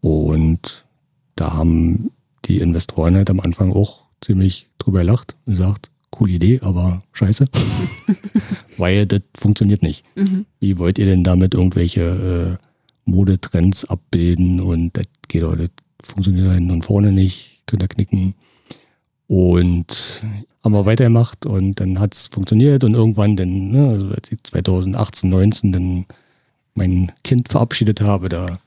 Und 0.00 0.84
da 1.34 1.54
haben 1.54 2.12
die 2.44 2.58
Investoren 2.58 3.16
halt 3.16 3.30
am 3.30 3.40
Anfang 3.40 3.72
auch 3.72 4.04
ziemlich 4.20 4.68
drüber 4.78 5.00
gelacht 5.00 5.36
und 5.44 5.54
gesagt, 5.54 5.90
coole 6.10 6.32
Idee, 6.32 6.60
aber 6.62 7.02
scheiße. 7.12 7.46
Weil 8.78 9.06
das 9.06 9.20
funktioniert 9.36 9.82
nicht. 9.82 10.04
Mhm. 10.16 10.46
Wie 10.60 10.78
wollt 10.78 10.98
ihr 10.98 11.06
denn 11.06 11.24
damit 11.24 11.54
irgendwelche 11.54 12.58
äh, 12.60 13.10
Modetrends 13.10 13.84
abbilden 13.84 14.60
und 14.60 14.96
das 14.96 15.06
geht 15.28 15.42
doch, 15.42 15.56
das 15.56 15.70
funktioniert 16.02 16.46
da 16.46 16.52
hinten 16.52 16.70
und 16.70 16.84
vorne 16.84 17.12
nicht, 17.12 17.62
könnt 17.66 17.82
ihr 17.82 17.88
knicken. 17.88 18.34
Und 19.30 20.24
haben 20.64 20.72
wir 20.72 20.86
weitergemacht 20.86 21.46
und 21.46 21.78
dann 21.78 22.00
hat's 22.00 22.26
funktioniert 22.26 22.82
und 22.82 22.94
irgendwann 22.94 23.36
dann, 23.36 23.70
ne, 23.70 23.88
also 23.90 24.08
als 24.08 24.32
ich 24.32 24.42
2018, 24.42 25.30
19 25.30 25.70
dann 25.72 26.06
mein 26.74 27.12
Kind 27.22 27.48
verabschiedet 27.48 28.00
habe, 28.00 28.28
da 28.28 28.58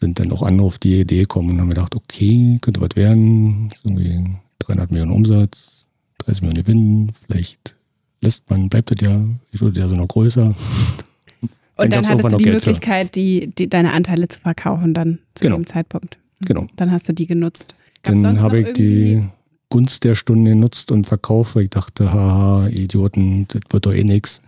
sind 0.00 0.18
dann 0.18 0.32
auch 0.32 0.42
andere 0.42 0.66
auf 0.66 0.78
die 0.78 0.98
Idee 0.98 1.20
gekommen 1.20 1.50
und 1.50 1.60
haben 1.60 1.68
gedacht, 1.68 1.94
okay, 1.94 2.58
könnte 2.60 2.80
was 2.80 2.96
werden, 2.96 3.68
irgendwie 3.84 4.34
300 4.58 4.90
Millionen 4.90 5.12
Umsatz, 5.12 5.84
30 6.18 6.42
Millionen 6.42 6.64
Gewinn, 6.64 7.12
vielleicht 7.24 7.76
lässt 8.20 8.50
man, 8.50 8.68
bleibt 8.68 8.90
das 8.90 9.00
ja, 9.00 9.24
ich 9.52 9.60
würde 9.60 9.78
ja 9.78 9.86
so 9.86 9.94
noch 9.94 10.08
größer. 10.08 10.52
Und 11.76 11.92
dann, 11.92 12.04
hattest 12.04 12.32
du 12.32 12.36
die 12.36 12.44
Geld. 12.46 12.66
Möglichkeit, 12.66 13.14
die, 13.14 13.52
die, 13.56 13.70
deine 13.70 13.92
Anteile 13.92 14.26
zu 14.26 14.40
verkaufen 14.40 14.92
dann 14.92 15.20
zu 15.36 15.44
Genau. 15.44 15.54
dem 15.56 15.66
Zeitpunkt. 15.66 16.18
Genau. 16.40 16.66
Dann 16.74 16.90
hast 16.90 17.08
du 17.08 17.12
die 17.12 17.28
genutzt. 17.28 17.76
Gab's 18.02 18.22
Dann 18.22 18.40
habe 18.40 18.60
ich 18.60 18.72
die 18.74 19.24
Gunst 19.68 20.04
der 20.04 20.14
Stunde 20.14 20.50
genutzt 20.50 20.90
und 20.90 21.06
verkauft, 21.06 21.56
weil 21.56 21.64
ich 21.64 21.70
dachte, 21.70 22.12
haha, 22.12 22.68
Idioten, 22.68 23.46
das 23.48 23.62
wird 23.70 23.86
doch 23.86 23.94
eh 23.94 24.04
nix. 24.04 24.42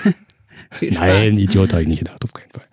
Nein, 0.80 1.38
Idiot 1.38 1.72
habe 1.72 1.82
ich 1.82 1.88
nicht 1.88 1.98
gedacht, 2.00 2.22
auf 2.24 2.32
keinen 2.32 2.50
Fall. 2.50 2.64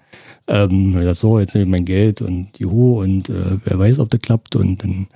Ähm, 0.48 0.90
ich 0.90 1.06
dachte, 1.06 1.16
so, 1.16 1.40
jetzt 1.40 1.56
nehme 1.56 1.66
ich 1.66 1.72
mein 1.72 1.86
Geld 1.86 2.22
und 2.22 2.50
juhu 2.60 3.02
und 3.02 3.30
äh, 3.30 3.58
wer 3.64 3.80
weiß, 3.80 4.00
ob 4.00 4.10
das 4.10 4.22
klappt. 4.22 4.56
Und 4.56 4.84
dann 4.84 5.08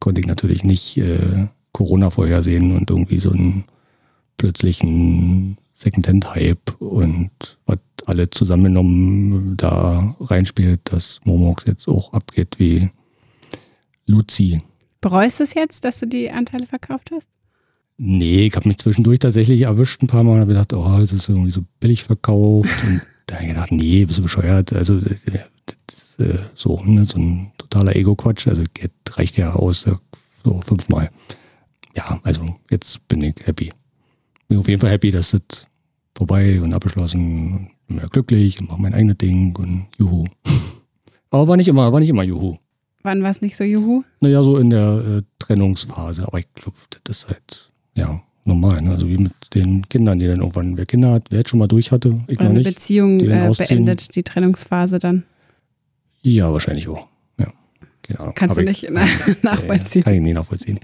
konnte 0.00 0.20
ich 0.20 0.26
natürlich 0.26 0.64
nicht 0.64 0.96
äh, 0.98 1.48
Corona 1.72 2.10
vorhersehen 2.10 2.74
und 2.74 2.88
irgendwie 2.90 3.18
so 3.18 3.32
einen 3.32 3.64
plötzlichen 4.36 5.56
Secondhand-Hype 5.74 6.80
und 6.80 7.30
was 7.66 7.78
alle 8.06 8.30
zusammengenommen 8.30 9.56
da 9.56 10.16
reinspielt, 10.20 10.80
dass 10.84 11.20
Momox 11.24 11.64
jetzt 11.66 11.88
auch 11.88 12.12
abgeht 12.12 12.58
wie 12.58 12.88
Luzi. 14.06 14.62
Bereust 15.00 15.40
du 15.40 15.44
es 15.44 15.54
jetzt, 15.54 15.84
dass 15.84 16.00
du 16.00 16.06
die 16.06 16.30
Anteile 16.30 16.66
verkauft 16.66 17.10
hast? 17.14 17.28
Nee, 17.98 18.46
ich 18.46 18.56
habe 18.56 18.68
mich 18.68 18.78
zwischendurch 18.78 19.20
tatsächlich 19.20 19.62
erwischt 19.62 20.02
ein 20.02 20.06
paar 20.06 20.22
Mal 20.22 20.34
und 20.34 20.40
habe 20.40 20.52
gedacht, 20.52 20.72
oh, 20.72 20.98
das 20.98 21.12
ist 21.12 21.28
irgendwie 21.28 21.50
so 21.50 21.62
billig 21.80 22.04
verkauft. 22.04 22.84
und 22.86 23.02
da 23.26 23.36
habe 23.36 23.44
ich 23.46 23.52
gedacht, 23.52 23.72
nee, 23.72 24.04
bist 24.04 24.18
du 24.18 24.22
bescheuert. 24.22 24.72
Also 24.72 25.00
das, 25.00 25.24
das, 25.24 26.26
äh, 26.26 26.38
so, 26.54 26.80
ne, 26.84 27.04
so 27.04 27.18
ein 27.18 27.52
totaler 27.56 27.96
Ego-Quatsch. 27.96 28.48
Also 28.48 28.64
Geld 28.74 28.92
reicht 29.12 29.36
ja 29.36 29.52
aus, 29.52 29.86
äh, 29.86 29.94
so 30.44 30.60
fünfmal. 30.60 31.10
Ja, 31.96 32.20
also 32.22 32.56
jetzt 32.70 33.06
bin 33.08 33.22
ich 33.22 33.34
happy. 33.44 33.72
Bin 34.48 34.58
auf 34.58 34.68
jeden 34.68 34.80
Fall 34.80 34.90
happy, 34.90 35.10
dass 35.10 35.30
das 35.30 35.66
vorbei 36.14 36.60
und 36.60 36.74
abgeschlossen 36.74 37.52
und 37.52 37.70
bin 37.86 37.98
ja 37.98 38.06
glücklich 38.06 38.60
und 38.60 38.68
mache 38.68 38.80
mein 38.80 38.94
eigenes 38.94 39.18
Ding 39.18 39.56
und 39.56 39.86
juhu. 39.98 40.26
Aber 41.30 41.48
war 41.48 41.56
nicht 41.56 41.68
immer, 41.68 41.92
war 41.92 42.00
nicht 42.00 42.10
immer 42.10 42.22
juhu. 42.22 42.56
Wann 43.06 43.22
war 43.22 43.30
es 43.30 43.40
nicht 43.40 43.56
so 43.56 43.64
juhu? 43.64 44.02
Naja, 44.20 44.42
so 44.42 44.58
in 44.58 44.68
der 44.70 45.02
äh, 45.18 45.22
Trennungsphase. 45.38 46.26
Aber 46.26 46.38
ich 46.40 46.52
glaube, 46.54 46.76
das 47.04 47.18
ist 47.18 47.28
halt, 47.28 47.70
ja, 47.94 48.20
normal. 48.44 48.82
Ne? 48.82 48.90
Also 48.90 49.08
wie 49.08 49.16
mit 49.16 49.32
den 49.54 49.88
Kindern, 49.88 50.18
die 50.18 50.26
dann 50.26 50.38
irgendwann, 50.40 50.76
wer 50.76 50.84
Kinder 50.86 51.12
hat, 51.12 51.28
wer 51.30 51.38
jetzt 51.38 51.50
schon 51.50 51.60
mal 51.60 51.68
durch 51.68 51.92
hatte, 51.92 52.20
ich 52.26 52.38
Oder 52.38 52.48
noch 52.48 52.54
nicht. 52.56 52.66
Beziehung 52.66 53.18
die 53.18 53.26
äh, 53.26 53.52
beendet, 53.56 54.14
die 54.16 54.22
Trennungsphase 54.24 54.98
dann? 54.98 55.22
Ja, 56.22 56.52
wahrscheinlich 56.52 56.88
auch. 56.88 57.06
Ja, 57.38 57.46
keine 58.02 58.20
Ahnung. 58.20 58.34
Kannst 58.34 58.56
Hab 58.56 58.64
du 58.64 58.68
ich- 58.70 58.82
nicht 58.82 58.90
na- 58.92 59.06
nachvollziehen. 59.50 60.02
Äh, 60.02 60.04
kann 60.04 60.14
ich 60.14 60.20
nicht 60.20 60.34
nachvollziehen. 60.34 60.80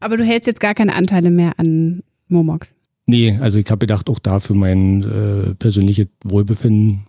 Aber 0.00 0.16
du 0.16 0.24
hältst 0.24 0.46
jetzt 0.46 0.60
gar 0.60 0.74
keine 0.74 0.94
Anteile 0.94 1.30
mehr 1.30 1.58
an 1.58 2.02
Momox. 2.28 2.76
Nee, 3.06 3.38
also 3.40 3.58
ich 3.58 3.66
habe 3.70 3.78
gedacht, 3.80 4.08
auch 4.08 4.18
da 4.18 4.38
für 4.40 4.54
mein 4.54 5.02
äh, 5.02 5.54
persönliches 5.54 6.06
Wohlbefinden, 6.24 7.06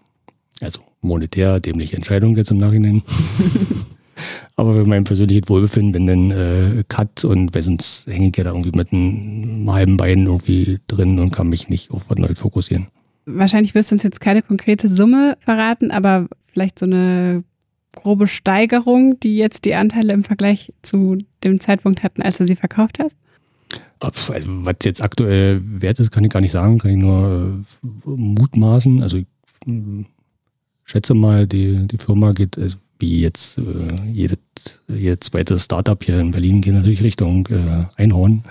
also 0.62 0.82
monetär 1.02 1.60
dämliche 1.60 1.96
Entscheidung 1.96 2.36
jetzt 2.36 2.52
im 2.52 2.58
Nachhinein. 2.58 3.02
Aber 4.56 4.74
für 4.76 4.86
mein 4.86 5.04
persönliches 5.04 5.50
Wohlbefinden, 5.50 5.94
wenn 5.94 6.06
dann 6.06 6.32
äh, 6.32 6.84
Cut 6.88 7.26
und 7.26 7.56
weil 7.56 7.62
sonst 7.64 8.06
hänge 8.08 8.30
ich 8.30 8.38
ja 8.38 8.44
da 8.44 8.52
irgendwie 8.52 8.78
mit 8.78 8.94
einem 8.94 9.72
halben 9.72 9.98
Bein 9.98 10.26
irgendwie 10.26 10.80
drin 10.88 11.18
und 11.20 11.32
kann 11.32 11.48
mich 11.48 11.70
nicht 11.70 11.92
auf 11.92 12.10
was 12.10 12.18
Neues 12.18 12.40
fokussieren. 12.40 12.88
Wahrscheinlich 13.26 13.74
wirst 13.74 13.92
du 13.92 13.96
uns 13.96 14.04
jetzt 14.04 14.20
keine 14.20 14.42
konkrete 14.42 14.90
Summe 14.90 15.38
verraten, 15.40 15.92
aber 15.92 16.28
vielleicht 16.48 16.80
so 16.80 16.86
eine 16.86 17.44
grobe 17.96 18.28
Steigerung, 18.28 19.20
die 19.20 19.38
jetzt 19.38 19.66
die 19.66 19.76
Anteile 19.76 20.14
im 20.14 20.24
Vergleich 20.24 20.74
zu 20.82 21.18
dem 21.44 21.60
Zeitpunkt 21.60 22.04
hatten, 22.04 22.22
als 22.22 22.38
du 22.38 22.46
sie 22.46 22.56
verkauft 22.56 23.00
hast? 23.00 23.16
Also, 24.00 24.34
was 24.46 24.76
jetzt 24.84 25.04
aktuell 25.04 25.62
wert 25.64 26.00
ist, 26.00 26.12
kann 26.12 26.24
ich 26.24 26.32
gar 26.32 26.42
nicht 26.42 26.52
sagen, 26.52 26.80
kann 26.80 26.92
ich 26.92 26.98
nur 26.98 27.64
äh, 27.84 28.10
mutmaßen. 28.10 29.04
Also 29.04 29.18
ich 29.18 29.28
schätze 30.92 31.14
mal, 31.14 31.48
die, 31.48 31.88
die 31.88 31.98
Firma 31.98 32.32
geht, 32.34 32.58
also 32.58 32.78
wie 33.00 33.22
jetzt 33.22 33.60
äh, 33.60 34.06
jedes, 34.06 34.38
jedes 34.88 35.22
zweite 35.22 35.58
Startup 35.58 36.02
hier 36.04 36.20
in 36.20 36.32
Berlin 36.32 36.62
geht 36.62 36.74
natürlich 36.74 37.02
Richtung 37.02 37.48
äh, 37.48 37.86
Einhorn. 37.96 38.44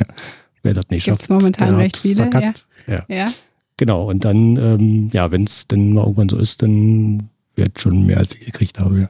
Wer 0.62 0.74
das 0.74 0.90
nicht 0.90 1.04
Gibt's 1.04 1.22
schafft, 1.22 1.30
momentan 1.30 1.70
der 1.70 1.78
recht 1.78 1.96
viele, 1.96 2.22
verkackt. 2.22 2.66
Ja. 2.86 3.04
Ja. 3.08 3.32
Genau, 3.76 4.10
und 4.10 4.24
dann, 4.24 4.56
ähm, 4.56 5.10
ja, 5.12 5.30
wenn 5.30 5.44
es 5.44 5.68
dann 5.68 5.92
mal 5.92 6.02
irgendwann 6.02 6.28
so 6.28 6.38
ist, 6.38 6.62
dann 6.62 7.30
wird 7.54 7.80
schon 7.80 8.04
mehr 8.04 8.18
als 8.18 8.34
ich 8.34 8.46
gekriegt 8.46 8.78
habe. 8.80 9.00
Ja. 9.00 9.08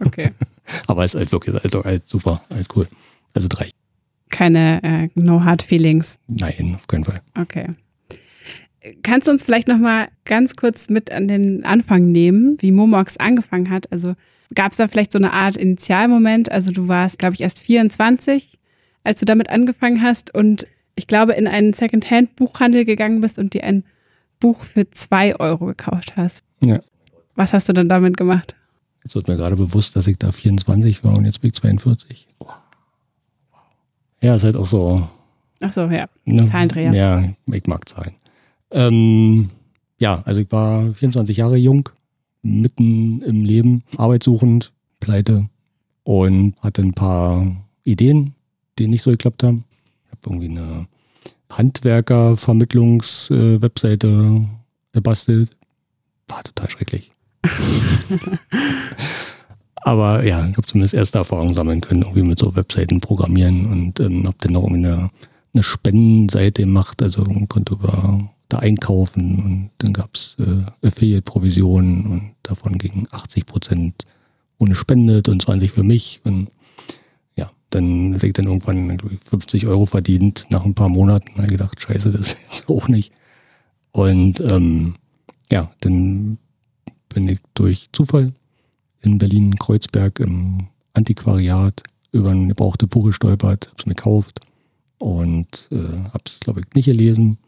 Okay. 0.00 0.30
Aber 0.86 1.04
es 1.04 1.14
ist 1.14 1.20
halt 1.20 1.32
wirklich 1.32 1.54
halt, 1.54 1.74
halt 1.84 2.08
super, 2.08 2.40
halt 2.50 2.66
cool. 2.74 2.88
Also 3.34 3.48
drei. 3.48 3.68
keine 4.30 4.82
äh, 4.82 5.08
No 5.14 5.44
Hard 5.44 5.62
Feelings. 5.62 6.18
Nein, 6.26 6.72
auf 6.74 6.86
keinen 6.86 7.04
Fall. 7.04 7.20
Okay. 7.38 7.66
Kannst 9.02 9.26
du 9.26 9.32
uns 9.32 9.44
vielleicht 9.44 9.68
noch 9.68 9.78
mal 9.78 10.08
ganz 10.24 10.56
kurz 10.56 10.90
mit 10.90 11.10
an 11.10 11.26
den 11.26 11.64
Anfang 11.64 12.12
nehmen, 12.12 12.56
wie 12.60 12.70
Momox 12.70 13.16
angefangen 13.16 13.70
hat? 13.70 13.90
Also 13.90 14.14
gab 14.54 14.72
es 14.72 14.78
da 14.78 14.88
vielleicht 14.88 15.12
so 15.12 15.18
eine 15.18 15.32
Art 15.32 15.56
Initialmoment? 15.56 16.52
Also 16.52 16.70
du 16.70 16.86
warst, 16.88 17.18
glaube 17.18 17.34
ich, 17.34 17.40
erst 17.40 17.60
24, 17.60 18.58
als 19.02 19.20
du 19.20 19.26
damit 19.26 19.48
angefangen 19.48 20.02
hast 20.02 20.34
und 20.34 20.66
ich 20.96 21.06
glaube 21.06 21.32
in 21.32 21.46
einen 21.46 21.72
Secondhand-Buchhandel 21.72 22.84
gegangen 22.84 23.20
bist 23.20 23.38
und 23.38 23.54
dir 23.54 23.64
ein 23.64 23.84
Buch 24.38 24.60
für 24.60 24.88
zwei 24.90 25.34
Euro 25.36 25.66
gekauft 25.66 26.16
hast. 26.16 26.44
Ja. 26.62 26.78
Was 27.34 27.52
hast 27.52 27.68
du 27.68 27.72
dann 27.72 27.88
damit 27.88 28.16
gemacht? 28.16 28.54
Jetzt 29.02 29.14
wird 29.14 29.28
mir 29.28 29.36
gerade 29.36 29.56
bewusst, 29.56 29.96
dass 29.96 30.06
ich 30.06 30.18
da 30.18 30.30
24 30.30 31.04
war 31.04 31.16
und 31.16 31.24
jetzt 31.24 31.40
bin 31.40 31.48
ich 31.48 31.54
42. 31.54 32.28
Ja, 34.22 34.34
ist 34.34 34.44
halt 34.44 34.56
auch 34.56 34.66
so. 34.66 35.06
Ach 35.60 35.72
so, 35.72 35.86
ja. 35.86 36.06
Ne? 36.24 36.46
Zahlendreher. 36.46 36.92
Ja, 36.92 37.24
ich 37.52 37.66
mag 37.66 37.88
Zahlen. 37.88 38.14
Ähm, 38.70 39.50
ja, 39.98 40.22
also 40.24 40.40
ich 40.40 40.52
war 40.52 40.92
24 40.92 41.36
Jahre 41.36 41.56
jung, 41.56 41.88
mitten 42.42 43.22
im 43.22 43.44
Leben, 43.44 43.82
arbeitssuchend, 43.96 44.72
pleite 45.00 45.48
und 46.02 46.54
hatte 46.60 46.82
ein 46.82 46.94
paar 46.94 47.46
Ideen, 47.84 48.34
die 48.78 48.88
nicht 48.88 49.02
so 49.02 49.10
geklappt 49.10 49.42
haben. 49.42 49.64
Ich 50.04 50.12
habe 50.12 50.20
irgendwie 50.26 50.50
eine 50.50 50.86
Handwerkervermittlungs-Webseite 51.50 54.48
gebastelt. 54.92 55.50
War 56.28 56.42
total 56.42 56.70
schrecklich. 56.70 57.10
Aber 59.76 60.24
ja, 60.24 60.46
ich 60.46 60.56
habe 60.56 60.66
zumindest 60.66 60.94
erste 60.94 61.18
Erfahrungen 61.18 61.52
sammeln 61.52 61.82
können, 61.82 62.00
irgendwie 62.02 62.22
mit 62.22 62.38
so 62.38 62.56
Webseiten 62.56 63.00
programmieren 63.00 63.66
und 63.66 64.00
ähm, 64.00 64.26
habe 64.26 64.38
dann 64.40 64.54
noch 64.54 64.62
irgendwie 64.62 64.86
eine, 64.86 65.10
eine 65.52 65.62
Spendenseite 65.62 66.62
gemacht, 66.62 67.02
also 67.02 67.22
man 67.24 67.48
konnte 67.48 67.74
über 67.74 68.30
da 68.54 68.60
einkaufen 68.60 69.42
und 69.42 69.70
dann 69.78 69.92
gab's 69.92 70.36
äh, 70.38 70.86
Affiliate-Provisionen 70.86 72.06
und 72.06 72.34
davon 72.42 72.78
gingen 72.78 73.06
80 73.10 73.46
Prozent 73.46 74.06
ohne 74.58 74.74
spendet 74.74 75.28
und 75.28 75.42
20 75.42 75.72
für 75.72 75.82
mich 75.82 76.20
und 76.24 76.48
ja, 77.36 77.50
dann 77.70 78.14
ich 78.14 78.32
dann 78.32 78.46
irgendwann 78.46 78.96
glaub 78.96 79.12
ich, 79.12 79.20
50 79.20 79.66
Euro 79.66 79.86
verdient 79.86 80.46
nach 80.50 80.64
ein 80.64 80.74
paar 80.74 80.88
Monaten. 80.88 81.32
Ich 81.42 81.48
gedacht, 81.48 81.80
scheiße, 81.80 82.12
das 82.12 82.34
ist 82.50 82.68
auch 82.68 82.88
nicht. 82.88 83.12
Und 83.92 84.40
ähm, 84.40 84.96
ja, 85.50 85.70
dann 85.80 86.38
bin 87.08 87.28
ich 87.28 87.40
durch 87.54 87.88
Zufall 87.92 88.32
in 89.02 89.18
Berlin-Kreuzberg 89.18 90.20
im 90.20 90.68
Antiquariat 90.94 91.82
über 92.12 92.30
ein 92.30 92.48
gebrauchte 92.48 92.86
Buch 92.86 93.06
gestolpert, 93.06 93.68
hab's 93.70 93.86
mir 93.86 93.94
gekauft 93.94 94.40
und 94.98 95.68
äh, 95.72 96.08
hab's, 96.12 96.38
glaube 96.40 96.60
ich, 96.60 96.74
nicht 96.74 96.86
gelesen. 96.86 97.38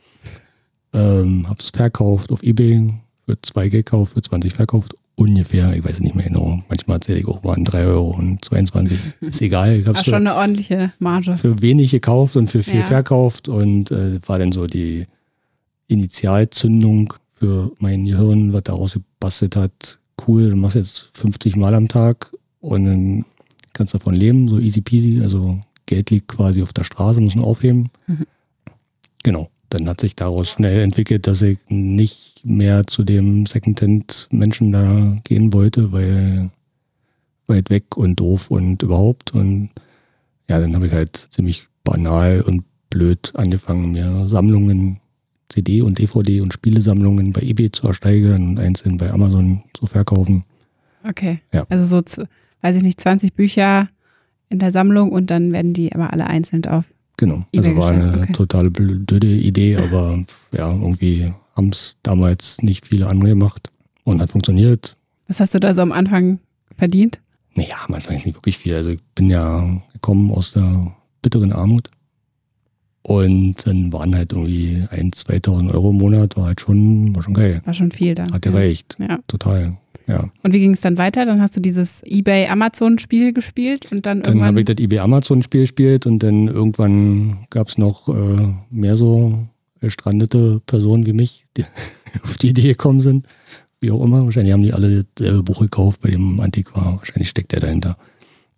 Ähm, 0.97 1.49
hab's 1.49 1.71
verkauft 1.75 2.33
auf 2.33 2.43
Ebay, 2.43 2.93
für 3.27 3.39
zwei 3.43 3.69
gekauft, 3.69 4.15
für 4.15 4.23
20 4.23 4.53
verkauft, 4.55 4.95
ungefähr, 5.17 5.75
ich 5.75 5.85
weiß 5.85 6.01
nicht 6.01 6.15
mehr 6.15 6.27
genau. 6.29 6.61
Manchmal 6.69 6.97
erzähle 6.97 7.19
ich 7.19 7.27
auch 7.29 7.43
mal 7.43 7.57
3 7.63 7.85
Euro 7.87 8.11
und 8.17 8.45
22. 8.45 8.99
Ist 9.21 9.43
egal. 9.43 9.77
Ich 9.77 9.87
hab's 9.87 10.01
für, 10.05 10.11
schon 10.11 10.27
eine 10.27 10.35
ordentliche 10.37 10.93
Marge. 10.99 11.35
für 11.35 11.61
wenig 11.63 11.91
gekauft 11.91 12.37
und 12.37 12.49
für 12.49 12.63
viel 12.63 12.81
Ja. 12.81 12.87
verkauft 12.87 13.49
und 13.49 13.91
äh, 13.91 14.19
war 14.27 14.39
dann 14.39 14.53
so 14.53 14.67
die 14.67 15.07
Initialzündung 15.89 17.15
für 17.33 17.73
mein 17.79 18.05
Gehirn, 18.05 18.53
was 18.53 18.63
daraus 18.65 18.95
gebastelt 18.95 19.57
hat. 19.57 19.99
Cool, 20.27 20.51
du 20.51 20.57
machst 20.57 20.77
jetzt 20.77 21.11
50 21.15 21.57
Mal 21.57 21.75
am 21.75 21.89
Tag 21.89 22.33
und 22.61 22.85
dann 22.87 23.25
kannst 23.73 23.93
davon 23.95 24.15
leben, 24.15 24.49
so 24.49 24.59
easy 24.59 24.81
peasy. 24.81 25.21
Also 25.23 25.59
Geld 25.85 26.11
liegt 26.11 26.29
quasi 26.29 26.63
auf 26.63 26.73
der 26.73 26.85
Straße, 26.85 27.21
muss 27.21 27.35
man 27.35 27.45
aufheben. 27.45 27.91
Genau. 29.23 29.51
Dann 29.77 29.89
hat 29.89 30.01
sich 30.01 30.17
daraus 30.17 30.49
schnell 30.49 30.83
entwickelt, 30.83 31.27
dass 31.27 31.43
ich 31.43 31.59
nicht 31.69 32.43
mehr 32.45 32.87
zu 32.87 33.05
dem 33.05 33.45
Secondhand-Menschen 33.45 34.73
da 34.73 35.19
gehen 35.25 35.53
wollte, 35.53 35.93
weil 35.93 36.51
weit 37.47 37.69
weg 37.69 37.97
und 37.97 38.19
doof 38.19 38.51
und 38.51 38.83
überhaupt. 38.83 39.35
Und 39.35 39.71
ja, 40.49 40.61
dann 40.61 40.75
habe 40.75 40.87
ich 40.87 40.93
halt 40.93 41.17
ziemlich 41.17 41.69
banal 41.85 42.41
und 42.41 42.65
blöd 42.89 43.33
angefangen, 43.35 43.91
mir 43.91 44.27
Sammlungen, 44.29 45.01
CD 45.49 45.83
und 45.83 45.99
DVD 45.99 46.41
und 46.41 46.53
Spielesammlungen 46.53 47.33
bei 47.33 47.43
eBay 47.43 47.71
zu 47.71 47.87
ersteigern 47.87 48.49
und 48.49 48.59
einzeln 48.59 48.97
bei 48.97 49.11
Amazon 49.11 49.63
zu 49.75 49.87
verkaufen. 49.87 50.45
Okay. 51.07 51.41
Ja. 51.53 51.67
Also 51.69 51.85
so, 51.85 52.01
zu, 52.01 52.29
weiß 52.63 52.77
ich 52.77 52.83
nicht, 52.83 53.01
20 53.01 53.35
Bücher 53.35 53.89
in 54.49 54.59
der 54.59 54.73
Sammlung 54.73 55.13
und 55.13 55.31
dann 55.31 55.53
werden 55.53 55.75
die 55.75 55.93
aber 55.93 56.13
alle 56.13 56.27
einzeln 56.27 56.65
auf. 56.67 56.87
Genau. 57.17 57.45
Also 57.55 57.77
war 57.77 57.91
eine 57.93 58.23
okay. 58.23 58.33
totale 58.33 58.71
blöde 58.71 59.27
Idee, 59.27 59.77
aber 59.77 60.25
ja, 60.53 60.71
irgendwie 60.71 61.33
haben 61.57 61.71
es 61.71 61.97
damals 62.03 62.59
nicht 62.63 62.87
viele 62.87 63.07
andere 63.09 63.31
gemacht 63.31 63.71
und 64.05 64.21
hat 64.21 64.31
funktioniert. 64.31 64.97
Was 65.29 65.41
hast 65.41 65.55
du 65.55 65.61
da 65.61 65.73
so 65.73 65.83
am 65.83 65.93
Anfang 65.93 66.41
verdient? 66.77 67.21
Naja, 67.55 67.77
am 67.87 67.95
Anfang 67.95 68.17
ist 68.17 68.27
nicht 68.27 68.37
wirklich 68.37 68.59
viel. 68.59 68.75
Also 68.75 68.91
ich 68.91 69.03
bin 69.15 69.31
ja 69.31 69.81
gekommen 69.95 70.31
aus 70.31 70.53
der 70.53 70.95
bitteren 71.23 71.53
Armut. 71.53 71.89
Und 73.07 73.65
dann 73.65 73.93
waren 73.93 74.17
halt 74.17 74.33
irgendwie 74.33 74.83
1.000, 74.91 75.45
2.000 75.45 75.73
Euro 75.73 75.91
im 75.91 75.99
Monat, 75.99 76.37
war 76.37 76.47
halt 76.47 76.61
schon, 76.61 77.15
war 77.15 77.23
schon 77.23 77.35
geil. 77.35 77.63
War 77.65 77.73
schon 77.73 77.93
viel 77.93 78.15
da. 78.15 78.25
Hat 78.25 78.45
ja. 78.45 78.51
gereicht. 78.51 78.97
Ja. 78.99 79.21
Total. 79.29 79.77
Ja. 80.09 80.29
Und 80.43 80.53
wie 80.53 80.59
ging 80.59 80.73
es 80.73 80.81
dann 80.81 80.99
weiter? 80.99 81.25
Dann 81.25 81.41
hast 81.41 81.57
du 81.57 81.61
dieses 81.61 82.03
eBay-Amazon-Spiel 82.05 83.33
gespielt 83.33 83.93
und 83.93 84.07
dann, 84.07 84.23
Dann 84.23 84.35
irgendwann. 84.35 84.49
habe 84.49 84.59
ich 84.59 84.65
das 84.65 84.79
eBay 84.79 84.99
Amazon 84.99 85.41
Spiel 85.43 85.61
gespielt 85.61 86.05
und 86.05 86.21
dann 86.25 86.49
irgendwann 86.49 87.47
gab 87.51 87.69
es 87.69 87.79
noch 87.79 88.09
äh, 88.09 88.55
mehr 88.71 88.97
so 88.97 89.47
gestrandete 89.81 90.61
Personen 90.67 91.07
wie 91.07 91.13
mich, 91.13 91.47
die 91.57 91.65
auf 92.25 92.39
die 92.39 92.49
Idee 92.49 92.69
gekommen 92.69 92.99
sind. 92.99 93.29
Wie 93.81 93.93
auch 93.93 94.05
immer. 94.05 94.25
Wahrscheinlich 94.25 94.53
haben 94.53 94.63
die 94.63 94.73
alle 94.73 95.07
dasselbe 95.15 95.45
Buch 95.45 95.61
gekauft 95.61 96.01
bei 96.01 96.11
dem 96.11 96.41
Antiquar. 96.41 96.97
Wahrscheinlich 96.97 97.29
steckt 97.29 97.53
der 97.53 97.61
dahinter. 97.61 97.97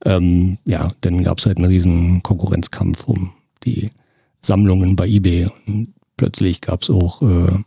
Ähm, 0.07 0.57
ja, 0.64 0.90
dann 1.03 1.22
gab 1.22 1.36
es 1.36 1.44
halt 1.44 1.59
einen 1.59 1.66
riesen 1.66 2.22
Konkurrenzkampf 2.22 3.09
um 3.09 3.32
die 3.64 3.90
Sammlungen 4.41 4.97
bei 4.97 5.07
eBay. 5.07 5.49
Und 5.66 5.95
plötzlich 6.16 6.61
gab 6.61 6.82
es 6.82 6.91
auch 6.91 7.22
äh, 7.22 7.59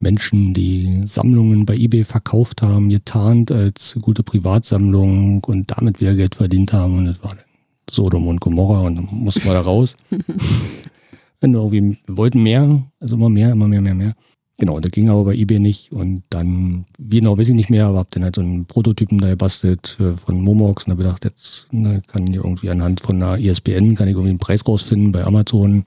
Menschen, 0.00 0.52
die 0.52 1.02
Sammlungen 1.06 1.64
bei 1.64 1.76
eBay 1.76 2.04
verkauft 2.04 2.62
haben, 2.62 2.88
getarnt 2.88 3.52
als 3.52 3.96
gute 4.02 4.22
Privatsammlung 4.22 5.44
und 5.44 5.70
damit 5.70 6.00
wieder 6.00 6.14
Geld 6.14 6.34
verdient 6.34 6.72
haben. 6.72 6.98
Und 6.98 7.04
das 7.06 7.22
war 7.22 7.36
dann 7.36 7.44
Sodom 7.88 8.26
und 8.26 8.40
Gomorra 8.40 8.80
und 8.80 8.96
dann 8.96 9.08
mussten 9.10 9.44
wir 9.44 9.52
da 9.52 9.60
raus. 9.60 9.96
und 10.10 11.54
irgendwie, 11.54 11.98
wir 12.06 12.16
wollten 12.16 12.42
mehr, 12.42 12.84
also 13.00 13.14
immer 13.14 13.28
mehr, 13.28 13.52
immer 13.52 13.68
mehr, 13.68 13.80
mehr, 13.80 13.94
mehr. 13.94 14.14
Genau, 14.62 14.78
das 14.78 14.92
ging 14.92 15.08
aber 15.08 15.24
bei 15.24 15.34
eBay 15.34 15.58
nicht 15.58 15.90
und 15.90 16.22
dann, 16.30 16.84
wie 16.96 17.18
genau, 17.18 17.36
weiß 17.36 17.48
ich 17.48 17.56
nicht 17.56 17.68
mehr, 17.68 17.86
aber 17.86 17.98
hab 17.98 18.12
dann 18.12 18.22
halt 18.22 18.36
so 18.36 18.42
einen 18.42 18.64
Prototypen 18.64 19.18
da 19.18 19.28
gebastelt 19.28 19.96
äh, 19.98 20.12
von 20.12 20.40
Momox 20.40 20.84
und 20.84 20.92
hab 20.92 20.98
gedacht, 20.98 21.24
jetzt 21.24 21.66
ne, 21.72 22.00
kann 22.06 22.28
ich 22.28 22.36
irgendwie 22.36 22.70
anhand 22.70 23.00
von 23.00 23.20
einer 23.20 23.38
ISBN, 23.38 23.96
kann 23.96 24.06
ich 24.06 24.12
irgendwie 24.12 24.28
einen 24.28 24.38
Preis 24.38 24.64
rausfinden 24.68 25.10
bei 25.10 25.24
Amazon 25.24 25.84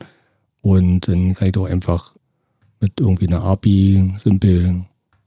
und 0.61 1.07
dann 1.07 1.35
kann 1.35 1.47
ich 1.47 1.53
doch 1.53 1.67
einfach 1.67 2.17
mit 2.81 2.99
irgendwie 2.99 3.27
einer 3.27 3.45
API 3.45 4.13
simpel 4.17 4.83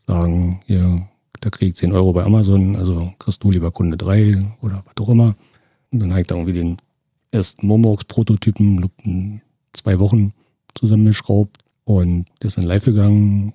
sagen, 0.06 0.60
hier, 0.66 1.08
da 1.40 1.48
krieg 1.48 1.70
ich 1.70 1.76
10 1.76 1.92
Euro 1.92 2.12
bei 2.12 2.24
Amazon, 2.24 2.76
also 2.76 3.14
kriegst 3.18 3.42
du 3.42 3.50
lieber 3.50 3.70
Kunde 3.70 3.96
3 3.96 4.44
oder 4.60 4.84
was 4.84 5.06
auch 5.06 5.08
immer. 5.08 5.34
Und 5.90 6.02
dann 6.02 6.10
habe 6.10 6.20
ich 6.20 6.26
da 6.26 6.34
irgendwie 6.34 6.52
den 6.52 6.76
ersten 7.30 7.66
Momox-Prototypen 7.66 8.90
zwei 9.72 9.98
Wochen 10.00 10.34
zusammengeschraubt 10.74 11.56
und 11.88 12.26
der 12.42 12.48
ist 12.48 12.58
dann 12.58 12.64
live 12.66 12.84
gegangen 12.84 13.54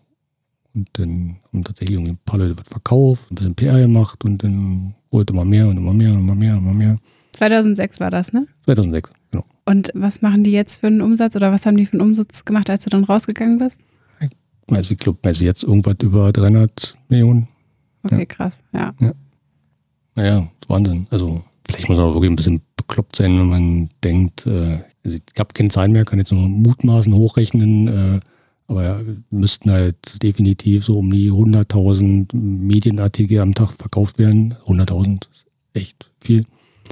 und 0.73 0.89
dann 0.93 1.37
haben 1.51 1.63
tatsächlich 1.63 1.97
irgendwie 1.97 2.13
ein 2.13 2.19
paar 2.25 2.39
Leute 2.39 2.57
was 2.57 2.67
verkauft, 2.67 3.31
ein 3.31 3.35
bisschen 3.35 3.53
PR 3.53 3.79
gemacht 3.79 4.25
und 4.25 4.43
dann 4.43 4.95
wurde 5.11 5.33
immer 5.33 5.45
mehr 5.45 5.67
und 5.67 5.77
immer 5.77 5.93
mehr 5.93 6.13
und 6.13 6.19
immer 6.21 6.33
mehr 6.33 6.53
und 6.53 6.63
immer 6.63 6.73
mehr. 6.73 6.97
2006 7.33 7.99
war 7.99 8.09
das, 8.09 8.33
ne? 8.33 8.47
2006, 8.65 9.11
genau. 9.31 9.45
Und 9.65 9.91
was 9.93 10.23
machen 10.23 10.43
die 10.43 10.51
jetzt 10.51 10.79
für 10.79 10.87
einen 10.87 11.01
Umsatz 11.01 11.35
oder 11.35 11.51
was 11.51 11.67
haben 11.67 11.77
die 11.77 11.85
für 11.85 11.93
einen 11.93 12.01
Umsatz 12.01 12.43
gemacht, 12.43 12.71
als 12.71 12.83
du 12.85 12.89
dann 12.89 13.03
rausgegangen 13.03 13.59
bist? 13.59 13.81
Also 14.71 14.91
ich 14.93 14.97
glaube, 14.97 15.19
also 15.23 15.43
jetzt 15.43 15.61
irgendwas 15.63 15.95
über 16.01 16.31
300 16.31 16.97
Millionen. 17.09 17.47
Okay, 18.03 18.19
Ja. 18.19 18.25
krass, 18.25 18.63
ja. 18.73 18.93
Naja, 20.15 20.39
ist 20.39 20.69
Wahnsinn. 20.69 21.05
Also 21.11 21.43
vielleicht 21.67 21.87
muss 21.89 21.97
man 21.99 22.07
auch 22.07 22.13
wirklich 22.15 22.31
ein 22.31 22.35
bisschen 22.35 22.61
bekloppt 22.87 23.15
sein, 23.15 23.37
wenn 23.37 23.47
man 23.47 23.89
denkt, 24.03 24.45
äh, 24.45 24.79
also 25.03 25.17
ich 25.17 25.39
habe 25.39 25.53
keine 25.53 25.69
Zahlen 25.69 25.91
mehr, 25.91 26.05
kann 26.05 26.19
jetzt 26.19 26.31
nur 26.31 26.47
mutmaßen, 26.47 27.13
hochrechnen, 27.13 27.87
äh, 27.87 28.19
aber 28.67 29.03
müssten 29.29 29.71
halt 29.71 30.23
definitiv 30.23 30.85
so 30.85 30.97
um 30.97 31.11
die 31.11 31.31
100.000 31.31 32.33
Medienartikel 32.33 33.39
am 33.39 33.53
Tag 33.53 33.73
verkauft 33.73 34.19
werden. 34.19 34.55
100.000 34.65 35.27
ist 35.31 35.45
echt 35.73 36.11
viel. 36.19 36.45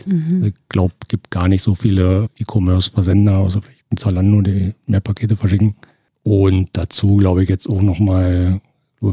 Mhm. 0.06 0.44
Ich 0.46 0.54
glaube, 0.70 0.94
gibt 1.08 1.32
gar 1.32 1.48
nicht 1.48 1.62
so 1.62 1.76
viele 1.76 2.30
E-Commerce-Versender, 2.38 3.38
außer 3.38 3.62
vielleicht 3.62 3.92
ein 3.92 3.98
Zalando, 3.98 4.42
die 4.42 4.74
mehr 4.86 5.00
Pakete 5.00 5.36
verschicken. 5.36 5.76
Und 6.24 6.70
dazu 6.74 7.18
glaube 7.18 7.44
ich 7.44 7.50
jetzt 7.50 7.68
auch 7.68 7.82
nochmal, 7.82 8.62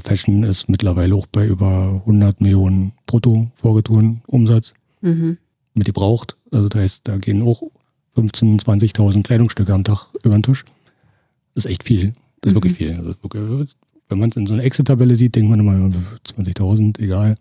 Fashion 0.00 0.42
ist 0.42 0.68
mittlerweile 0.68 1.14
auch 1.14 1.26
bei 1.26 1.46
über 1.46 2.00
100 2.00 2.40
Millionen 2.40 2.92
brutto 3.06 3.50
Vorretouren 3.54 4.22
Umsatz 4.26 4.74
Mhm. 5.00 5.38
Mit 5.78 5.86
gebraucht. 5.86 6.36
Also 6.50 6.68
da 6.68 6.78
heißt, 6.80 7.06
da 7.08 7.16
gehen 7.16 7.42
auch 7.42 7.62
15.000, 8.16 8.64
20.000 8.94 9.22
Kleidungsstücke 9.22 9.72
am 9.72 9.84
Tag 9.84 10.08
über 10.24 10.36
den 10.36 10.42
Tisch. 10.42 10.64
Das 11.54 11.64
ist 11.64 11.70
echt 11.70 11.84
viel. 11.84 12.12
Das 12.40 12.50
ist 12.50 12.54
wirklich 12.56 12.74
viel. 12.74 12.94
Also 12.96 13.14
wirklich, 13.22 13.76
wenn 14.08 14.18
man 14.18 14.30
es 14.30 14.36
in 14.36 14.46
so 14.46 14.54
einer 14.54 14.64
Excel-Tabelle 14.64 15.16
sieht, 15.16 15.34
denkt 15.36 15.50
man 15.50 15.60
immer 15.60 15.72
20.000, 16.36 16.98
egal. 17.00 17.36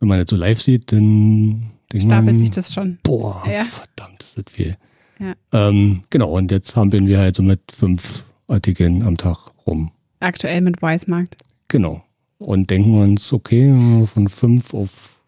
Wenn 0.00 0.08
man 0.08 0.18
jetzt 0.18 0.30
so 0.30 0.36
live 0.36 0.60
sieht, 0.60 0.92
dann 0.92 1.70
denkt 1.92 2.06
Stapelt 2.06 2.24
man, 2.26 2.36
sich 2.38 2.50
das 2.50 2.72
schon. 2.72 2.98
boah, 3.02 3.42
Ja. 3.50 3.62
verdammt, 3.64 4.22
das 4.22 4.34
ist 4.36 4.50
viel. 4.50 4.76
Ja. 5.20 5.34
Ähm, 5.52 6.02
genau, 6.10 6.30
und 6.36 6.50
jetzt 6.50 6.74
hampeln 6.76 7.06
wir 7.06 7.18
halt 7.18 7.36
so 7.36 7.42
mit 7.42 7.60
fünf 7.70 8.24
Artikeln 8.48 9.02
am 9.02 9.16
Tag 9.16 9.38
rum. 9.66 9.90
Aktuell 10.20 10.60
mit 10.60 10.82
Weismarkt. 10.82 11.36
Genau. 11.68 12.02
Und 12.38 12.68
denken 12.70 12.94
uns, 12.94 13.32
okay, 13.32 13.72
von 14.06 14.28
5 14.28 14.74
auf 14.74 15.20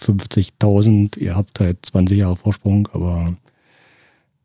150.000, 0.00 1.18
ihr 1.18 1.36
habt 1.36 1.60
halt 1.60 1.78
20 1.86 2.18
Jahre 2.18 2.36
Vorsprung, 2.36 2.88
aber 2.92 3.34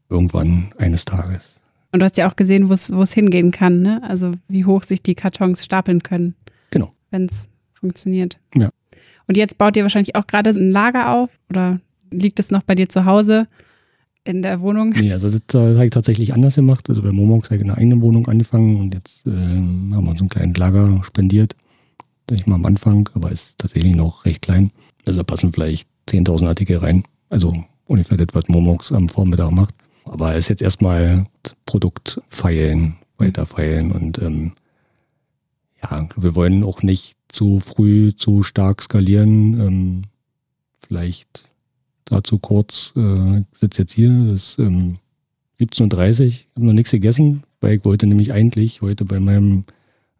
irgendwann 0.09 0.69
eines 0.77 1.05
Tages. 1.05 1.59
Und 1.91 1.99
du 2.01 2.05
hast 2.05 2.17
ja 2.17 2.29
auch 2.29 2.35
gesehen, 2.35 2.69
wo 2.69 2.73
es 3.01 3.13
hingehen 3.13 3.51
kann, 3.51 3.81
ne? 3.81 4.01
Also 4.03 4.33
wie 4.47 4.65
hoch 4.65 4.83
sich 4.83 5.01
die 5.01 5.15
Kartons 5.15 5.63
stapeln 5.63 6.03
können, 6.03 6.35
Genau. 6.71 6.91
wenn 7.11 7.25
es 7.25 7.47
funktioniert. 7.73 8.37
Ja. 8.55 8.69
Und 9.27 9.37
jetzt 9.37 9.57
baut 9.57 9.75
ihr 9.77 9.83
wahrscheinlich 9.83 10.15
auch 10.15 10.27
gerade 10.27 10.49
ein 10.51 10.71
Lager 10.71 11.11
auf 11.11 11.39
oder 11.49 11.79
liegt 12.11 12.39
es 12.39 12.51
noch 12.51 12.63
bei 12.63 12.75
dir 12.75 12.89
zu 12.89 13.05
Hause 13.05 13.47
in 14.23 14.41
der 14.41 14.59
Wohnung? 14.61 14.89
Nee, 14.89 15.13
also 15.13 15.29
das 15.29 15.55
äh, 15.55 15.75
habe 15.75 15.85
ich 15.85 15.91
tatsächlich 15.91 16.33
anders 16.33 16.55
gemacht. 16.55 16.89
Also 16.89 17.01
bei 17.01 17.11
Momox 17.11 17.49
habe 17.49 17.55
ich 17.57 17.61
in 17.63 17.69
einer 17.69 17.77
eigenen 17.77 18.01
Wohnung 18.01 18.27
angefangen 18.27 18.75
und 18.77 18.93
jetzt 18.93 19.25
äh, 19.25 19.31
haben 19.31 19.89
wir 20.03 20.09
uns 20.09 20.21
ein 20.21 20.29
kleines 20.29 20.57
Lager 20.57 21.01
spendiert. 21.03 21.55
Ich 22.31 22.45
mal 22.47 22.55
am 22.55 22.65
Anfang, 22.65 23.07
aber 23.13 23.31
ist 23.31 23.57
tatsächlich 23.59 23.95
noch 23.95 24.25
recht 24.25 24.41
klein. 24.41 24.71
Also 25.05 25.19
da 25.19 25.23
passen 25.23 25.53
vielleicht 25.53 25.87
10.000 26.09 26.47
Artikel 26.47 26.77
rein. 26.77 27.03
Also 27.29 27.53
ungefähr 27.85 28.17
das, 28.17 28.27
was 28.33 28.47
Momox 28.47 28.91
am 28.91 29.09
Vormittag 29.09 29.51
macht. 29.51 29.73
Aber 30.05 30.31
es 30.31 30.45
ist 30.45 30.49
jetzt 30.49 30.61
erstmal 30.61 31.25
Produkt 31.65 32.21
feilen, 32.29 32.97
weiter 33.17 33.45
feilen 33.45 33.91
und 33.91 34.21
ähm, 34.21 34.53
ja, 35.81 36.07
wir 36.15 36.35
wollen 36.35 36.63
auch 36.63 36.83
nicht 36.83 37.17
zu 37.27 37.59
früh 37.59 38.13
zu 38.15 38.43
stark 38.43 38.81
skalieren. 38.81 39.59
Ähm, 39.59 40.01
vielleicht 40.79 41.49
dazu 42.05 42.37
kurz, 42.39 42.93
äh, 42.95 43.39
ich 43.39 43.45
sitze 43.51 43.81
jetzt 43.81 43.93
hier, 43.93 44.11
es 44.33 44.51
ist 44.51 44.59
ähm, 44.59 44.97
17.30 45.59 46.25
Uhr, 46.25 46.33
habe 46.55 46.65
noch 46.67 46.73
nichts 46.73 46.91
gegessen, 46.91 47.43
weil 47.61 47.77
ich 47.77 47.85
wollte 47.85 48.07
nämlich 48.07 48.33
eigentlich 48.33 48.81
heute 48.81 49.05
bei 49.05 49.19
meinem 49.19 49.65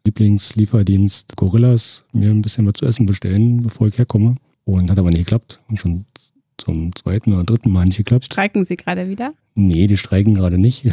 Lieblingslieferdienst 0.04 1.36
Gorillas 1.36 2.04
mir 2.12 2.30
ein 2.30 2.42
bisschen 2.42 2.66
was 2.66 2.74
zu 2.74 2.86
essen 2.86 3.06
bestellen, 3.06 3.62
bevor 3.62 3.88
ich 3.88 3.98
herkomme. 3.98 4.36
Und 4.66 4.90
hat 4.90 4.98
aber 4.98 5.10
nicht 5.10 5.20
geklappt. 5.20 5.60
Und 5.68 5.78
schon 5.78 6.04
zum 6.58 6.94
zweiten 6.94 7.32
oder 7.32 7.44
dritten 7.44 7.70
Mal 7.70 7.84
nicht 7.84 7.98
geklappt. 7.98 8.26
Streiken 8.26 8.64
sie 8.64 8.76
gerade 8.76 9.08
wieder? 9.08 9.32
Nee, 9.54 9.86
die 9.86 9.96
streiken 9.96 10.34
gerade 10.34 10.58
nicht. 10.58 10.90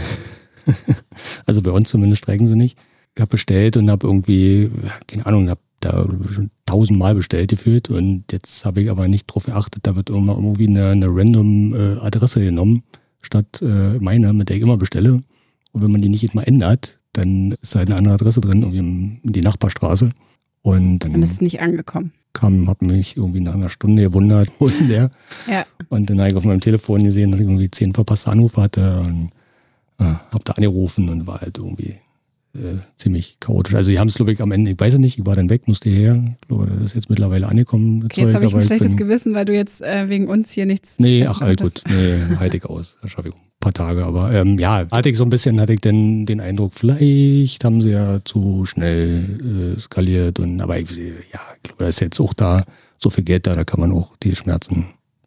also 1.45 1.61
bei 1.61 1.71
uns 1.71 1.89
zumindest 1.89 2.23
streiken 2.23 2.47
sie 2.47 2.55
nicht. 2.55 2.77
Ich 3.15 3.21
habe 3.21 3.29
bestellt 3.29 3.77
und 3.77 3.89
habe 3.89 4.07
irgendwie, 4.07 4.71
keine 5.07 5.25
Ahnung, 5.25 5.49
habe 5.49 5.59
da 5.79 6.07
schon 6.31 6.49
tausendmal 6.65 7.15
bestellt 7.15 7.49
gefühlt 7.49 7.89
und 7.89 8.31
jetzt 8.31 8.65
habe 8.65 8.81
ich 8.81 8.89
aber 8.89 9.07
nicht 9.07 9.27
drauf 9.27 9.45
geachtet, 9.45 9.85
da 9.85 9.95
wird 9.95 10.09
irgendwie 10.09 10.67
eine, 10.67 10.89
eine 10.89 11.07
random 11.09 11.75
äh, 11.75 11.99
Adresse 11.99 12.39
genommen, 12.39 12.83
statt 13.21 13.61
äh, 13.61 13.99
meiner, 13.99 14.33
mit 14.33 14.49
der 14.49 14.57
ich 14.57 14.63
immer 14.63 14.77
bestelle. 14.77 15.13
Und 15.13 15.81
wenn 15.81 15.91
man 15.91 16.01
die 16.01 16.09
nicht 16.09 16.33
mal 16.33 16.43
ändert, 16.43 16.99
dann 17.13 17.51
ist 17.61 17.75
halt 17.75 17.89
eine 17.89 17.97
andere 17.97 18.15
Adresse 18.15 18.41
drin, 18.41 18.61
irgendwie 18.61 18.77
in 18.77 19.19
die 19.23 19.41
Nachbarstraße. 19.41 20.09
Und 20.61 20.99
dann 20.99 21.11
Dann 21.11 21.23
ist 21.23 21.31
es 21.31 21.41
nicht 21.41 21.61
angekommen. 21.61 22.13
Kam, 22.33 22.67
habe 22.67 22.85
mich 22.85 23.17
irgendwie 23.17 23.39
nach 23.39 23.53
einer 23.53 23.69
Stunde 23.69 24.03
gewundert, 24.03 24.49
wo 24.59 24.67
ist 24.67 24.81
denn 24.81 24.89
der? 24.89 25.11
Ja. 25.47 25.65
Und 25.89 26.09
dann 26.09 26.19
habe 26.19 26.29
ich 26.29 26.35
auf 26.35 26.45
meinem 26.45 26.61
Telefon 26.61 27.03
gesehen, 27.03 27.31
dass 27.31 27.39
ich 27.39 27.47
irgendwie 27.47 27.71
zehn 27.71 27.93
verpasste 27.93 28.31
Anrufe 28.31 28.61
hatte 28.61 28.99
und 29.01 29.31
äh, 29.99 30.03
habe 30.03 30.43
da 30.43 30.53
angerufen 30.53 31.09
und 31.09 31.27
war 31.27 31.41
halt 31.41 31.57
irgendwie 31.57 31.95
äh, 32.55 32.77
ziemlich 32.97 33.37
chaotisch. 33.39 33.73
Also 33.73 33.89
die 33.91 33.99
haben 33.99 34.07
es, 34.07 34.15
glaube 34.15 34.31
ich, 34.33 34.41
am 34.41 34.51
Ende, 34.51 34.71
ich 34.71 34.79
weiß 34.79 34.93
es 34.93 34.99
nicht, 34.99 35.17
ich 35.19 35.25
war 35.25 35.35
dann 35.35 35.49
weg, 35.49 35.67
musste 35.67 35.89
hierher. 35.89 36.23
Ich 36.41 36.47
glaube, 36.47 36.67
das 36.67 36.83
ist 36.85 36.95
jetzt 36.95 37.09
mittlerweile 37.09 37.47
angekommen. 37.47 38.03
Okay, 38.05 38.21
jetzt 38.21 38.35
habe 38.35 38.45
ich 38.45 38.53
ein 38.55 38.61
schlechtes 38.61 38.89
bin- 38.89 38.97
Gewissen, 38.97 39.33
weil 39.33 39.45
du 39.45 39.53
jetzt 39.53 39.81
äh, 39.81 40.07
wegen 40.09 40.27
uns 40.27 40.51
hier 40.51 40.65
nichts. 40.65 40.95
Nee, 40.99 41.25
ach, 41.27 41.39
konntest. 41.39 41.83
gut. 41.85 41.93
Nee, 41.93 42.35
halte 42.39 42.57
ich 42.57 42.65
aus. 42.65 42.97
Das 43.01 43.11
schaffe 43.11 43.29
ich 43.29 43.33
ein 43.35 43.41
paar 43.59 43.73
Tage. 43.73 44.05
Aber 44.05 44.31
ähm, 44.31 44.57
ja, 44.59 44.85
hatte 44.91 45.09
ich 45.09 45.17
so 45.17 45.23
ein 45.23 45.29
bisschen, 45.29 45.59
hatte 45.59 45.73
ich 45.73 45.81
denn 45.81 46.25
den 46.25 46.39
Eindruck, 46.41 46.73
vielleicht 46.73 47.63
haben 47.63 47.81
sie 47.81 47.91
ja 47.91 48.19
zu 48.23 48.65
schnell 48.65 49.73
äh, 49.75 49.79
skaliert. 49.79 50.39
Und 50.39 50.61
aber 50.61 50.77
ich, 50.79 50.91
ja, 50.91 51.39
ich 51.55 51.63
glaube, 51.63 51.79
da 51.79 51.87
ist 51.87 51.99
jetzt 52.01 52.19
auch 52.19 52.33
da 52.33 52.63
so 52.99 53.09
viel 53.09 53.23
Geld 53.23 53.47
da, 53.47 53.53
da 53.53 53.63
kann 53.63 53.79
man 53.79 53.91
auch 53.91 54.15
die 54.17 54.35
Schmerzen 54.35 54.85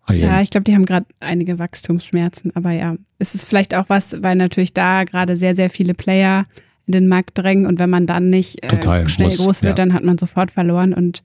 heilen. 0.09 0.23
Ja, 0.23 0.41
ich 0.41 0.51
glaube, 0.51 0.65
die 0.65 0.75
haben 0.75 0.87
gerade 0.87 1.05
einige 1.21 1.59
Wachstumsschmerzen, 1.59 2.53
aber 2.55 2.71
ja, 2.71 2.97
es 3.19 3.35
ist 3.35 3.45
vielleicht 3.47 3.75
auch 3.75 3.89
was, 3.89 4.23
weil 4.23 4.37
natürlich 4.37 4.73
da 4.73 5.05
gerade 5.05 5.35
sehr, 5.37 5.57
sehr 5.57 5.69
viele 5.69 5.93
Player 5.95 6.47
in 6.87 6.93
den 6.93 7.09
Markt 7.09 7.37
drängen 7.37 7.67
und 7.67 7.79
wenn 7.79 7.91
man 7.91 8.07
dann 8.07 8.31
nicht 8.31 8.63
äh, 8.63 8.69
Total, 8.69 9.09
schnell 9.09 9.29
muss, 9.29 9.39
groß 9.39 9.63
wird, 9.63 9.79
ja. 9.79 9.85
dann 9.85 9.93
hat 9.93 10.05
man 10.05 10.19
sofort 10.19 10.51
verloren 10.51 10.95
und 10.95 11.23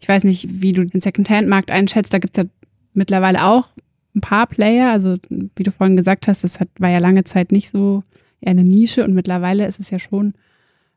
ich 0.00 0.08
weiß 0.08 0.24
nicht, 0.24 0.62
wie 0.62 0.72
du 0.72 0.84
den 0.84 1.00
Secondhand-Markt 1.00 1.70
einschätzt, 1.70 2.12
da 2.14 2.18
gibt 2.18 2.36
es 2.36 2.44
ja 2.44 2.50
mittlerweile 2.92 3.44
auch 3.44 3.68
ein 4.14 4.20
paar 4.20 4.46
Player, 4.46 4.90
also 4.90 5.16
wie 5.28 5.62
du 5.62 5.70
vorhin 5.70 5.96
gesagt 5.96 6.28
hast, 6.28 6.44
das 6.44 6.60
hat, 6.60 6.68
war 6.78 6.90
ja 6.90 6.98
lange 6.98 7.24
Zeit 7.24 7.52
nicht 7.52 7.70
so 7.70 8.02
eine 8.44 8.64
Nische 8.64 9.04
und 9.04 9.14
mittlerweile 9.14 9.66
ist 9.66 9.80
es 9.80 9.90
ja 9.90 9.98
schon 9.98 10.28
ein 10.28 10.34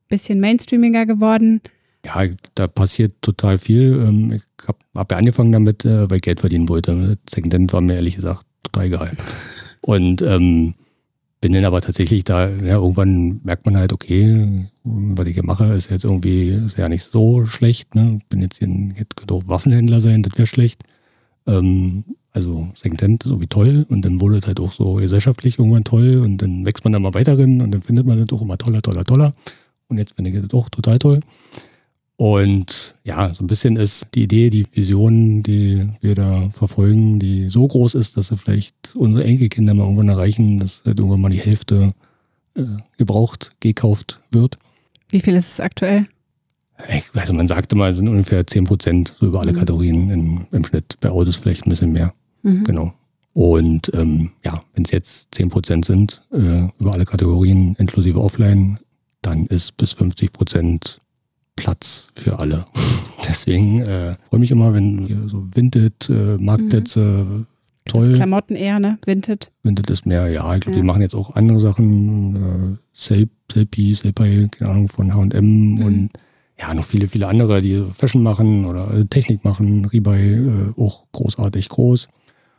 bisschen 0.09 0.39
mainstreamiger 0.39 1.05
geworden. 1.05 1.62
Ja, 2.05 2.26
da 2.55 2.68
passiert 2.68 3.14
total 3.22 3.57
viel. 3.59 4.05
Ähm, 4.07 4.32
Ich 4.34 4.68
habe 4.68 4.80
hab 4.95 5.12
ja 5.12 5.18
angefangen 5.18 5.51
damit, 5.51 5.86
äh, 5.86 6.09
weil 6.09 6.18
ich 6.18 6.24
Geld 6.24 6.39
verdienen 6.39 6.70
wollte. 6.70 7.18
Secondhand 7.30 7.74
war 7.74 7.82
mir 7.82 7.95
ehrlich 7.95 8.16
gesagt 8.16 8.45
total 8.64 8.86
egal. 8.86 9.12
Und 9.82 10.22
ähm, 10.22 10.76
bin 11.42 11.54
dann 11.54 11.66
aber 11.66 11.82
tatsächlich 11.82 12.24
da, 12.24 12.48
ja, 12.48 12.76
irgendwann 12.78 13.42
merkt 13.44 13.66
man 13.66 13.76
halt, 13.76 13.94
okay, 13.94 14.68
was 14.84 15.28
ich 15.28 15.34
hier 15.34 15.46
mache, 15.46 15.66
ist 15.74 15.89
jetzt 15.89 16.04
irgendwie 16.04 16.50
ist 16.50 16.78
ja 16.78 16.88
nicht 16.88 17.04
so 17.04 17.46
schlecht. 17.48 17.96
Ne? 17.96 18.20
Bin 18.30 18.42
jetzt 18.42 18.60
hier, 18.60 18.68
ein- 18.68 18.94
könnte 19.16 19.34
auch 19.34 19.48
Waffenhändler 19.48 20.00
sein, 20.02 20.22
das 20.22 20.38
wäre 20.38 20.48
schlecht. 20.48 20.84
Ähm, 21.48 22.04
also 22.32 22.68
Secondhand 22.76 23.24
ist 23.24 23.30
irgendwie 23.30 23.48
toll 23.48 23.86
und 23.89 24.04
dann 24.06 24.22
wurde 24.22 24.38
es 24.38 24.48
halt 24.48 24.60
auch 24.60 24.72
so 24.72 24.94
gesellschaftlich 24.96 25.58
irgendwann 25.60 25.84
toll 25.84 26.20
und 26.24 26.38
dann 26.38 26.66
wächst 26.66 26.84
man 26.86 26.94
da 26.94 27.00
mal 27.00 27.14
weiter 27.14 27.36
drin 27.36 27.62
und 27.62 27.72
dann 27.72 27.82
findet 27.82 28.06
man 28.06 28.24
das 28.24 28.32
auch 28.38 28.42
immer 28.44 28.58
toller, 28.58 28.82
toller, 28.82 29.04
toller. 29.04 29.34
Und 29.89 29.98
jetzt 29.98 30.16
finde 30.16 30.30
ich 30.32 30.39
das 30.42 30.54
auch 30.54 30.70
total 30.70 30.98
toll. 31.00 31.20
Und 32.22 32.94
ja, 33.04 33.34
so 33.34 33.44
ein 33.44 33.48
bisschen 33.48 33.78
ist 33.78 34.06
die 34.14 34.22
Idee, 34.22 34.52
die 34.52 34.68
Vision, 34.74 35.42
die 35.42 35.90
wir 36.02 36.14
da 36.14 36.52
verfolgen, 36.52 37.18
die 37.18 37.50
so 37.50 37.68
groß 37.68 37.96
ist, 37.96 38.16
dass 38.16 38.28
sie 38.28 38.38
vielleicht 38.38 38.96
unsere 38.96 39.24
Enkelkinder 39.24 39.74
mal 39.74 39.86
irgendwann 39.86 40.10
erreichen, 40.10 40.60
dass 40.60 40.84
halt 40.86 41.00
irgendwann 41.00 41.22
mal 41.22 41.30
die 41.32 41.40
Hälfte 41.40 41.94
äh, 42.56 42.62
gebraucht, 42.96 43.54
gekauft 43.60 44.22
wird. 44.30 44.60
Wie 45.10 45.20
viel 45.20 45.36
ist 45.36 45.54
es 45.54 45.60
aktuell? 45.60 46.06
Ich, 46.96 47.06
also 47.20 47.34
man 47.34 47.48
sagte 47.48 47.76
mal, 47.76 47.90
es 47.90 47.98
sind 47.98 48.08
ungefähr 48.08 48.46
10 48.46 48.66
Prozent 48.66 49.16
so 49.20 49.26
über 49.26 49.40
alle 49.40 49.54
Mhm. 49.54 49.58
Kategorien 49.58 50.10
in, 50.12 50.42
im 50.52 50.64
Schnitt. 50.64 50.98
Bei 51.00 51.10
Autos 51.10 51.38
vielleicht 51.38 51.66
ein 51.66 51.72
bisschen 51.72 51.92
mehr. 51.92 52.14
Mhm. 52.44 52.66
Genau. 52.66 52.94
Und 53.34 53.92
ähm, 53.96 54.30
ja, 54.46 54.62
wenn 54.76 54.86
es 54.86 54.92
jetzt 54.92 55.30
10 55.34 55.50
Prozent 55.50 55.86
sind 55.86 56.22
äh, 56.32 56.68
über 56.78 56.94
alle 56.94 57.06
Kategorien 57.06 57.74
inklusive 57.80 58.22
Offline, 58.22 58.78
dann 59.24 59.48
ist 59.48 59.76
bis 59.78 59.94
50 59.94 60.32
Prozent 60.32 61.02
Platz 61.56 62.10
für 62.16 62.39
alle. 62.39 62.66
Deswegen 63.28 63.82
äh, 63.82 64.16
freue 64.30 64.39
mich 64.39 64.52
immer, 64.52 64.74
wenn 64.74 65.28
so 65.30 65.45
Vinted, 65.54 66.10
äh, 66.10 66.38
Marktplätze, 66.41 67.45
Das 67.86 68.02
ist 68.02 68.06
toll. 68.08 68.16
Klamotten 68.16 68.56
eher, 68.56 68.80
ne? 68.80 68.97
Vinted. 69.06 69.52
Vinted 69.64 69.89
ist 69.89 70.06
mehr, 70.06 70.28
ja, 70.30 70.54
ich 70.56 70.62
glaube, 70.62 70.78
Ja. 70.78 70.82
die 70.82 70.88
machen 70.88 71.02
jetzt 71.02 71.16
auch 71.16 71.36
andere 71.36 71.60
Sachen, 71.60 72.36
äh, 72.36 72.78
Selfie, 72.93 73.93
Selfie, 73.95 74.47
keine 74.49 74.72
Ahnung, 74.72 74.88
von 74.89 75.14
H&M 75.14 75.74
Mhm. 75.76 75.84
und 75.84 76.10
ja, 76.60 76.74
noch 76.76 76.84
viele, 76.86 77.08
viele 77.08 77.28
andere, 77.28 77.62
die 77.62 77.84
Fashion 77.93 78.22
machen 78.24 78.66
oder 78.66 78.93
äh, 78.93 79.06
Technik 79.06 79.43
machen, 79.43 79.86
Rebuy, 79.86 80.34
äh, 80.34 80.74
auch 80.78 81.06
großartig 81.12 81.70
groß. 81.70 82.08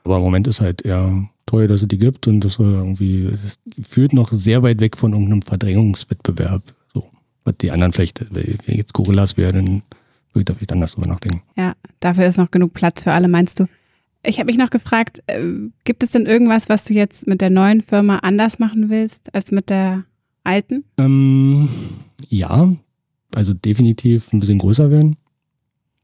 Aber 0.04 0.16
im 0.16 0.22
Moment 0.22 0.46
ist 0.48 0.60
halt 0.60 0.82
eher 0.82 1.28
teuer, 1.46 1.68
dass 1.68 1.82
es 1.82 1.88
die 1.88 1.98
gibt 1.98 2.26
und 2.26 2.40
das 2.40 2.58
irgendwie, 2.58 3.26
es 3.26 3.58
führt 3.80 4.12
noch 4.12 4.32
sehr 4.32 4.62
weit 4.64 4.80
weg 4.80 4.96
von 4.96 5.12
irgendeinem 5.12 5.42
Verdrängungswettbewerb. 5.42 6.62
Die 7.60 7.70
anderen 7.70 7.92
vielleicht, 7.92 8.24
wenn 8.30 8.76
jetzt 8.76 8.94
Gorillas 8.94 9.36
wäre, 9.36 9.52
dann 9.52 9.82
würde 10.32 10.40
ich 10.40 10.44
da 10.44 10.54
vielleicht 10.54 10.72
anders 10.72 10.92
drüber 10.92 11.08
nachdenken. 11.08 11.42
Ja, 11.56 11.74
dafür 12.00 12.26
ist 12.26 12.38
noch 12.38 12.50
genug 12.50 12.72
Platz 12.72 13.02
für 13.02 13.12
alle, 13.12 13.28
meinst 13.28 13.60
du? 13.60 13.66
Ich 14.24 14.38
habe 14.38 14.46
mich 14.46 14.56
noch 14.56 14.70
gefragt, 14.70 15.22
äh, 15.26 15.42
gibt 15.84 16.04
es 16.04 16.10
denn 16.10 16.26
irgendwas, 16.26 16.68
was 16.68 16.84
du 16.84 16.94
jetzt 16.94 17.26
mit 17.26 17.40
der 17.40 17.50
neuen 17.50 17.82
Firma 17.82 18.18
anders 18.18 18.58
machen 18.58 18.88
willst 18.88 19.34
als 19.34 19.50
mit 19.50 19.68
der 19.68 20.04
alten? 20.44 20.84
Ähm, 20.98 21.68
ja, 22.28 22.72
also 23.34 23.52
definitiv 23.54 24.32
ein 24.32 24.40
bisschen 24.40 24.58
größer 24.58 24.90
werden. 24.90 25.16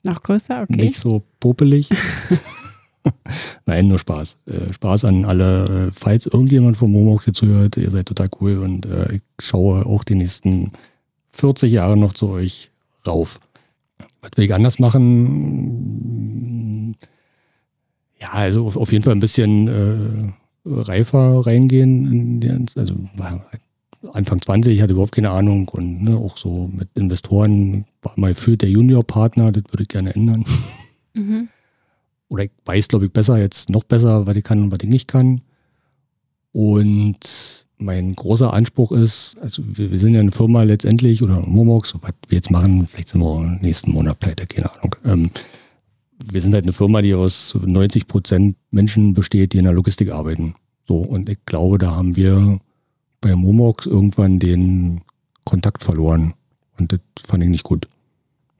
Noch 0.02 0.22
größer? 0.22 0.62
Okay. 0.62 0.76
Nicht 0.76 0.96
so 0.96 1.22
popelig. 1.40 1.90
Nein, 3.66 3.88
nur 3.88 3.98
Spaß. 3.98 4.38
Äh, 4.46 4.72
Spaß 4.72 5.04
an 5.04 5.24
alle. 5.24 5.88
Äh, 5.88 5.90
falls 5.94 6.26
irgendjemand 6.26 6.76
vom 6.76 6.90
Momox 6.90 7.24
hier 7.24 7.34
zuhört, 7.34 7.76
ihr 7.76 7.90
seid 7.90 8.06
total 8.06 8.28
cool 8.40 8.58
und 8.58 8.86
äh, 8.86 9.16
ich 9.16 9.22
schaue 9.40 9.86
auch 9.86 10.04
die 10.04 10.14
nächsten 10.14 10.72
40 11.38 11.72
Jahre 11.72 11.96
noch 11.96 12.12
zu 12.12 12.28
euch 12.28 12.70
rauf. 13.06 13.40
Was 14.20 14.30
will 14.36 14.44
ich 14.44 14.54
anders 14.54 14.78
machen? 14.78 16.94
Ja, 18.20 18.32
also 18.32 18.66
auf, 18.66 18.76
auf 18.76 18.92
jeden 18.92 19.04
Fall 19.04 19.14
ein 19.14 19.20
bisschen 19.20 19.68
äh, 19.68 20.32
reifer 20.64 21.46
reingehen. 21.46 22.40
Die, 22.40 22.50
also 22.76 22.94
Anfang 24.12 24.40
20, 24.40 24.80
hatte 24.80 24.92
überhaupt 24.92 25.12
keine 25.12 25.30
Ahnung 25.30 25.68
und 25.68 26.02
ne, 26.02 26.16
auch 26.16 26.36
so 26.36 26.70
mit 26.72 26.88
Investoren 26.94 27.84
war 28.02 28.12
mal 28.16 28.34
für 28.34 28.56
der 28.56 28.70
Junior-Partner, 28.70 29.52
das 29.52 29.64
würde 29.70 29.82
ich 29.82 29.88
gerne 29.88 30.14
ändern. 30.14 30.44
Mhm. 31.16 31.48
Oder 32.28 32.44
ich 32.44 32.50
weiß, 32.64 32.88
glaube 32.88 33.06
ich, 33.06 33.12
besser, 33.12 33.38
jetzt 33.38 33.70
noch 33.70 33.84
besser, 33.84 34.26
was 34.26 34.36
ich 34.36 34.44
kann 34.44 34.62
und 34.62 34.70
was 34.70 34.80
ich 34.82 34.88
nicht 34.88 35.08
kann. 35.08 35.40
Und 36.52 37.66
mein 37.78 38.12
großer 38.12 38.52
Anspruch 38.52 38.92
ist, 38.92 39.36
also 39.40 39.62
wir, 39.66 39.90
wir 39.90 39.98
sind 39.98 40.14
ja 40.14 40.20
eine 40.20 40.32
Firma 40.32 40.62
letztendlich 40.62 41.22
oder 41.22 41.40
Momox, 41.40 41.94
was 42.00 42.12
wir 42.28 42.36
jetzt 42.36 42.50
machen, 42.50 42.86
vielleicht 42.86 43.10
sind 43.10 43.20
wir 43.20 43.58
nächsten 43.60 43.92
Monat 43.92 44.18
pleite, 44.18 44.46
keine 44.46 44.72
Ahnung. 44.72 44.96
Ähm, 45.04 45.30
wir 46.24 46.40
sind 46.40 46.54
halt 46.54 46.64
eine 46.64 46.72
Firma, 46.72 47.00
die 47.02 47.14
aus 47.14 47.56
90 47.60 48.08
Prozent 48.08 48.56
Menschen 48.70 49.14
besteht, 49.14 49.52
die 49.52 49.58
in 49.58 49.64
der 49.64 49.72
Logistik 49.72 50.10
arbeiten. 50.10 50.54
So, 50.86 50.96
und 50.96 51.28
ich 51.28 51.38
glaube, 51.46 51.78
da 51.78 51.94
haben 51.94 52.16
wir 52.16 52.58
bei 53.20 53.36
Momox 53.36 53.86
irgendwann 53.86 54.38
den 54.38 55.02
Kontakt 55.44 55.84
verloren. 55.84 56.34
Und 56.78 56.92
das 56.92 57.00
fand 57.24 57.42
ich 57.42 57.48
nicht 57.48 57.64
gut. 57.64 57.88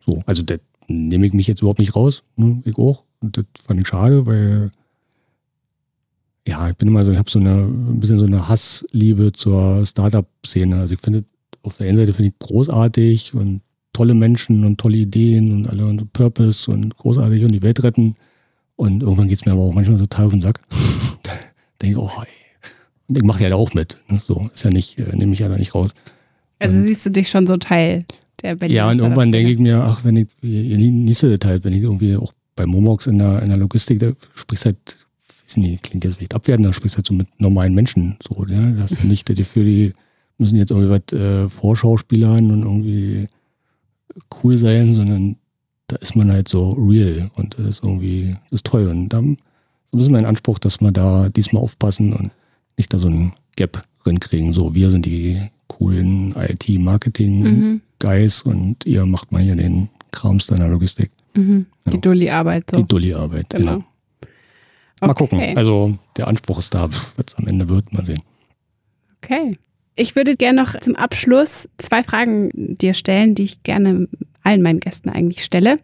So, 0.04 0.22
also 0.26 0.42
das 0.42 0.60
nehme 0.86 1.26
ich 1.26 1.32
mich 1.32 1.46
jetzt 1.46 1.60
überhaupt 1.60 1.78
nicht 1.80 1.96
raus. 1.96 2.22
Ne? 2.36 2.62
Ich 2.64 2.78
auch. 2.78 3.04
Und 3.20 3.36
das 3.36 3.44
fand 3.66 3.80
ich 3.80 3.88
schade, 3.88 4.26
weil 4.26 4.70
ja, 6.48 6.70
ich 6.70 6.76
bin 6.76 6.88
immer 6.88 7.04
so, 7.04 7.12
ich 7.12 7.18
habe 7.18 7.30
so 7.30 7.38
eine 7.38 7.64
ein 7.64 8.00
bisschen 8.00 8.18
so 8.18 8.24
eine 8.24 8.48
Hassliebe 8.48 9.32
zur 9.32 9.84
Startup-Szene. 9.84 10.80
Also 10.80 10.94
ich 10.94 11.00
finde, 11.00 11.24
auf 11.62 11.76
der 11.76 11.88
einen 11.88 11.98
Seite 11.98 12.14
finde 12.14 12.30
ich 12.30 12.38
großartig 12.38 13.34
und 13.34 13.60
tolle 13.92 14.14
Menschen 14.14 14.64
und 14.64 14.78
tolle 14.78 14.96
Ideen 14.96 15.52
und 15.52 15.68
alle 15.68 15.84
und 15.86 16.12
Purpose 16.12 16.70
und 16.70 16.96
großartig 16.96 17.44
und 17.44 17.52
die 17.52 17.62
Welt 17.62 17.82
retten. 17.82 18.14
Und 18.76 19.02
irgendwann 19.02 19.28
geht 19.28 19.38
es 19.38 19.44
mir 19.44 19.52
aber 19.52 19.62
auch 19.62 19.74
manchmal 19.74 19.98
total 19.98 20.26
auf 20.26 20.32
den 20.32 20.40
Sack. 20.40 20.60
denke 21.82 21.96
ich, 21.96 21.98
oh, 21.98 22.10
ey. 22.22 22.28
Und 23.08 23.18
ich 23.18 23.24
mache 23.24 23.42
ja 23.42 23.50
da 23.50 23.56
auch 23.56 23.74
mit. 23.74 23.98
Ne? 24.08 24.20
So, 24.26 24.48
ist 24.52 24.64
ja 24.64 24.70
nicht, 24.70 24.98
äh, 24.98 25.14
nehme 25.16 25.34
ich 25.34 25.40
ja 25.40 25.48
da 25.48 25.56
nicht 25.56 25.74
raus. 25.74 25.90
Also 26.58 26.78
und, 26.78 26.84
siehst 26.84 27.04
du 27.04 27.10
dich 27.10 27.28
schon 27.28 27.46
so 27.46 27.58
Teil 27.58 28.06
der 28.42 28.54
Berlin 28.54 28.76
Ja, 28.76 28.90
und 28.90 29.00
irgendwann 29.00 29.30
denke 29.30 29.52
ich 29.52 29.58
mir, 29.58 29.82
ach, 29.82 30.02
wenn 30.04 30.16
ich, 30.16 30.28
ihr 30.40 30.76
liest 30.78 31.24
das 31.24 31.38
halt, 31.44 31.64
wenn 31.64 31.74
ich 31.74 31.82
irgendwie 31.82 32.16
auch 32.16 32.32
bei 32.56 32.64
Momox 32.64 33.06
in 33.06 33.18
der, 33.18 33.42
in 33.42 33.50
der 33.50 33.58
Logistik, 33.58 33.98
da 33.98 34.12
sprichst 34.34 34.64
halt, 34.64 35.07
nicht, 35.56 35.82
klingt 35.82 36.04
jetzt 36.04 36.16
vielleicht 36.16 36.34
abwertend, 36.34 36.66
da 36.66 36.72
sprichst 36.72 36.96
halt 36.96 37.06
so 37.06 37.14
mit 37.14 37.28
normalen 37.38 37.74
Menschen. 37.74 38.16
So, 38.26 38.44
ne? 38.44 38.76
Das 38.78 39.04
nicht 39.04 39.38
dafür, 39.38 39.64
die 39.64 39.92
müssen 40.38 40.56
jetzt 40.56 40.70
irgendwie 40.70 40.90
was 40.90 41.18
äh, 41.18 41.48
Vorschauspielern 41.48 42.50
und 42.50 42.62
irgendwie 42.62 43.28
cool 44.42 44.56
sein, 44.56 44.94
sondern 44.94 45.36
da 45.88 45.96
ist 45.96 46.16
man 46.16 46.30
halt 46.30 46.48
so 46.48 46.70
real 46.72 47.30
und 47.36 47.58
das 47.58 47.66
ist 47.66 47.84
irgendwie, 47.84 48.36
das 48.50 48.58
ist 48.58 48.66
toll. 48.66 48.88
Und 48.88 49.08
da 49.08 49.22
ist 49.92 50.10
mein 50.10 50.26
Anspruch, 50.26 50.58
dass 50.58 50.80
wir 50.80 50.92
da 50.92 51.28
diesmal 51.28 51.62
aufpassen 51.62 52.12
und 52.12 52.30
nicht 52.76 52.92
da 52.92 52.98
so 52.98 53.08
einen 53.08 53.32
Gap 53.56 53.82
kriegen. 54.20 54.54
So, 54.54 54.74
wir 54.74 54.90
sind 54.90 55.04
die 55.04 55.38
coolen 55.66 56.34
IT-Marketing-Guys 56.34 58.46
mhm. 58.46 58.50
und 58.50 58.86
ihr 58.86 59.04
macht 59.04 59.32
mal 59.32 59.42
hier 59.42 59.54
den 59.54 59.90
Krams 60.10 60.46
deiner 60.46 60.68
Logistik. 60.68 61.10
Mhm. 61.34 61.66
Die 61.86 61.94
ja. 61.94 62.00
Dulli-Arbeit. 62.00 62.70
So. 62.70 62.78
Die 62.78 62.88
Dulli-Arbeit, 62.88 63.50
genau. 63.50 63.74
genau. 63.74 63.84
Mal 65.00 65.10
okay. 65.10 65.18
gucken. 65.18 65.56
Also 65.56 65.98
der 66.16 66.28
Anspruch 66.28 66.58
ist 66.58 66.74
da, 66.74 66.88
was 66.90 67.24
es 67.26 67.34
am 67.36 67.46
Ende 67.46 67.68
wird, 67.68 67.92
mal 67.92 68.04
sehen. 68.04 68.22
Okay. 69.22 69.52
Ich 69.96 70.14
würde 70.14 70.36
gerne 70.36 70.62
noch 70.62 70.78
zum 70.78 70.94
Abschluss 70.94 71.68
zwei 71.76 72.04
Fragen 72.04 72.50
dir 72.54 72.94
stellen, 72.94 73.34
die 73.34 73.42
ich 73.44 73.62
gerne 73.64 74.08
allen 74.44 74.62
meinen 74.62 74.80
Gästen 74.80 75.08
eigentlich 75.08 75.44
stelle. 75.44 75.78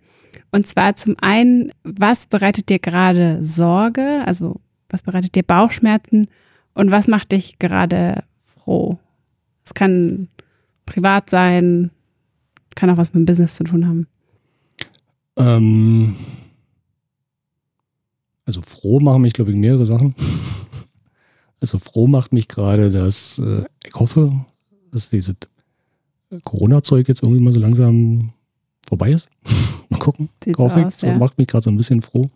Und 0.52 0.66
zwar 0.66 0.94
zum 0.94 1.16
einen, 1.20 1.72
was 1.82 2.26
bereitet 2.26 2.68
dir 2.68 2.78
gerade 2.78 3.44
Sorge? 3.44 4.22
Also 4.24 4.60
was 4.88 5.02
bereitet 5.02 5.34
dir 5.34 5.42
Bauchschmerzen? 5.42 6.28
Und 6.74 6.92
was 6.92 7.08
macht 7.08 7.32
dich 7.32 7.58
gerade 7.58 8.22
froh? 8.54 8.98
Es 9.64 9.74
kann 9.74 10.28
privat 10.86 11.28
sein, 11.30 11.90
kann 12.76 12.90
auch 12.90 12.96
was 12.96 13.12
mit 13.12 13.22
dem 13.22 13.26
Business 13.26 13.56
zu 13.56 13.64
tun 13.64 13.86
haben. 13.86 14.06
Ähm, 15.36 16.14
also 18.46 18.60
froh 18.62 19.00
machen 19.00 19.22
mich, 19.22 19.32
glaube 19.32 19.50
ich, 19.50 19.56
mehrere 19.56 19.86
Sachen. 19.86 20.14
Also 21.60 21.78
froh 21.78 22.06
macht 22.06 22.34
mich 22.34 22.46
gerade, 22.46 22.90
dass 22.90 23.38
äh, 23.38 23.64
ich 23.86 23.94
hoffe, 23.94 24.44
dass 24.90 25.08
dieses 25.08 25.36
Corona-Zeug 26.44 27.08
jetzt 27.08 27.22
irgendwie 27.22 27.40
mal 27.40 27.54
so 27.54 27.60
langsam 27.60 28.32
vorbei 28.86 29.12
ist. 29.12 29.30
mal 29.88 29.98
gucken. 29.98 30.28
Sieht 30.44 30.58
hoffe 30.58 30.80
so 30.80 30.86
aus, 30.86 30.96
ich. 30.96 31.02
Ja. 31.04 31.16
macht 31.16 31.38
mich 31.38 31.46
gerade 31.46 31.64
so 31.64 31.70
ein 31.70 31.78
bisschen 31.78 32.02
froh. 32.02 32.26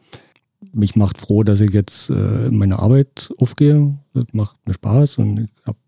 Mich 0.73 0.97
macht 0.97 1.19
froh, 1.19 1.43
dass 1.43 1.61
ich 1.61 1.73
jetzt 1.73 2.09
äh, 2.09 2.47
in 2.47 2.57
meine 2.57 2.79
Arbeit 2.79 3.31
aufgehe. 3.37 3.99
Das 4.15 4.25
macht 4.33 4.57
mir 4.67 4.73
Spaß 4.73 5.19
und 5.19 5.41
ich 5.41 5.51
habe 5.67 5.79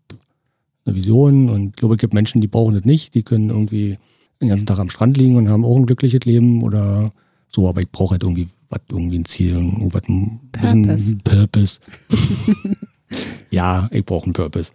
eine 0.85 0.95
Vision 0.95 1.49
und 1.49 1.69
ich 1.69 1.75
glaube, 1.77 1.95
es 1.95 2.01
gibt 2.01 2.13
Menschen, 2.13 2.41
die 2.41 2.47
brauchen 2.47 2.75
das 2.75 2.85
nicht. 2.85 3.15
Die 3.15 3.23
können 3.23 3.49
irgendwie 3.49 3.97
den 4.39 4.49
ganzen 4.49 4.65
Tag 4.65 4.79
am 4.79 4.89
Strand 4.89 5.17
liegen 5.17 5.35
und 5.35 5.49
haben 5.49 5.65
auch 5.65 5.77
ein 5.77 5.85
glückliches 5.85 6.25
Leben 6.25 6.61
oder 6.61 7.11
so, 7.53 7.67
aber 7.67 7.81
ich 7.81 7.91
brauche 7.91 8.11
halt 8.11 8.23
irgendwie 8.23 8.47
was, 8.69 8.81
irgendwie 8.89 9.19
ein 9.19 9.25
Ziel, 9.25 9.55
irgendwas 9.55 10.03
ein 10.07 10.39
bisschen 10.51 11.19
Purpose. 11.23 11.79
ja, 13.51 13.89
ich 13.91 14.05
brauche 14.05 14.25
einen 14.25 14.33
Purpose. 14.33 14.71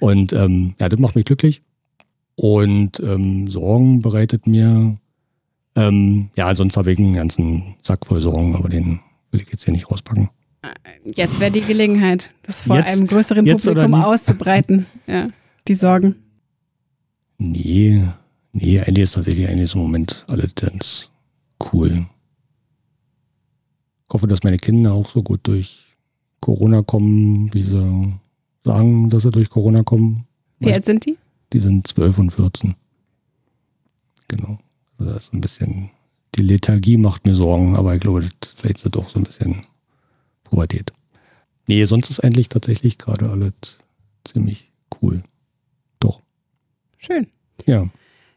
Und 0.00 0.32
ähm, 0.32 0.74
ja, 0.78 0.88
das 0.88 0.98
macht 0.98 1.16
mich 1.16 1.24
glücklich. 1.24 1.62
Und 2.34 3.00
ähm, 3.00 3.48
Sorgen 3.48 4.00
bereitet 4.00 4.46
mir, 4.46 4.98
ähm, 5.76 6.30
ja, 6.36 6.54
sonst 6.54 6.76
habe 6.76 6.92
ich 6.92 6.98
einen 6.98 7.14
ganzen 7.14 7.76
Sack 7.82 8.06
voll 8.06 8.20
Sorgen, 8.20 8.54
aber 8.54 8.68
den 8.68 9.00
will 9.30 9.40
ich 9.40 9.50
jetzt 9.50 9.64
hier 9.64 9.72
nicht 9.72 9.90
rauspacken. 9.90 10.30
Jetzt 11.04 11.40
wäre 11.40 11.50
die 11.50 11.62
Gelegenheit, 11.62 12.34
das 12.42 12.62
vor 12.62 12.76
jetzt, 12.76 12.88
einem 12.88 13.06
größeren 13.06 13.46
Publikum 13.46 13.94
auszubreiten. 13.94 14.86
Ja, 15.06 15.30
die 15.68 15.74
Sorgen. 15.74 16.16
Nee, 17.38 18.02
nee, 18.52 18.80
eigentlich 18.80 19.04
ist 19.04 19.12
tatsächlich 19.12 19.48
eigentlich 19.48 19.74
im 19.74 19.80
Moment 19.80 20.26
alles 20.28 20.54
ganz 20.54 21.10
cool. 21.72 22.06
Ich 24.08 24.12
hoffe, 24.12 24.26
dass 24.26 24.42
meine 24.42 24.56
Kinder 24.56 24.92
auch 24.92 25.08
so 25.08 25.22
gut 25.22 25.40
durch 25.44 25.84
Corona 26.40 26.82
kommen, 26.82 27.52
wie 27.54 27.62
sie 27.62 28.14
sagen, 28.64 29.10
dass 29.10 29.22
sie 29.22 29.30
durch 29.30 29.50
Corona 29.50 29.82
kommen. 29.82 30.26
Wie 30.58 30.72
alt 30.72 30.84
sind 30.84 31.06
die? 31.06 31.16
Die 31.52 31.58
sind 31.58 31.86
12 31.86 32.18
und 32.18 32.30
14. 32.30 32.74
Genau. 34.28 34.58
Also 34.98 35.12
das 35.12 35.24
ist 35.24 35.32
ein 35.32 35.40
bisschen, 35.40 35.90
die 36.34 36.42
Lethargie 36.42 36.96
macht 36.96 37.26
mir 37.26 37.34
Sorgen, 37.34 37.76
aber 37.76 37.94
ich 37.94 38.00
glaube, 38.00 38.28
vielleicht 38.54 38.76
ist 38.76 38.86
das 38.86 38.92
doch 38.92 39.08
so 39.08 39.18
ein 39.18 39.24
bisschen 39.24 39.66
Pubertät. 40.44 40.92
Nee, 41.68 41.84
sonst 41.84 42.10
ist 42.10 42.20
eigentlich 42.20 42.48
tatsächlich 42.48 42.98
gerade 42.98 43.30
alles 43.30 43.52
ziemlich 44.24 44.70
cool. 45.00 45.22
Doch. 46.00 46.20
Schön. 46.98 47.28
Ja. 47.66 47.88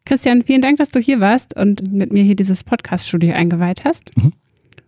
Christian, 0.06 0.43
vielen 0.43 0.62
Dank, 0.62 0.78
dass 0.78 0.89
du 0.89 0.99
hier 0.99 1.20
warst 1.20 1.56
und 1.56 1.91
mit 1.91 2.12
mir 2.12 2.24
hier 2.24 2.36
dieses 2.36 2.64
Podcast-Studio 2.64 3.34
eingeweiht 3.34 3.86
hast. 3.86 4.16
Mhm. 4.18 4.34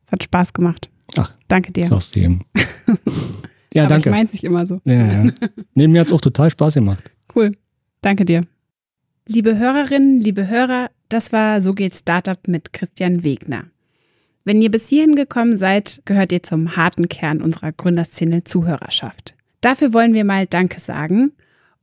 Es 0.06 0.12
hat 0.12 0.24
Spaß 0.24 0.54
gemacht. 0.54 0.90
Ach, 1.18 1.34
danke 1.48 1.72
dir. 1.72 1.86
Sag's 1.86 2.12
dem. 2.16 2.42
ja, 3.74 3.84
Aber 3.84 3.90
danke. 3.90 4.10
Ich 4.10 4.16
mein's 4.16 4.34
nicht 4.34 4.44
immer 4.44 4.68
so. 4.68 4.82
Ja, 4.84 5.24
ja. 5.24 5.32
Nee, 5.74 5.88
mir 5.88 6.02
hat's 6.02 6.12
auch 6.12 6.22
total 6.22 6.50
Spaß 6.52 6.76
gemacht. 6.76 7.12
Cool. 7.34 7.56
Danke 8.02 8.26
dir. 8.26 8.46
Liebe 9.28 9.58
Hörerinnen, 9.58 10.20
liebe 10.20 10.48
Hörer, 10.48 10.92
das 11.10 11.32
war 11.32 11.62
So 11.62 11.74
geht 11.74 11.96
Startup 11.96 12.48
mit 12.48 12.74
Christian 12.74 13.24
Wegner. 13.24 13.66
Wenn 14.44 14.62
ihr 14.62 14.70
bis 14.70 14.90
hierhin 14.90 15.16
gekommen 15.16 15.58
seid, 15.58 16.02
gehört 16.06 16.32
ihr 16.32 16.44
zum 16.44 16.76
harten 16.76 17.10
Kern 17.10 17.42
unserer 17.42 17.72
Gründerszene 17.72 18.44
Zuhörerschaft. 18.44 19.34
Dafür 19.62 19.94
wollen 19.94 20.14
wir 20.14 20.26
mal 20.26 20.46
Danke 20.46 20.80
sagen 20.80 21.32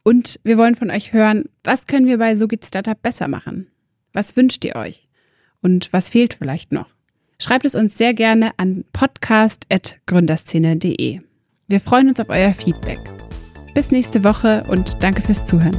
und 0.03 0.41
wir 0.43 0.59
wollen 0.59 0.75
von 0.75 0.91
euch 0.91 1.13
hören, 1.13 1.45
was 1.65 1.87
können 1.87 2.07
wir 2.07 2.19
bei 2.19 2.37
So 2.37 2.49
geht 2.49 2.65
Startup 2.65 3.01
besser 3.01 3.29
machen? 3.29 3.69
Was 4.13 4.37
wünscht 4.37 4.65
ihr 4.65 4.75
euch? 4.77 5.09
Und 5.61 5.93
was 5.93 6.11
fehlt 6.11 6.35
vielleicht 6.35 6.73
noch? 6.73 6.89
Schreibt 7.39 7.65
es 7.65 7.75
uns 7.75 7.97
sehr 7.97 8.15
gerne 8.15 8.51
an 8.57 8.85
podcast.gründerszene.de. 8.93 11.21
Wir 11.69 11.81
freuen 11.81 12.09
uns 12.09 12.21
auf 12.21 12.29
euer 12.29 12.53
Feedback. 12.53 13.01
Bis 13.75 13.91
nächste 13.91 14.23
Woche 14.25 14.65
und 14.69 15.03
danke 15.03 15.23
fürs 15.23 15.45
Zuhören. 15.45 15.77